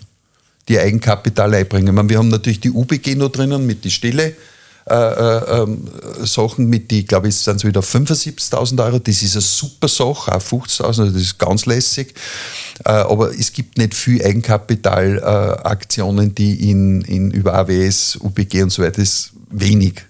die 0.68 0.80
Eigenkapital 0.80 1.54
einbringen. 1.54 1.96
Meine, 1.96 2.10
wir 2.10 2.18
haben 2.18 2.30
natürlich 2.30 2.60
die 2.60 2.72
UBG 2.72 3.16
noch 3.16 3.30
drinnen 3.30 3.66
mit 3.66 3.84
den 3.84 3.92
Stille. 3.92 4.36
Äh, 4.90 4.96
äh, 4.96 5.62
ähm, 5.62 5.88
Sachen 6.24 6.68
mit 6.68 6.90
die, 6.90 7.06
glaube 7.06 7.28
ich, 7.28 7.36
sind 7.36 7.58
es 7.58 7.64
wieder 7.64 7.82
75.000 7.82 8.84
Euro. 8.84 8.98
Das 8.98 9.22
ist 9.22 9.36
eine 9.36 9.42
super 9.42 9.88
Sache, 9.88 10.34
auch 10.34 10.42
50.000, 10.42 10.84
also 10.84 11.06
das 11.06 11.22
ist 11.22 11.38
ganz 11.38 11.68
lässig. 11.68 12.16
Äh, 12.84 12.90
aber 12.90 13.32
es 13.32 13.54
gibt 13.54 13.78
nicht 13.78 13.94
viel 13.94 14.26
Eigenkapitalaktionen, 14.26 16.34
die 16.34 16.72
in, 16.72 17.02
in 17.02 17.30
über 17.30 17.54
AWS, 17.54 18.18
UBG 18.22 18.64
und 18.64 18.72
so 18.72 18.82
weiter, 18.82 19.04
ist 19.04 19.34
wenig. 19.52 20.02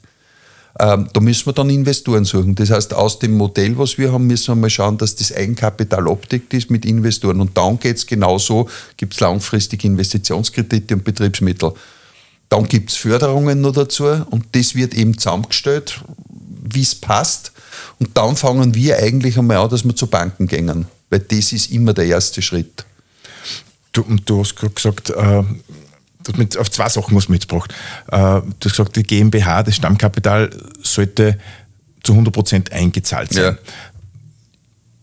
Ähm, 0.80 1.10
da 1.12 1.20
müssen 1.20 1.46
wir 1.48 1.54
dann 1.54 1.70
Investoren 1.70 2.24
suchen. 2.24 2.56
Das 2.56 2.72
heißt, 2.72 2.94
aus 2.94 3.20
dem 3.20 3.34
Modell, 3.34 3.78
was 3.78 3.98
wir 3.98 4.12
haben, 4.12 4.28
müssen 4.28 4.48
wir 4.48 4.56
mal 4.56 4.70
schauen, 4.70 4.98
dass 4.98 5.16
das 5.16 5.34
Eigenkapital 5.34 6.10
abdeckt 6.10 6.54
ist 6.54 6.70
mit 6.70 6.86
Investoren. 6.86 7.42
Und 7.42 7.58
dann 7.58 7.78
geht 7.80 7.98
es 7.98 8.08
genauso, 8.08 8.70
gibt 8.98 9.14
es 9.14 9.20
langfristige 9.20 9.88
Investitionskredite 9.88 10.96
und 10.96 11.04
Betriebsmittel. 11.04 11.74
Dann 12.50 12.68
gibt 12.68 12.92
es 12.92 12.98
Förderungen 12.98 13.62
noch 13.62 13.74
dazu 13.74 14.06
und 14.06 14.46
das 14.54 14.76
wird 14.76 14.94
eben 14.94 15.18
zusammengestellt, 15.18 16.02
wie 16.64 16.82
es 16.82 16.96
passt. 16.96 17.52
Und 18.00 18.18
dann 18.18 18.36
fangen 18.36 18.76
wir 18.76 18.98
eigentlich 18.98 19.38
einmal 19.38 19.58
an, 19.58 19.70
dass 19.70 19.86
wir 19.86 19.96
zu 19.96 20.08
Banken 20.08 20.48
gehen, 20.48 20.86
weil 21.10 21.20
das 21.20 21.54
ist 21.54 21.72
immer 21.72 21.94
der 21.94 22.06
erste 22.06 22.42
Schritt. 22.42 22.86
Du, 23.94 24.04
du 24.26 24.40
hast 24.40 24.56
gerade 24.56 24.74
gesagt, 24.74 25.10
äh, 25.12 25.44
mit, 26.38 26.58
auf 26.58 26.70
zwei 26.72 26.90
Sachen 26.90 27.16
was 27.16 27.28
braucht. 27.48 27.72
Äh, 28.08 28.18
du 28.18 28.44
hast 28.66 28.72
gesagt, 28.72 28.96
die 28.96 29.04
GmbH, 29.04 29.64
das 29.64 29.76
Stammkapital 29.76 30.50
sollte 30.82 31.38
zu 32.04 32.14
100% 32.14 32.72
eingezahlt 32.72 33.34
sein. 33.34 33.44
Ja. 33.44 33.58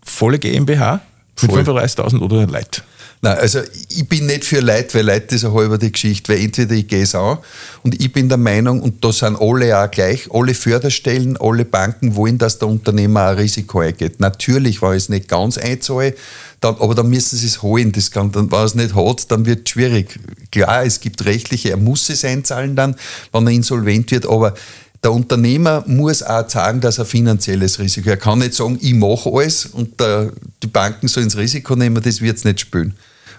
Volle 0.03 0.39
GmbH 0.39 1.01
für 1.37 1.47
35.000 1.47 2.21
oder 2.21 2.47
Leid? 2.47 2.83
Nein, 3.21 3.37
also 3.39 3.61
ich 3.89 4.09
bin 4.09 4.27
nicht 4.27 4.45
für 4.45 4.61
Leid, 4.61 4.95
weil 4.95 5.05
Leid 5.05 5.33
ist 5.33 5.45
eine 5.45 5.53
halbe 5.53 5.79
die 5.79 5.91
Geschichte, 5.91 6.33
weil 6.33 6.41
entweder 6.41 6.75
ich 6.75 6.87
gehe 6.87 7.03
es 7.03 7.17
an 7.17 7.39
und 7.83 8.01
ich 8.01 8.13
bin 8.13 8.29
der 8.29 8.39
Meinung, 8.39 8.81
und 8.81 9.05
da 9.05 9.13
sind 9.13 9.41
alle 9.41 9.77
auch 9.77 9.91
gleich, 9.91 10.29
alle 10.33 10.55
Förderstellen, 10.55 11.37
alle 11.37 11.65
Banken 11.65 12.15
wollen, 12.15 12.39
dass 12.39 12.61
der 12.61 12.69
Unternehmer 12.69 13.29
ein 13.29 13.39
Risiko 13.39 13.81
eingeht. 13.81 14.21
Natürlich, 14.21 14.83
weil 14.83 14.97
ich 14.97 15.05
es 15.05 15.09
nicht 15.09 15.29
ganz 15.29 15.59
einzahle, 15.59 16.15
dann, 16.61 16.77
aber 16.77 16.94
dann 16.94 17.09
müssen 17.09 17.37
sie 17.37 17.47
es 17.47 17.62
holen. 17.62 17.92
Das 17.92 18.11
kann, 18.11 18.33
dann, 18.33 18.51
wenn 18.51 18.59
er 18.59 18.64
es 18.64 18.75
nicht 18.75 18.94
hat, 18.94 19.31
dann 19.31 19.47
wird 19.47 19.66
es 19.66 19.73
schwierig. 19.73 20.18
Klar, 20.51 20.85
es 20.85 21.01
gibt 21.01 21.25
rechtliche, 21.25 21.71
er 21.71 21.77
muss 21.77 22.09
es 22.11 22.25
einzahlen 22.25 22.75
dann, 22.77 22.97
wenn 23.33 23.47
er 23.47 23.53
insolvent 23.53 24.11
wird, 24.11 24.27
aber 24.27 24.55
der 25.03 25.12
Unternehmer 25.12 25.85
muss 25.87 26.23
auch 26.23 26.49
sagen, 26.49 26.81
dass 26.81 26.99
er 26.99 27.05
finanzielles 27.05 27.79
Risiko. 27.79 28.11
Er 28.11 28.16
kann 28.16 28.40
nicht 28.40 28.55
sagen, 28.55 28.79
ich 28.81 28.94
mache 28.94 29.31
alles 29.33 29.66
und 29.66 30.01
der, 30.01 30.33
die 30.62 30.66
Banken 30.66 31.07
sollen 31.07 31.29
das 31.29 31.37
Risiko 31.37 31.77
nehmen, 31.77 32.03
das 32.03 32.21
wird 32.21 32.37
es 32.37 32.44
nicht 32.44 32.61
spüren. 32.61 32.94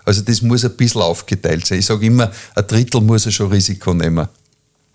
Also 0.06 0.22
das 0.22 0.42
muss 0.42 0.64
ein 0.64 0.76
bisschen 0.78 1.02
aufgeteilt 1.02 1.66
sein. 1.66 1.80
Ich 1.80 1.86
sage 1.86 2.06
immer, 2.06 2.32
ein 2.56 2.68
Drittel 2.68 3.02
muss 3.02 3.26
er 3.26 3.34
schon 3.34 3.52
Risiko 3.52 3.94
nehmen 3.94 4.28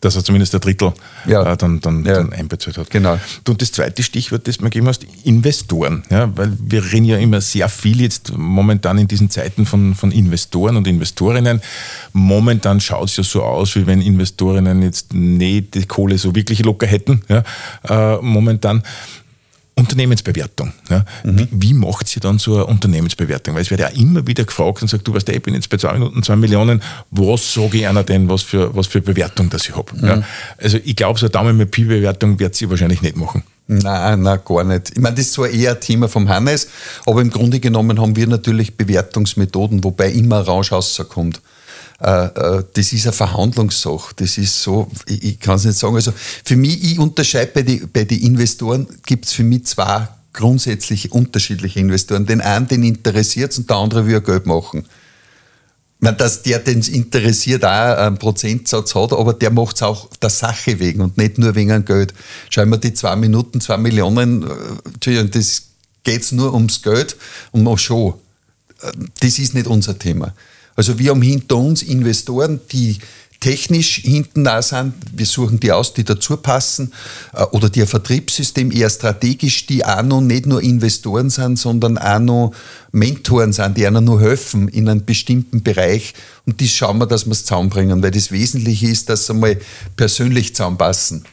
dass 0.04 0.16
er 0.16 0.24
zumindest 0.24 0.54
ein 0.54 0.60
Drittel 0.60 0.92
ja. 1.26 1.52
äh, 1.52 1.56
dann, 1.56 1.80
dann, 1.80 2.04
ja. 2.04 2.14
dann 2.14 2.32
einbezahlt 2.32 2.78
hat. 2.78 2.90
Genau. 2.90 3.18
Und 3.48 3.62
das 3.62 3.72
zweite 3.72 4.02
Stichwort, 4.02 4.46
das 4.46 4.58
du 4.58 4.64
mir 4.64 4.70
gegeben 4.70 4.88
hast, 4.88 5.06
Investoren. 5.24 6.04
Ja, 6.10 6.30
weil 6.36 6.52
wir 6.60 6.84
reden 6.92 7.06
ja 7.06 7.18
immer 7.18 7.40
sehr 7.40 7.68
viel 7.68 8.00
jetzt 8.00 8.36
momentan 8.36 8.98
in 8.98 9.08
diesen 9.08 9.30
Zeiten 9.30 9.66
von, 9.66 9.94
von 9.94 10.12
Investoren 10.12 10.76
und 10.76 10.86
Investorinnen. 10.86 11.60
Momentan 12.12 12.80
schaut 12.80 13.08
es 13.08 13.16
ja 13.16 13.24
so 13.24 13.42
aus, 13.42 13.76
wie 13.76 13.86
wenn 13.86 14.00
Investorinnen 14.02 14.82
jetzt 14.82 15.14
nicht 15.14 15.74
die 15.74 15.86
Kohle 15.86 16.18
so 16.18 16.34
wirklich 16.34 16.62
locker 16.64 16.86
hätten. 16.86 17.22
Ja, 17.28 17.42
äh, 17.88 18.18
momentan. 18.20 18.82
Unternehmensbewertung. 19.76 20.72
Ja. 20.88 21.04
Mhm. 21.24 21.38
Wie, 21.38 21.48
wie, 21.50 21.74
macht 21.74 22.08
sie 22.08 22.20
dann 22.20 22.38
so 22.38 22.54
eine 22.54 22.66
Unternehmensbewertung? 22.66 23.54
Weil 23.54 23.62
es 23.62 23.70
wird 23.70 23.80
ja 23.80 23.88
immer 23.88 24.26
wieder 24.26 24.44
gefragt 24.44 24.82
und 24.82 24.88
sagt, 24.88 25.06
du 25.06 25.14
weißt, 25.14 25.28
ich 25.28 25.42
bin 25.42 25.54
jetzt 25.54 25.68
bei 25.68 25.76
zwei 25.76 25.94
Minuten 25.94 26.22
zwei 26.22 26.36
Millionen, 26.36 26.80
was 27.10 27.54
sage 27.54 27.78
ich 27.78 27.88
einer 27.88 28.04
denn, 28.04 28.28
was 28.28 28.42
für, 28.42 28.74
was 28.76 28.86
für 28.86 29.00
Bewertung 29.00 29.50
das 29.50 29.68
ich 29.68 29.76
habe? 29.76 29.92
Mhm. 29.96 30.06
Ja. 30.06 30.22
Also 30.58 30.78
ich 30.84 30.94
glaube, 30.94 31.18
so 31.18 31.26
eine 31.26 31.30
Daumen 31.30 31.56
mit 31.56 31.72
Pi-Bewertung 31.72 32.38
wird 32.38 32.54
sie 32.54 32.70
wahrscheinlich 32.70 33.02
nicht 33.02 33.16
machen. 33.16 33.42
Nein, 33.66 34.22
nein, 34.22 34.40
gar 34.44 34.62
nicht. 34.62 34.90
Ich 34.90 35.00
meine, 35.00 35.16
das 35.16 35.26
ist 35.26 35.32
zwar 35.32 35.48
eher 35.48 35.72
ein 35.72 35.80
Thema 35.80 36.08
vom 36.08 36.28
Hannes, 36.28 36.68
aber 37.06 37.22
im 37.22 37.30
Grunde 37.30 37.60
genommen 37.60 38.00
haben 38.00 38.14
wir 38.14 38.26
natürlich 38.26 38.76
Bewertungsmethoden, 38.76 39.82
wobei 39.82 40.10
immer 40.10 40.40
Rausch 40.40 40.70
rauskommt. 40.70 41.40
Äh, 42.00 42.26
äh, 42.26 42.64
das 42.72 42.92
ist 42.92 43.06
eine 43.06 43.12
Verhandlungssache. 43.12 44.14
Das 44.16 44.38
ist 44.38 44.62
so, 44.62 44.90
ich, 45.06 45.22
ich 45.22 45.40
kann 45.40 45.56
es 45.56 45.64
nicht 45.64 45.78
sagen. 45.78 45.94
Also 45.94 46.12
für 46.44 46.56
mich, 46.56 46.82
ich 46.82 46.98
unterscheide 46.98 47.52
bei 47.52 47.62
den 47.62 47.90
bei 47.92 48.04
die 48.04 48.24
Investoren, 48.24 48.86
gibt 49.06 49.26
es 49.26 49.32
für 49.32 49.44
mich 49.44 49.66
zwei 49.66 50.08
grundsätzlich 50.32 51.12
unterschiedliche 51.12 51.80
Investoren. 51.80 52.26
Den 52.26 52.40
einen, 52.40 52.68
den 52.68 52.82
interessiert 52.82 53.52
es 53.52 53.58
und 53.58 53.70
der 53.70 53.76
andere 53.76 54.06
will 54.06 54.20
Geld 54.20 54.46
machen. 54.46 54.84
meine, 56.00 56.16
dass 56.16 56.42
der, 56.42 56.58
den 56.58 56.80
es 56.80 56.88
interessiert, 56.88 57.64
auch 57.64 57.68
einen 57.68 58.18
Prozentsatz 58.18 58.94
hat, 58.94 59.12
aber 59.12 59.32
der 59.32 59.50
macht 59.50 59.76
es 59.76 59.82
auch 59.82 60.10
der 60.16 60.30
Sache 60.30 60.78
wegen 60.80 61.00
und 61.00 61.16
nicht 61.16 61.38
nur 61.38 61.54
wegen 61.54 61.70
einem 61.70 61.84
Geld. 61.84 62.12
Schauen 62.50 62.68
wir 62.68 62.78
die 62.78 62.92
zwei 62.92 63.14
Minuten, 63.16 63.60
zwei 63.60 63.76
Millionen, 63.76 64.42
äh, 64.42 65.28
das 65.28 65.62
geht 66.02 66.32
nur 66.32 66.52
ums 66.52 66.82
Geld 66.82 67.16
und 67.52 67.62
noch 67.62 67.78
schon. 67.78 68.14
Das 69.20 69.38
ist 69.38 69.54
nicht 69.54 69.66
unser 69.66 69.98
Thema. 69.98 70.34
Also 70.76 70.98
wir 70.98 71.10
haben 71.10 71.22
hinter 71.22 71.56
uns 71.56 71.82
Investoren, 71.82 72.60
die 72.72 72.98
technisch 73.44 73.96
hinten 73.96 74.44
da 74.44 74.62
sind. 74.62 74.94
Wir 75.12 75.26
suchen 75.26 75.60
die 75.60 75.70
aus, 75.70 75.92
die 75.92 76.02
dazu 76.02 76.38
passen. 76.38 76.94
Äh, 77.34 77.42
oder 77.52 77.68
die 77.68 77.82
ein 77.82 77.86
Vertriebssystem 77.86 78.70
eher 78.72 78.88
strategisch, 78.88 79.66
die 79.66 79.84
auch 79.84 80.02
noch 80.02 80.22
nicht 80.22 80.46
nur 80.46 80.62
Investoren 80.62 81.28
sind, 81.28 81.58
sondern 81.58 81.98
auch 81.98 82.20
noch 82.20 82.52
Mentoren 82.90 83.52
sind, 83.52 83.76
die 83.76 83.86
einer 83.86 84.00
nur 84.00 84.22
helfen 84.22 84.68
in 84.68 84.88
einem 84.88 85.04
bestimmten 85.04 85.62
Bereich. 85.62 86.14
Und 86.46 86.60
die 86.60 86.68
schauen 86.68 86.96
wir, 86.96 87.06
dass 87.06 87.26
wir 87.26 87.32
es 87.32 87.44
zusammenbringen, 87.44 88.02
weil 88.02 88.12
das 88.12 88.32
Wesentliche 88.32 88.86
ist, 88.86 89.10
dass 89.10 89.26
sie 89.26 89.34
mal 89.34 89.58
persönlich 89.94 90.54
zusammenpassen. 90.54 91.24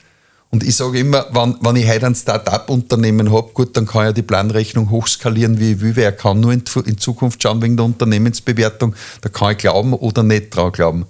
Und 0.52 0.66
ich 0.66 0.76
sage 0.76 1.00
immer, 1.00 1.26
wenn, 1.32 1.56
wenn 1.62 1.78
ich 1.78 1.88
heute 1.88 2.08
ein 2.08 2.16
Start-up-Unternehmen 2.16 3.32
habe, 3.32 3.54
gut, 3.54 3.76
dann 3.78 3.86
kann 3.86 4.10
ich 4.10 4.16
die 4.16 4.22
Planrechnung 4.22 4.90
hochskalieren, 4.90 5.60
wie 5.60 5.72
ich 5.72 5.80
will, 5.80 5.96
weil 5.96 6.04
er 6.04 6.12
kann 6.12 6.42
nur 6.42 6.52
in, 6.52 6.64
in, 6.86 6.98
Zukunft 6.98 7.42
schauen 7.42 7.62
wegen 7.62 7.78
der 7.78 7.86
Unternehmensbewertung. 7.86 8.94
Da 9.22 9.30
kann 9.30 9.54
ich 9.54 9.60
glauben 9.60 9.94
oder 9.94 10.24
nicht 10.24 10.54
dran 10.54 10.74
glauben. 10.74 11.06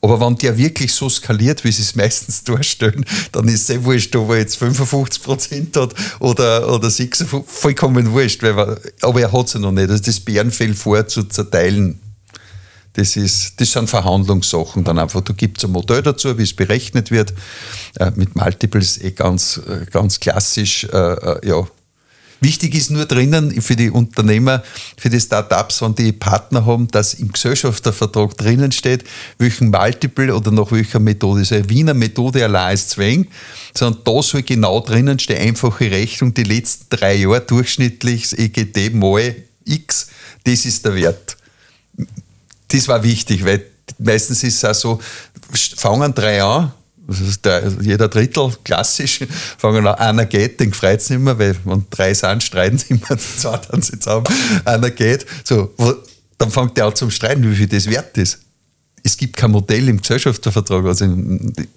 Aber 0.00 0.20
wenn 0.20 0.36
der 0.36 0.58
wirklich 0.58 0.92
so 0.92 1.08
skaliert, 1.08 1.62
wie 1.62 1.70
sie 1.70 1.82
es 1.82 1.94
meistens 1.94 2.42
darstellen, 2.42 3.04
dann 3.30 3.46
ist 3.46 3.54
es 3.54 3.66
sehr 3.68 3.84
wurscht, 3.84 4.14
ob 4.16 4.30
er 4.30 4.38
jetzt 4.38 4.56
55 4.56 5.22
Prozent 5.22 5.76
hat 5.76 5.94
oder, 6.18 6.72
oder 6.72 6.90
56, 6.90 7.46
vollkommen 7.46 8.10
wurscht. 8.10 8.42
Weil, 8.42 8.80
aber 9.02 9.20
er 9.20 9.32
hat 9.32 9.46
es 9.46 9.52
ja 9.52 9.60
noch 9.60 9.72
nicht. 9.72 9.88
Also 9.88 10.02
das 10.02 10.18
Bärenfell 10.18 10.74
vor 10.74 11.06
zu 11.06 11.24
zerteilen 11.24 12.00
das, 12.94 13.16
ist, 13.16 13.60
das 13.60 13.72
sind 13.72 13.88
Verhandlungssachen 13.88 14.84
dann 14.84 14.98
einfach. 14.98 15.20
Da 15.20 15.32
gibt 15.32 15.58
es 15.58 15.64
ein 15.64 15.72
Modell 15.72 16.02
dazu, 16.02 16.36
wie 16.38 16.42
es 16.42 16.54
berechnet 16.54 17.10
wird. 17.10 17.32
Äh, 17.98 18.10
mit 18.16 18.36
Multiples 18.36 19.00
eh 19.00 19.12
ganz, 19.12 19.60
äh, 19.68 19.86
ganz 19.90 20.18
klassisch. 20.18 20.84
Äh, 20.84 20.96
äh, 20.96 21.48
ja. 21.48 21.66
Wichtig 22.42 22.74
ist 22.74 22.90
nur 22.90 23.04
drinnen 23.04 23.60
für 23.60 23.76
die 23.76 23.90
Unternehmer, 23.90 24.62
für 24.96 25.10
die 25.10 25.20
Startups, 25.20 25.82
wenn 25.82 25.94
die 25.94 26.12
Partner 26.12 26.64
haben, 26.64 26.88
dass 26.88 27.12
im 27.12 27.30
Gesellschaftervertrag 27.30 28.34
drinnen 28.38 28.72
steht, 28.72 29.04
welchen 29.36 29.68
Multiple 29.68 30.34
oder 30.34 30.50
nach 30.50 30.72
welcher 30.72 31.00
Methode. 31.00 31.40
Also 31.40 31.68
Wiener 31.68 31.92
Methode 31.92 32.42
allein 32.42 32.74
ist 32.74 32.90
Zwang, 32.90 33.26
sondern 33.76 34.02
da 34.04 34.22
soll 34.22 34.42
genau 34.42 34.80
drinnen 34.80 35.18
stehen, 35.18 35.48
einfache 35.48 35.90
Rechnung, 35.90 36.32
die 36.32 36.44
letzten 36.44 36.86
drei 36.88 37.16
Jahre 37.16 37.42
durchschnittlich 37.42 38.36
EGD 38.38 38.94
mal 38.94 39.34
X, 39.66 40.06
das 40.44 40.64
ist 40.64 40.86
der 40.86 40.94
Wert 40.94 41.36
das 42.72 42.88
war 42.88 43.02
wichtig, 43.02 43.44
weil 43.44 43.64
meistens 43.98 44.42
ist 44.42 44.56
es 44.56 44.64
auch 44.64 44.74
so, 44.74 45.00
fangen 45.76 46.14
drei 46.14 46.42
an, 46.42 46.72
der, 47.44 47.72
jeder 47.80 48.08
Drittel, 48.08 48.52
klassisch, 48.64 49.20
fangen 49.58 49.86
an, 49.86 49.96
einer 49.96 50.26
geht, 50.26 50.60
den 50.60 50.72
freut 50.72 51.00
es 51.00 51.10
nicht 51.10 51.20
mehr, 51.20 51.38
weil 51.38 51.56
wenn 51.64 51.86
drei 51.90 52.14
sind, 52.14 52.42
streiten 52.42 52.78
sie 52.78 52.94
immer, 52.94 53.18
zwei 53.36 53.58
dann 53.70 53.82
sie 53.82 53.98
zusammen, 53.98 54.26
einer 54.64 54.90
geht, 54.90 55.26
so, 55.44 55.74
dann 56.38 56.50
fängt 56.50 56.76
der 56.76 56.86
an 56.86 56.94
zum 56.94 57.10
Streiten, 57.10 57.50
wie 57.50 57.56
viel 57.56 57.66
das 57.66 57.86
wert 57.86 58.16
ist. 58.16 58.40
Es 59.02 59.16
gibt 59.16 59.36
kein 59.36 59.50
Modell 59.50 59.88
im 59.88 60.00
Gesellschaftsvertrag, 60.00 60.84
also 60.84 61.06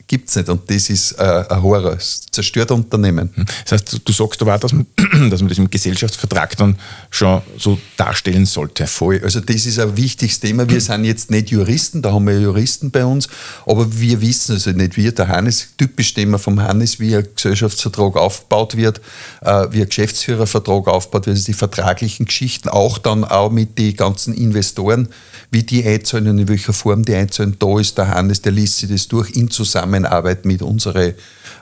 gibt 0.07 0.29
es 0.29 0.35
nicht 0.35 0.49
und 0.49 0.69
das 0.69 0.89
ist 0.89 1.13
äh, 1.13 1.45
ein 1.49 1.61
Horror, 1.61 1.93
es 1.93 2.21
zerstört 2.31 2.71
Unternehmen. 2.71 3.29
Hm. 3.33 3.45
Das 3.63 3.71
heißt, 3.73 4.01
du 4.03 4.13
sagst 4.13 4.41
aber 4.41 4.55
auch, 4.55 4.59
dass 4.59 4.73
man, 4.73 4.85
dass 5.29 5.41
man 5.41 5.49
das 5.49 5.57
im 5.57 5.69
Gesellschaftsvertrag 5.69 6.57
dann 6.57 6.77
schon 7.09 7.41
so 7.57 7.77
darstellen 7.97 8.45
sollte. 8.45 8.87
Voll, 8.87 9.21
also 9.23 9.39
das 9.39 9.65
ist 9.65 9.79
ein 9.79 9.95
wichtiges 9.95 10.39
Thema. 10.39 10.69
Wir 10.69 10.81
sind 10.81 11.05
jetzt 11.05 11.31
nicht 11.31 11.49
Juristen, 11.49 12.01
da 12.01 12.13
haben 12.13 12.27
wir 12.27 12.39
Juristen 12.39 12.91
bei 12.91 13.05
uns, 13.05 13.27
aber 13.65 13.87
wir 13.99 14.21
wissen 14.21 14.53
also 14.53 14.71
nicht, 14.71 14.97
wie 14.97 15.11
der 15.11 15.27
Hannes, 15.27 15.69
typisch 15.77 16.13
Thema 16.13 16.39
vom 16.39 16.61
Hannes, 16.61 16.99
wie 16.99 17.15
ein 17.15 17.27
Gesellschaftsvertrag 17.35 18.17
aufgebaut 18.17 18.75
wird, 18.75 19.01
äh, 19.41 19.67
wie 19.71 19.81
ein 19.81 19.87
Geschäftsführervertrag 19.87 20.87
aufgebaut 20.87 21.27
wird, 21.27 21.37
also 21.37 21.45
die 21.45 21.53
vertraglichen 21.53 22.25
Geschichten, 22.25 22.69
auch 22.69 22.97
dann 22.97 23.23
auch 23.23 23.51
mit 23.51 23.77
den 23.77 23.95
ganzen 23.95 24.33
Investoren, 24.33 25.07
wie 25.51 25.63
die 25.63 25.85
einzahlen 25.85 26.27
und 26.27 26.39
in 26.39 26.47
welcher 26.47 26.73
Form 26.73 27.05
die 27.05 27.12
einzahlen. 27.15 27.55
Da 27.59 27.79
ist 27.79 27.97
der 27.97 28.09
Hannes, 28.09 28.41
der 28.41 28.51
liest 28.51 28.77
sich 28.77 28.89
das 28.89 29.07
durch 29.07 29.31
in 29.31 29.49
Zusammenarbeit 29.49 30.45
mit 30.45 30.61
unseren 30.61 31.13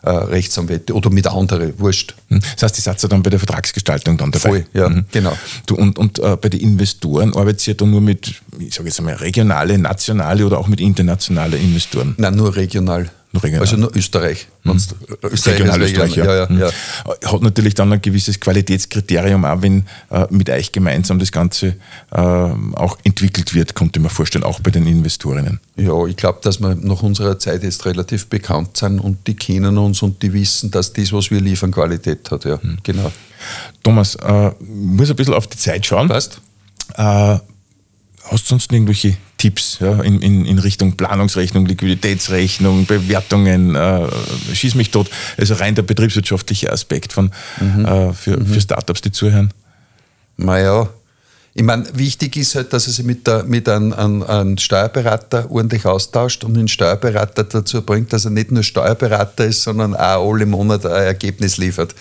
äh, 0.04 0.10
Rechtsanwälten 0.10 0.96
oder 0.96 1.10
mit 1.10 1.28
anderen, 1.28 1.74
wurscht. 1.80 2.16
Hm. 2.30 2.40
Das 2.56 2.64
heißt, 2.64 2.78
die 2.78 2.82
Satz 2.82 3.02
dann 3.02 3.24
bei 3.24 3.30
der 3.30 3.40
Vertragsgestaltung 3.40 4.18
dann 4.18 4.32
dabei. 4.32 4.50
Voll, 4.50 4.66
ja, 4.74 4.90
mhm. 4.90 5.06
genau. 5.12 5.38
Du, 5.66 5.76
und 5.76 6.00
und 6.00 6.20
äh, 6.20 6.38
bei 6.38 6.50
den 6.50 6.60
Investoren 6.60 7.36
arbeitet 7.36 7.68
ihr 7.68 7.76
dann 7.76 7.92
nur 7.92 8.02
mit, 8.02 8.34
ich 8.60 8.74
sage 8.74 8.90
jetzt 8.90 9.00
einmal, 9.00 9.16
regionale, 9.16 9.78
nationale 9.78 10.46
oder 10.46 10.58
auch 10.58 10.68
mit 10.68 10.82
internationalen 10.82 11.62
Investoren? 11.62 12.16
Nein, 12.18 12.36
nur 12.36 12.56
regional. 12.56 13.12
Regional. 13.40 13.62
Also 13.62 13.78
nur 13.78 13.96
Österreich. 13.96 14.48
Mhm. 14.64 14.72
Österreich, 15.24 15.60
regional 15.60 15.82
Österreich, 15.82 16.16
ja. 16.16 16.26
Ja, 16.26 16.48
ja, 16.50 16.68
ja. 16.68 17.32
Hat 17.32 17.42
natürlich 17.42 17.74
dann 17.76 17.92
ein 17.94 18.02
gewisses 18.02 18.40
Qualitätskriterium, 18.40 19.46
auch 19.46 19.62
wenn 19.62 19.86
äh, 20.10 20.26
mit 20.30 20.50
euch 20.50 20.72
gemeinsam 20.72 21.18
das 21.18 21.32
Ganze 21.32 21.76
äh, 22.12 22.18
auch 22.18 22.98
entwickelt 23.04 23.54
wird, 23.54 23.74
konnte 23.74 24.00
man 24.00 24.10
vorstellen, 24.10 24.44
auch 24.44 24.60
bei 24.60 24.72
den 24.72 24.86
Investorinnen. 24.86 25.60
Ja, 25.78 26.06
ich 26.06 26.18
glaube, 26.18 26.40
dass 26.44 26.60
wir 26.60 26.76
nach 26.76 27.02
unserer 27.04 27.40
Zeit 27.40 27.64
jetzt 27.64 27.86
relativ 27.86 28.28
bekannt 28.28 28.78
sind 28.78 29.00
und 29.00 29.26
die 29.28 29.36
kennen 29.36 29.78
uns 29.78 30.02
und 30.02 30.22
die 30.22 30.34
wissen, 30.34 30.70
dass 30.70 30.92
das, 30.92 31.14
was 31.14 31.32
wir 31.32 31.40
liefern, 31.40 31.72
Qualität 31.72 32.30
hat. 32.32 32.46
Ja, 32.46 32.60
mhm. 32.62 32.78
genau. 32.84 33.12
Thomas, 33.82 34.16
äh, 34.16 34.52
muss 34.60 35.10
ein 35.10 35.16
bisschen 35.16 35.34
auf 35.34 35.48
die 35.48 35.58
Zeit 35.58 35.86
schauen. 35.86 36.10
Passt. 36.10 36.42
Äh, 36.96 37.40
Hast 38.30 38.46
du 38.46 38.50
sonst 38.50 38.72
irgendwelche 38.72 39.18
Tipps 39.38 39.80
ja, 39.80 40.02
in, 40.02 40.22
in, 40.22 40.46
in, 40.46 40.60
Richtung 40.60 40.96
Planungsrechnung, 40.98 41.66
Liquiditätsrechnung, 41.66 42.86
Bewertungen, 42.86 43.76
äh, 43.76 44.08
schieß 44.54 44.76
mich 44.76 44.92
tot, 44.92 45.10
also 45.38 45.56
rein 45.56 45.76
der 45.76 45.82
betriebswirtschaftliche 45.82 46.72
Aspekt 46.72 47.12
von, 47.12 47.32
mhm. 47.60 47.86
äh, 47.86 48.14
für, 48.14 48.38
mhm. 48.38 48.46
für 48.46 48.62
Startups, 48.62 49.02
die 49.02 49.12
zuhören? 49.12 49.52
Naja, 50.38 50.90
ich 51.54 51.64
meine, 51.64 51.86
wichtig 51.94 52.38
ist 52.38 52.56
halt, 52.56 52.72
dass 52.72 52.88
er 52.88 52.94
sich 52.94 53.04
mit, 53.04 53.28
der, 53.28 53.44
mit 53.44 53.68
einem, 53.68 53.92
einem, 53.92 54.24
einem, 54.24 54.58
Steuerberater 54.58 55.52
ordentlich 55.52 55.86
austauscht 55.86 56.46
und 56.46 56.54
den 56.54 56.70
Steuerberater 56.70 57.44
dazu 57.44 57.82
bringt, 57.82 58.14
dass 58.14 58.24
er 58.24 58.32
nicht 58.32 58.52
nur 58.52 58.64
Steuerberater 58.64 59.46
ist, 59.46 59.64
sondern 59.64 59.94
auch 59.94 60.32
alle 60.32 60.46
Monate 60.46 60.94
ein 60.94 61.04
Ergebnis 61.04 61.58
liefert. 61.58 61.94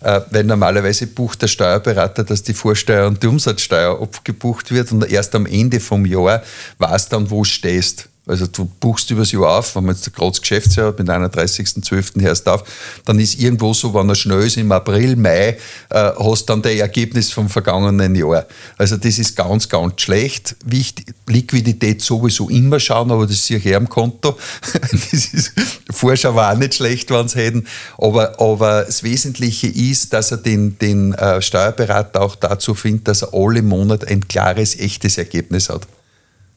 Äh, 0.00 0.22
weil 0.30 0.44
normalerweise 0.44 1.06
bucht 1.06 1.42
der 1.42 1.48
Steuerberater, 1.48 2.24
dass 2.24 2.42
die 2.42 2.54
Vorsteuer 2.54 3.06
und 3.06 3.22
die 3.22 3.26
Umsatzsteuer 3.26 4.00
abgebucht 4.00 4.70
wird 4.72 4.90
und 4.90 5.10
erst 5.10 5.34
am 5.34 5.44
Ende 5.44 5.80
vom 5.80 6.06
Jahr 6.06 6.42
weiß 6.78 7.10
dann, 7.10 7.30
wo 7.30 7.44
stehst. 7.44 8.08
Also 8.26 8.46
du 8.46 8.64
buchst 8.64 9.10
übers 9.10 9.32
Jahr 9.32 9.58
auf, 9.58 9.76
wenn 9.76 9.84
man 9.84 9.94
jetzt 9.94 10.10
gerade 10.14 10.30
das 10.30 10.40
Geschäftsjahr 10.40 10.94
mit 10.96 11.08
31.12. 11.10 12.22
hörst 12.22 12.48
auf, 12.48 12.64
dann 13.04 13.20
ist 13.20 13.38
irgendwo 13.38 13.74
so, 13.74 13.92
wenn 13.92 14.08
er 14.08 14.14
schnell 14.14 14.40
ist, 14.40 14.56
im 14.56 14.72
April, 14.72 15.14
Mai, 15.16 15.58
äh, 15.90 16.10
hast 16.18 16.46
dann 16.46 16.62
das 16.62 16.72
Ergebnis 16.72 17.30
vom 17.30 17.50
vergangenen 17.50 18.14
Jahr. 18.14 18.46
Also 18.78 18.96
das 18.96 19.18
ist 19.18 19.36
ganz, 19.36 19.68
ganz 19.68 20.00
schlecht. 20.00 20.56
Wichtig, 20.64 21.14
Liquidität 21.26 22.00
sowieso 22.00 22.48
immer 22.48 22.80
schauen, 22.80 23.10
aber 23.10 23.26
das 23.26 23.46
sehe 23.46 23.58
ich 23.58 23.66
eher 23.66 23.76
am 23.76 23.90
Konto. 23.90 24.38
das 24.72 25.12
ist, 25.12 25.52
Vorschau 25.90 26.34
war 26.34 26.54
auch 26.54 26.58
nicht 26.58 26.76
schlecht, 26.76 27.10
wenn 27.10 27.28
sie 27.28 27.40
hätten. 27.40 27.66
Aber, 27.98 28.40
aber 28.40 28.84
das 28.84 29.02
Wesentliche 29.02 29.66
ist, 29.66 30.14
dass 30.14 30.30
er 30.30 30.38
den, 30.38 30.78
den 30.78 31.12
äh, 31.12 31.42
Steuerberater 31.42 32.22
auch 32.22 32.36
dazu 32.36 32.74
findet, 32.74 33.06
dass 33.06 33.20
er 33.20 33.34
alle 33.34 33.60
Monate 33.60 34.06
ein 34.06 34.26
klares, 34.26 34.78
echtes 34.78 35.18
Ergebnis 35.18 35.68
hat. 35.68 35.86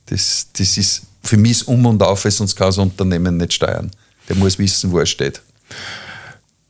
Das, 0.05 0.47
das 0.57 0.77
ist 0.77 1.01
für 1.27 1.37
mich 1.37 1.51
ist 1.51 1.63
um 1.63 1.85
und 1.85 2.01
auf, 2.03 2.21
sonst 2.21 2.55
kann 2.55 2.67
das 2.67 2.77
Unternehmen 2.77 3.37
nicht 3.37 3.53
steuern. 3.53 3.91
Der 4.29 4.35
muss 4.35 4.57
wissen, 4.59 4.91
wo 4.91 4.99
er 4.99 5.05
steht. 5.05 5.41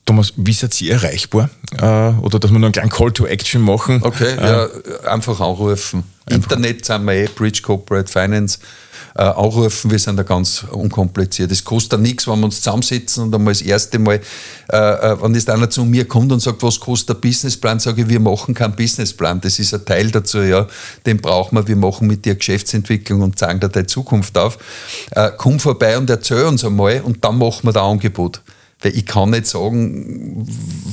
Thomas, 0.05 0.33
wie 0.37 0.53
seid 0.53 0.79
ihr 0.81 0.93
erreichbar? 0.93 1.49
Äh, 1.77 2.17
oder 2.21 2.39
dass 2.39 2.49
wir 2.49 2.59
nur 2.59 2.67
einen 2.67 2.71
kleinen 2.71 2.89
Call 2.89 3.11
to 3.11 3.25
Action 3.25 3.61
machen? 3.61 4.01
Okay, 4.01 4.35
äh, 4.37 4.45
ja, 4.45 4.67
einfach 5.05 5.41
anrufen. 5.41 6.03
Einfach. 6.25 6.51
Internet 6.51 6.85
sind 6.85 7.05
wir 7.05 7.13
eh, 7.13 7.27
Bridge 7.27 7.61
Corporate 7.61 8.09
Finance 8.09 8.59
äh, 9.17 9.23
anrufen. 9.23 9.89
Wir 9.89 9.97
sind 9.97 10.17
da 10.17 10.23
ganz 10.23 10.63
unkompliziert. 10.69 11.51
Es 11.51 11.63
kostet 11.63 11.99
nichts, 11.99 12.27
wenn 12.27 12.39
wir 12.39 12.45
uns 12.45 12.57
zusammensetzen 12.57 13.23
und 13.23 13.35
einmal 13.35 13.53
das 13.53 13.63
erste 13.63 13.97
Mal, 13.97 14.21
äh, 14.71 14.77
äh, 14.77 15.21
wenn 15.21 15.33
jetzt 15.33 15.49
einer 15.49 15.69
zu 15.69 15.85
mir 15.85 16.05
kommt 16.05 16.31
und 16.31 16.39
sagt, 16.39 16.61
was 16.61 16.79
kostet 16.79 17.09
der 17.09 17.13
Businessplan, 17.15 17.79
sage 17.79 18.03
ich, 18.03 18.09
wir 18.09 18.19
machen 18.19 18.53
keinen 18.53 18.75
Businessplan. 18.75 19.41
Das 19.41 19.57
ist 19.57 19.73
ein 19.73 19.85
Teil 19.85 20.11
dazu, 20.11 20.39
ja. 20.41 20.67
Den 21.05 21.17
brauchen 21.17 21.55
wir. 21.57 21.67
Wir 21.67 21.75
machen 21.75 22.07
mit 22.07 22.25
dir 22.25 22.35
Geschäftsentwicklung 22.35 23.21
und 23.21 23.39
zeigen 23.39 23.59
dir 23.59 23.69
deine 23.69 23.87
Zukunft 23.87 24.37
auf. 24.37 24.59
Äh, 25.11 25.31
komm 25.35 25.59
vorbei 25.59 25.97
und 25.97 26.09
erzähl 26.09 26.45
uns 26.45 26.63
einmal 26.63 27.01
und 27.01 27.23
dann 27.25 27.39
machen 27.39 27.63
wir 27.63 27.73
das 27.73 27.83
Angebot. 27.83 28.41
Weil 28.81 28.95
ich 28.95 29.05
kann 29.07 29.31
nicht 29.31 29.47
sagen, 29.47 30.47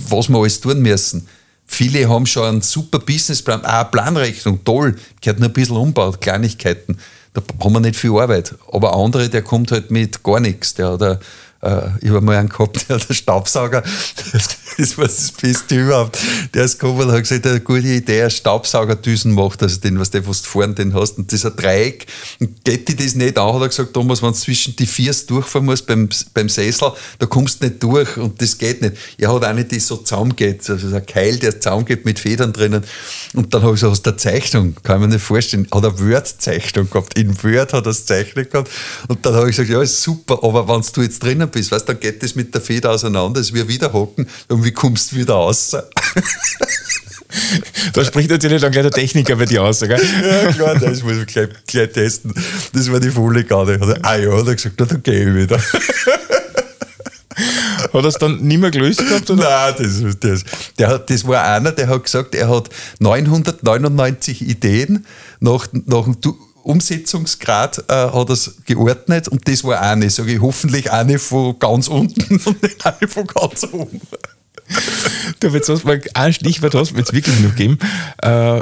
was 0.08 0.30
wir 0.30 0.38
alles 0.38 0.60
tun 0.60 0.80
müssen. 0.80 1.28
Viele 1.66 2.08
haben 2.08 2.24
schon 2.24 2.44
einen 2.44 2.62
super 2.62 2.98
Businessplan, 2.98 3.64
auch 3.64 3.68
eine 3.68 3.84
Planrechnung, 3.86 4.64
toll, 4.64 4.96
gehört 5.20 5.40
nur 5.40 5.48
ein 5.48 5.52
bisschen 5.52 5.76
umbaut, 5.76 6.20
Kleinigkeiten 6.20 6.98
da 7.34 7.42
haben 7.62 7.72
wir 7.72 7.80
nicht 7.80 7.96
viel 7.96 8.16
Arbeit. 8.16 8.54
Aber 8.72 8.96
andere, 8.96 9.28
der 9.28 9.42
kommt 9.42 9.72
halt 9.72 9.90
mit 9.90 10.22
gar 10.22 10.40
nichts. 10.40 10.74
Der 10.74 10.92
hat 10.92 11.02
eine, 11.02 11.20
äh, 11.64 11.88
ich 12.00 12.10
habe 12.10 12.20
mal 12.20 12.36
einen 12.36 12.48
gehabt, 12.48 12.88
der 12.88 12.96
hat 12.96 13.08
einen 13.08 13.16
Staubsauger, 13.16 13.82
das 14.32 14.98
war 14.98 15.04
das 15.04 15.32
Beste 15.32 15.76
überhaupt. 15.76 16.18
Der 16.52 16.64
ist 16.64 16.78
gekommen 16.78 17.02
und 17.02 17.12
hat 17.12 17.22
gesagt, 17.22 17.46
eine 17.46 17.60
gute 17.60 17.88
Idee, 17.88 18.24
ein 18.24 18.30
Staubsaugerdüsen 18.30 19.32
macht, 19.32 19.62
also 19.62 19.80
den, 19.80 19.98
was 19.98 20.10
du 20.10 20.20
vorne 20.48 20.74
den 20.74 20.94
hast. 20.94 21.18
Und 21.18 21.32
das 21.32 21.46
ein 21.46 21.56
Dreieck. 21.56 22.06
Und 22.40 22.64
geht 22.64 22.88
dir 22.88 22.96
das 22.96 23.14
nicht 23.14 23.38
an, 23.38 23.54
hat 23.54 23.62
er 23.62 23.68
gesagt, 23.68 23.94
Thomas, 23.94 24.22
wenn 24.22 24.30
du 24.30 24.36
zwischen 24.36 24.76
die 24.76 24.86
Viers 24.86 25.26
durchfahren 25.26 25.66
musst 25.66 25.86
beim, 25.86 26.08
beim 26.34 26.48
Sessel, 26.48 26.92
da 27.18 27.26
kommst 27.26 27.62
du 27.62 27.66
nicht 27.66 27.82
durch 27.82 28.16
und 28.16 28.40
das 28.40 28.58
geht 28.58 28.82
nicht. 28.82 28.96
Er 29.18 29.32
hat 29.32 29.54
nicht, 29.54 29.72
das 29.72 29.86
so 29.86 29.96
zusammengeht, 29.96 30.68
also 30.68 30.94
ein 30.94 31.06
Keil, 31.06 31.38
der 31.38 31.60
zusammengeht 31.60 32.04
mit 32.04 32.18
Federn 32.18 32.52
drinnen. 32.52 32.84
Und 33.34 33.54
dann 33.54 33.62
habe 33.62 33.74
ich 33.74 33.82
hast 33.82 34.06
du 34.06 34.10
eine 34.10 34.16
Zeichnung? 34.16 34.74
Kann 34.82 35.00
mir 35.00 35.08
nicht 35.08 35.20
vorstellen. 35.20 35.66
Hat 35.72 35.84
er 35.84 35.98
Word-Zeichnung 35.98 36.90
gehabt. 36.90 37.18
In 37.18 37.42
Word 37.42 37.72
hat 37.72 37.86
er 37.86 37.90
es 37.90 38.06
zeichnet 38.06 38.50
gehabt. 38.50 38.70
Und 39.08 39.24
dann 39.24 39.34
habe 39.34 39.50
ich 39.50 39.56
gesagt, 39.56 39.70
ja, 39.70 39.82
ist 39.82 40.02
super, 40.02 40.38
aber 40.42 40.68
wenn 40.68 40.82
du 40.92 41.02
jetzt 41.02 41.22
drinnen 41.22 41.50
bist, 41.54 41.72
weißt, 41.72 41.88
dann 41.88 41.98
geht 41.98 42.22
das 42.22 42.34
mit 42.34 42.54
der 42.54 42.60
Feder 42.60 42.90
auseinander, 42.90 43.40
es 43.40 43.52
wird 43.52 43.68
wieder 43.68 43.92
hocken 43.92 44.28
und 44.48 44.64
wie 44.64 44.72
kommst 44.72 45.12
du 45.12 45.16
wieder 45.16 45.34
raus? 45.34 45.74
Da 47.92 48.04
spricht 48.04 48.30
natürlich 48.30 48.62
dann 48.62 48.70
gleich 48.70 48.84
der 48.84 48.92
Techniker 48.92 49.36
bei 49.36 49.44
dir 49.44 49.62
aus. 49.62 49.80
Gell? 49.80 49.90
Ja, 49.90 50.52
klar, 50.52 50.78
das 50.78 51.02
muss 51.02 51.16
ich 51.16 51.26
gleich, 51.26 51.48
gleich 51.66 51.90
testen. 51.90 52.32
Das 52.72 52.90
war 52.92 53.00
die 53.00 53.10
volle 53.10 53.42
Garde. 53.44 53.98
Ah 54.02 54.14
ja, 54.16 54.36
hat 54.36 54.46
er 54.46 54.54
gesagt, 54.54 54.76
na, 54.78 54.86
dann 54.86 55.02
gehe 55.02 55.28
ich 55.28 55.34
wieder. 55.34 55.58
Hat 57.92 57.92
er 57.92 58.04
es 58.04 58.14
dann 58.14 58.40
nicht 58.40 58.60
mehr 58.60 58.70
gelöst 58.70 59.00
gehabt? 59.00 59.28
Oder? 59.30 59.42
Nein, 59.42 59.74
das, 59.78 60.18
das, 60.20 60.44
der 60.78 60.88
hat, 60.88 61.10
das 61.10 61.26
war 61.26 61.44
einer, 61.44 61.72
der 61.72 61.88
hat 61.88 62.04
gesagt, 62.04 62.34
er 62.34 62.48
hat 62.48 62.70
999 63.00 64.42
Ideen 64.42 65.04
nach, 65.40 65.66
nach 65.86 66.04
dem 66.04 66.20
Umsetzungsgrad 66.64 67.84
äh, 67.88 67.92
hat 67.92 68.30
er 68.30 68.38
geordnet 68.64 69.28
und 69.28 69.46
das 69.48 69.64
war 69.64 69.80
eine, 69.80 70.10
sage 70.10 70.32
ich, 70.32 70.40
hoffentlich 70.40 70.90
eine 70.90 71.18
von 71.18 71.58
ganz 71.58 71.88
unten 71.88 72.36
und 72.44 72.62
nicht 72.62 72.84
eine 72.84 73.08
von 73.08 73.26
ganz 73.26 73.64
oben. 73.64 74.00
Du, 75.40 75.48
jetzt 75.48 75.68
hast 75.68 75.84
mal 75.84 76.00
ein 76.14 76.32
Stichwort 76.32 76.74
hast 76.74 76.92
du 76.92 76.96
jetzt 76.96 77.12
wirklich 77.12 77.38
noch 77.40 77.54
geben. 77.54 77.78
Äh, 78.22 78.60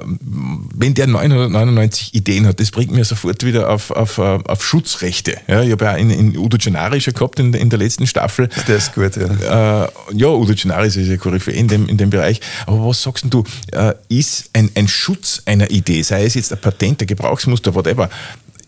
wenn 0.75 0.95
der 0.95 1.07
999 1.07 2.15
Ideen 2.15 2.47
hat, 2.47 2.61
das 2.61 2.71
bringt 2.71 2.91
mir 2.93 3.05
sofort 3.05 3.45
wieder 3.45 3.71
auf, 3.71 3.91
auf, 3.91 4.19
äh, 4.19 4.39
auf 4.45 4.65
Schutzrechte. 4.65 5.37
Ja, 5.47 5.63
ich 5.63 5.73
habe 5.73 5.85
ja 5.85 5.93
in, 5.93 6.11
in 6.11 6.37
Udo 6.37 6.59
Gennari 6.59 7.01
schon 7.01 7.15
gehabt 7.15 7.39
in, 7.39 7.55
in 7.55 7.71
der 7.71 7.79
letzten 7.79 8.07
Staffel. 8.07 8.49
Der 8.67 8.77
ist 8.77 8.95
gut, 8.95 9.17
ja. 9.17 9.85
Äh, 9.85 9.89
ja, 10.15 10.29
Udo 10.29 10.55
Gennari 10.55 10.89
ist 10.89 10.97
ja 10.97 11.17
Koryphäe 11.17 11.55
in 11.55 11.69
dem, 11.69 11.89
in 11.89 11.97
dem 11.97 12.11
Bereich. 12.11 12.41
Aber 12.67 12.89
was 12.89 13.03
sagst 13.03 13.27
du, 13.29 13.45
äh, 13.73 13.95
ist 14.09 14.51
ein, 14.53 14.71
ein 14.75 14.89
Schutz 14.89 15.43
einer 15.47 15.71
Idee, 15.71 16.03
sei 16.03 16.25
es 16.25 16.35
jetzt 16.35 16.53
ein 16.53 16.61
Patent, 16.61 17.01
ein 17.03 17.07
Gebrauchsmuster, 17.07 17.75
whatever, 17.75 18.09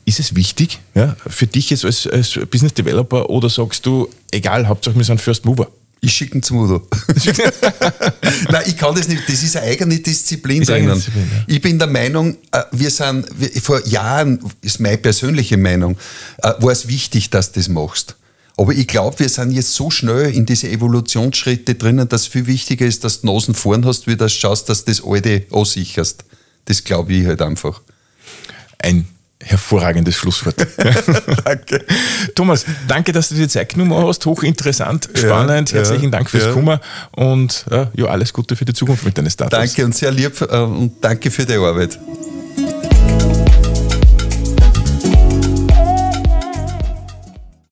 ist 0.05 0.20
es 0.20 0.37
wichtig 0.37 0.80
ja, 0.95 1.16
für 1.26 1.47
dich 1.47 1.70
jetzt 1.70 1.85
als, 1.85 2.07
als 2.07 2.39
Business 2.51 2.74
Developer 2.74 3.30
oder 3.30 3.49
sagst 3.49 3.87
du, 3.87 4.09
egal, 4.30 4.68
Hauptsache 4.68 4.97
wir 4.97 5.05
sind 5.05 5.20
First 5.20 5.45
Mover? 5.45 5.68
Ich 6.05 6.12
schicke 6.12 6.36
ihn 6.36 6.42
zum 6.42 6.59
Udo. 6.59 6.86
Nein, 8.50 8.62
ich 8.66 8.76
kann 8.76 8.94
das 8.94 9.09
nicht. 9.09 9.22
Das 9.26 9.42
ist 9.42 9.57
eine 9.57 9.66
eigene 9.66 9.98
Disziplin 9.98 10.61
ist 10.61 10.68
drinnen. 10.68 10.94
Disziplin, 10.94 11.28
ja. 11.32 11.44
Ich 11.46 11.62
bin 11.62 11.78
der 11.78 11.88
Meinung, 11.88 12.36
äh, 12.52 12.62
wir 12.72 12.90
sind, 12.90 13.26
vor 13.62 13.84
Jahren, 13.86 14.38
ist 14.61 14.80
meine 14.80 14.98
persönliche 14.98 15.57
Meinung, 15.57 15.96
äh, 16.42 16.52
war 16.59 16.72
es 16.72 16.88
wichtig, 16.88 17.30
dass 17.30 17.52
du 17.52 17.61
das 17.61 17.68
machst. 17.68 18.16
Aber 18.57 18.72
ich 18.72 18.86
glaube, 18.86 19.18
wir 19.18 19.28
sind 19.30 19.52
jetzt 19.52 19.72
so 19.74 19.90
schnell 19.90 20.30
in 20.34 20.44
diese 20.44 20.68
Evolutionsschritte 20.68 21.74
drinnen, 21.74 22.09
dass 22.09 22.22
es 22.22 22.26
viel 22.28 22.46
wichtiger 22.46 22.84
ist, 22.84 23.02
dass 23.02 23.22
du 23.22 23.26
Nasen 23.32 23.55
vorn 23.55 23.86
hast, 23.86 24.07
wie 24.07 24.16
dass 24.16 24.32
du 24.32 24.38
schaust, 24.38 24.68
dass 24.68 24.84
du 24.84 24.92
das 24.92 25.02
Alte 25.02 25.46
aussicherst. 25.50 26.24
Das 26.66 26.84
glaube 26.84 27.14
ich 27.14 27.26
halt 27.26 27.40
einfach. 27.40 27.80
Ein 28.78 29.07
hervorragendes 29.45 30.16
Schlusswort. 30.16 30.57
danke. 31.45 31.84
Thomas, 32.34 32.64
danke, 32.88 33.12
dass 33.12 33.28
du 33.28 33.34
dir 33.34 33.49
Zeit 33.49 33.70
genommen 33.70 33.95
hast. 34.07 34.24
Hochinteressant, 34.26 35.09
spannend. 35.14 35.70
Ja, 35.70 35.78
Herzlichen 35.78 36.05
ja, 36.05 36.11
Dank 36.11 36.30
fürs 36.30 36.45
ja. 36.45 36.53
Kummer 36.53 36.80
und 37.12 37.64
ja, 37.70 38.07
alles 38.07 38.32
Gute 38.32 38.57
für 38.57 38.64
die 38.64 38.74
Zukunft 38.74 39.05
mit 39.05 39.16
deinen 39.16 39.30
Startups. 39.30 39.74
Danke 39.74 39.84
und 39.84 39.95
sehr 39.95 40.11
lieb 40.11 40.40
äh, 40.40 40.57
und 40.57 40.92
danke 41.01 41.30
für 41.30 41.45
die 41.45 41.55
Arbeit. 41.55 41.99